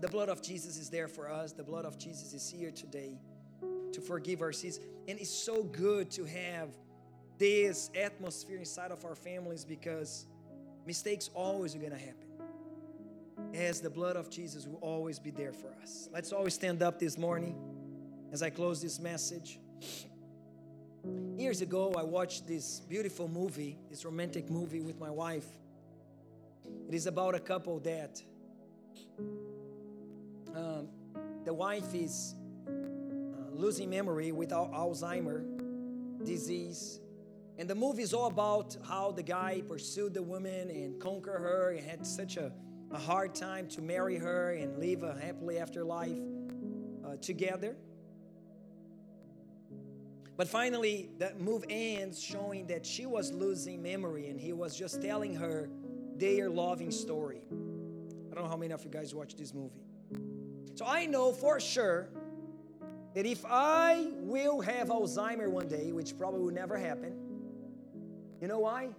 The 0.00 0.08
blood 0.08 0.28
of 0.28 0.40
Jesus 0.40 0.78
is 0.78 0.88
there 0.88 1.08
for 1.08 1.30
us. 1.30 1.52
The 1.52 1.64
blood 1.64 1.84
of 1.84 1.98
Jesus 1.98 2.32
is 2.32 2.48
here 2.48 2.70
today 2.70 3.18
to 3.92 4.00
forgive 4.00 4.42
our 4.42 4.52
sins. 4.52 4.80
And 5.06 5.18
it's 5.18 5.30
so 5.30 5.62
good 5.62 6.10
to 6.12 6.24
have 6.24 6.70
this 7.38 7.90
atmosphere 7.94 8.58
inside 8.58 8.90
of 8.90 9.04
our 9.04 9.14
families 9.14 9.64
because 9.64 10.26
mistakes 10.86 11.30
always 11.34 11.74
are 11.74 11.78
going 11.78 11.92
to 11.92 11.98
happen. 11.98 12.26
As 13.54 13.80
the 13.80 13.90
blood 13.90 14.16
of 14.16 14.28
Jesus 14.30 14.66
will 14.66 14.80
always 14.80 15.18
be 15.18 15.30
there 15.30 15.52
for 15.52 15.74
us. 15.80 16.08
Let's 16.12 16.32
always 16.32 16.54
stand 16.54 16.82
up 16.82 16.98
this 16.98 17.16
morning 17.16 17.56
as 18.32 18.42
I 18.42 18.50
close 18.50 18.82
this 18.82 18.98
message. 18.98 19.60
Years 21.36 21.60
ago, 21.60 21.94
I 21.96 22.02
watched 22.02 22.48
this 22.48 22.80
beautiful 22.80 23.28
movie, 23.28 23.78
this 23.88 24.04
romantic 24.04 24.50
movie 24.50 24.80
with 24.80 24.98
my 24.98 25.10
wife. 25.10 25.46
It 26.88 26.94
is 26.94 27.06
about 27.06 27.34
a 27.34 27.40
couple 27.40 27.78
that 27.80 28.20
um, 30.54 30.88
the 31.44 31.54
wife 31.54 31.94
is 31.94 32.34
losing 33.58 33.90
memory 33.90 34.30
with 34.30 34.50
Alzheimer 34.50 35.44
disease. 36.24 37.00
And 37.58 37.68
the 37.68 37.74
movie 37.74 38.02
is 38.02 38.14
all 38.14 38.28
about 38.28 38.76
how 38.86 39.10
the 39.10 39.22
guy 39.22 39.62
pursued 39.66 40.14
the 40.14 40.22
woman 40.22 40.70
and 40.70 41.00
conquered 41.00 41.40
her 41.40 41.70
and 41.72 41.84
had 41.84 42.06
such 42.06 42.36
a, 42.36 42.52
a 42.92 42.98
hard 42.98 43.34
time 43.34 43.66
to 43.70 43.82
marry 43.82 44.16
her 44.16 44.52
and 44.52 44.78
live 44.78 45.02
a 45.02 45.18
happily 45.20 45.58
after 45.58 45.84
life 45.84 46.16
uh, 47.04 47.16
together. 47.20 47.76
But 50.36 50.46
finally, 50.46 51.10
that 51.18 51.40
move 51.40 51.64
ends 51.68 52.22
showing 52.22 52.68
that 52.68 52.86
she 52.86 53.06
was 53.06 53.32
losing 53.32 53.82
memory 53.82 54.28
and 54.28 54.38
he 54.38 54.52
was 54.52 54.76
just 54.78 55.02
telling 55.02 55.34
her 55.34 55.68
their 56.14 56.48
loving 56.48 56.92
story. 56.92 57.42
I 57.50 58.34
don't 58.34 58.44
know 58.44 58.48
how 58.48 58.56
many 58.56 58.72
of 58.72 58.84
you 58.84 58.90
guys 58.90 59.16
watch 59.16 59.34
this 59.34 59.52
movie. 59.52 59.82
So 60.76 60.86
I 60.86 61.06
know 61.06 61.32
for 61.32 61.58
sure 61.58 62.08
that 63.18 63.26
if 63.26 63.44
I 63.50 64.06
will 64.20 64.60
have 64.60 64.90
Alzheimer 64.90 65.50
one 65.50 65.66
day, 65.66 65.90
which 65.90 66.16
probably 66.16 66.38
will 66.38 66.52
never 66.52 66.78
happen, 66.78 67.16
you 68.40 68.46
know 68.46 68.60
why? 68.60 68.90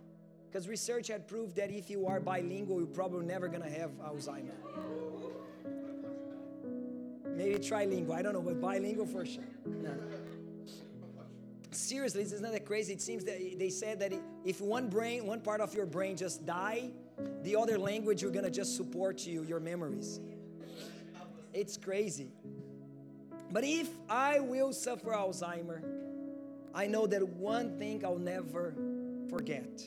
Because 0.45 0.67
research 0.67 1.07
had 1.07 1.25
proved 1.25 1.55
that 1.55 1.71
if 1.71 1.89
you 1.89 2.05
are 2.05 2.19
bilingual, 2.19 2.79
you're 2.79 2.87
probably 2.87 3.25
never 3.25 3.47
gonna 3.47 3.69
have 3.69 3.91
Alzheimer. 4.01 4.51
Maybe 7.27 7.59
trilingual, 7.59 8.11
I 8.11 8.21
don't 8.21 8.33
know, 8.33 8.41
but 8.41 8.59
bilingual 8.59 9.05
for 9.05 9.25
sure. 9.25 9.41
No. 9.65 9.93
Seriously, 11.71 12.21
this 12.21 12.33
isn't 12.33 12.51
that 12.51 12.65
crazy? 12.65 12.91
It 12.91 13.01
seems 13.01 13.23
that 13.23 13.37
they 13.57 13.69
said 13.69 14.01
that 14.01 14.11
if 14.43 14.59
one 14.59 14.89
brain, 14.89 15.27
one 15.27 15.39
part 15.39 15.61
of 15.61 15.73
your 15.73 15.85
brain 15.85 16.17
just 16.17 16.45
die, 16.45 16.89
the 17.43 17.55
other 17.55 17.77
language 17.77 18.21
you're 18.21 18.31
gonna 18.31 18.51
just 18.51 18.75
support 18.75 19.25
you, 19.25 19.45
your 19.45 19.61
memories. 19.61 20.19
It's 21.53 21.77
crazy. 21.77 22.33
But 23.51 23.63
if 23.63 23.89
I 24.09 24.39
will 24.39 24.73
suffer 24.73 25.11
Alzheimer, 25.11 25.81
I 26.73 26.85
know 26.85 27.07
that 27.07 27.27
one 27.27 27.77
thing 27.79 28.05
I'll 28.05 28.17
never 28.17 28.75
forget 29.29 29.81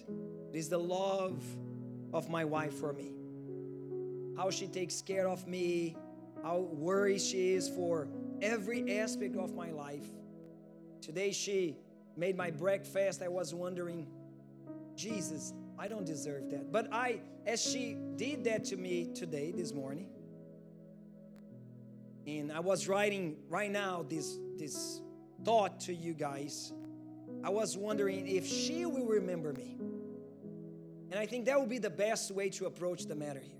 is 0.52 0.68
the 0.68 0.78
love 0.78 1.42
of 2.12 2.28
my 2.28 2.44
wife 2.44 2.74
for 2.74 2.92
me. 2.92 3.12
How 4.36 4.50
she 4.50 4.66
takes 4.66 5.00
care 5.00 5.28
of 5.28 5.46
me, 5.46 5.96
how 6.42 6.58
worried 6.58 7.20
she 7.20 7.52
is 7.54 7.68
for 7.68 8.08
every 8.40 8.98
aspect 8.98 9.36
of 9.36 9.54
my 9.54 9.70
life. 9.70 10.06
Today 11.00 11.30
she 11.30 11.76
made 12.16 12.36
my 12.36 12.50
breakfast. 12.50 13.22
I 13.22 13.28
was 13.28 13.54
wondering, 13.54 14.06
Jesus, 14.96 15.52
I 15.78 15.88
don't 15.88 16.04
deserve 16.04 16.50
that. 16.50 16.72
But 16.72 16.92
I, 16.92 17.20
as 17.46 17.62
she 17.62 17.96
did 18.16 18.44
that 18.44 18.64
to 18.66 18.76
me 18.76 19.08
today, 19.14 19.52
this 19.52 19.72
morning, 19.72 20.08
and 22.26 22.52
I 22.52 22.60
was 22.60 22.88
writing 22.88 23.36
right 23.48 23.70
now 23.70 24.04
this, 24.08 24.38
this 24.58 25.00
thought 25.44 25.80
to 25.80 25.94
you 25.94 26.14
guys. 26.14 26.72
I 27.44 27.50
was 27.50 27.76
wondering 27.76 28.28
if 28.28 28.46
she 28.46 28.86
will 28.86 29.06
remember 29.06 29.52
me. 29.52 29.76
And 31.10 31.18
I 31.18 31.26
think 31.26 31.46
that 31.46 31.58
would 31.58 31.68
be 31.68 31.78
the 31.78 31.90
best 31.90 32.30
way 32.30 32.48
to 32.50 32.66
approach 32.66 33.06
the 33.06 33.16
matter 33.16 33.40
here. 33.40 33.58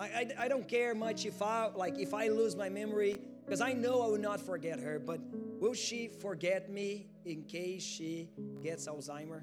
I, 0.00 0.04
I, 0.04 0.44
I 0.44 0.48
don't 0.48 0.66
care 0.66 0.94
much 0.94 1.26
if 1.26 1.42
I 1.42 1.68
like 1.74 1.98
if 1.98 2.14
I 2.14 2.28
lose 2.28 2.56
my 2.56 2.68
memory, 2.68 3.16
because 3.44 3.60
I 3.60 3.74
know 3.74 4.02
I 4.02 4.08
will 4.08 4.18
not 4.18 4.40
forget 4.40 4.80
her, 4.80 4.98
but 4.98 5.20
will 5.60 5.74
she 5.74 6.08
forget 6.08 6.70
me 6.70 7.10
in 7.24 7.44
case 7.44 7.82
she 7.82 8.30
gets 8.62 8.88
Alzheimer? 8.88 9.42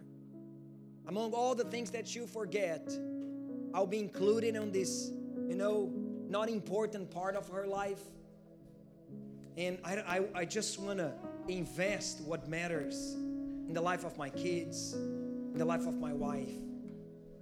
Among 1.08 1.34
all 1.34 1.56
the 1.56 1.64
things 1.64 1.92
that 1.92 2.16
you 2.16 2.26
forget, 2.26 2.92
I'll 3.74 3.88
be 3.88 4.00
included 4.00 4.58
on 4.58 4.72
this, 4.72 5.12
you 5.48 5.56
know, 5.56 5.94
not 6.30 6.50
important 6.50 7.10
part 7.12 7.36
of 7.36 7.50
her 7.50 7.66
life. 7.66 8.02
And 9.58 9.80
I, 9.84 9.96
I, 9.96 10.22
I 10.36 10.46
just 10.46 10.80
want 10.80 11.00
to 11.00 11.14
invest 11.48 12.22
what 12.22 12.48
matters 12.48 13.14
in 13.14 13.74
the 13.74 13.82
life 13.82 14.04
of 14.04 14.18
my 14.18 14.30
kids, 14.30 14.96
the 15.56 15.66
life 15.66 15.88
of 15.88 16.00
my 16.00 16.14
wife. 16.14 16.52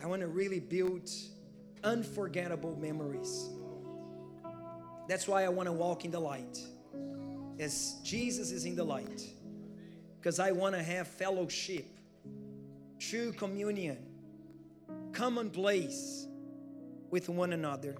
I 0.01 0.07
want 0.07 0.21
to 0.21 0.27
really 0.27 0.59
build 0.59 1.09
unforgettable 1.83 2.75
memories. 2.77 3.49
That's 5.07 5.27
why 5.27 5.43
I 5.43 5.49
want 5.49 5.67
to 5.67 5.73
walk 5.73 6.05
in 6.05 6.11
the 6.11 6.19
light 6.19 6.59
as 7.59 7.95
Jesus 8.03 8.51
is 8.51 8.65
in 8.65 8.75
the 8.75 8.83
light. 8.83 9.23
Because 10.19 10.39
I 10.39 10.51
want 10.51 10.73
to 10.75 10.81
have 10.81 11.07
fellowship, 11.07 11.85
true 12.99 13.31
communion, 13.31 13.97
common 15.13 15.49
place 15.49 16.25
with 17.11 17.29
one 17.29 17.53
another 17.53 17.95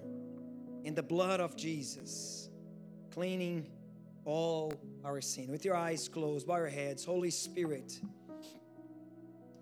in 0.86 0.94
the 0.94 1.02
blood 1.02 1.40
of 1.40 1.56
Jesus, 1.56 2.48
cleaning 3.10 3.66
all 4.24 4.72
our 5.04 5.20
sin. 5.20 5.50
With 5.50 5.64
your 5.64 5.74
eyes 5.74 6.08
closed, 6.08 6.46
bow 6.46 6.58
your 6.58 6.68
heads. 6.68 7.04
Holy 7.04 7.30
Spirit, 7.30 8.00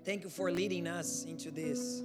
thank 0.05 0.23
you 0.23 0.29
for 0.29 0.53
leading 0.53 0.87
us 0.87 1.25
into 1.25 1.51
this 1.51 2.03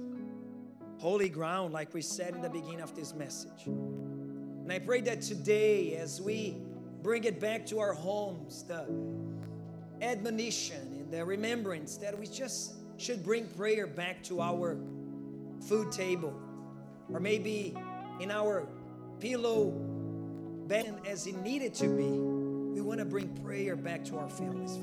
holy 0.96 1.28
ground, 1.28 1.74
like 1.74 1.92
we 1.92 2.00
said 2.00 2.34
in 2.34 2.40
the 2.40 2.48
beginning 2.48 2.80
of 2.80 2.96
this 2.96 3.12
message. 3.12 3.66
And 3.66 4.72
I 4.72 4.78
pray 4.78 5.02
that 5.02 5.20
today, 5.20 5.96
as 5.96 6.22
we 6.22 6.56
bring 7.02 7.24
it 7.24 7.38
back 7.38 7.66
to 7.66 7.78
our 7.78 7.92
homes, 7.92 8.64
the 8.64 8.86
admonition 10.00 10.80
and 10.98 11.12
the 11.12 11.22
remembrance 11.22 11.98
that 11.98 12.18
we 12.18 12.26
just 12.26 12.76
should 12.96 13.22
bring 13.22 13.46
prayer 13.48 13.86
back 13.86 14.22
to 14.24 14.40
our 14.40 14.78
food 15.68 15.92
table 15.92 16.34
or 17.12 17.20
maybe 17.20 17.76
in 18.18 18.30
our 18.30 18.66
pillow 19.20 19.70
bent 20.66 21.06
as 21.06 21.26
it 21.26 21.36
needed 21.42 21.74
to 21.74 21.88
be. 21.88 22.08
We 22.74 22.80
want 22.80 22.98
to 23.00 23.04
bring 23.04 23.28
prayer 23.44 23.76
back 23.76 24.04
to 24.06 24.16
our 24.16 24.28
families, 24.28 24.78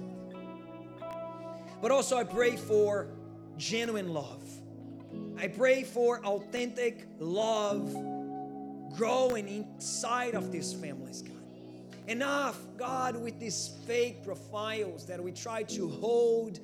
But 1.81 1.91
also, 1.91 2.17
I 2.17 2.23
pray 2.23 2.55
for 2.55 3.07
genuine 3.57 4.13
love. 4.13 4.43
I 5.37 5.47
pray 5.47 5.83
for 5.83 6.23
authentic 6.25 7.07
love 7.19 7.93
growing 8.95 9.47
inside 9.47 10.33
of 10.33 10.51
these 10.51 10.73
families, 10.73 11.21
God. 11.21 11.35
Enough, 12.07 12.57
God, 12.77 13.15
with 13.15 13.39
these 13.39 13.71
fake 13.85 14.23
profiles 14.23 15.05
that 15.05 15.23
we 15.23 15.31
try 15.31 15.63
to 15.63 15.89
hold 15.89 16.59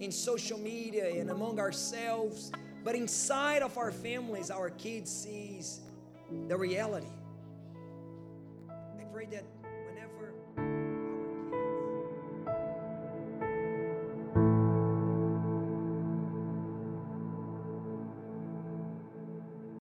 in 0.00 0.12
social 0.12 0.58
media 0.58 1.08
and 1.20 1.30
among 1.30 1.58
ourselves, 1.58 2.52
but 2.84 2.94
inside 2.94 3.62
of 3.62 3.78
our 3.78 3.90
families, 3.90 4.50
our 4.50 4.70
kids 4.70 5.10
sees 5.10 5.80
the 6.48 6.56
reality. 6.56 7.06
Pray 9.18 9.26
that 9.32 9.57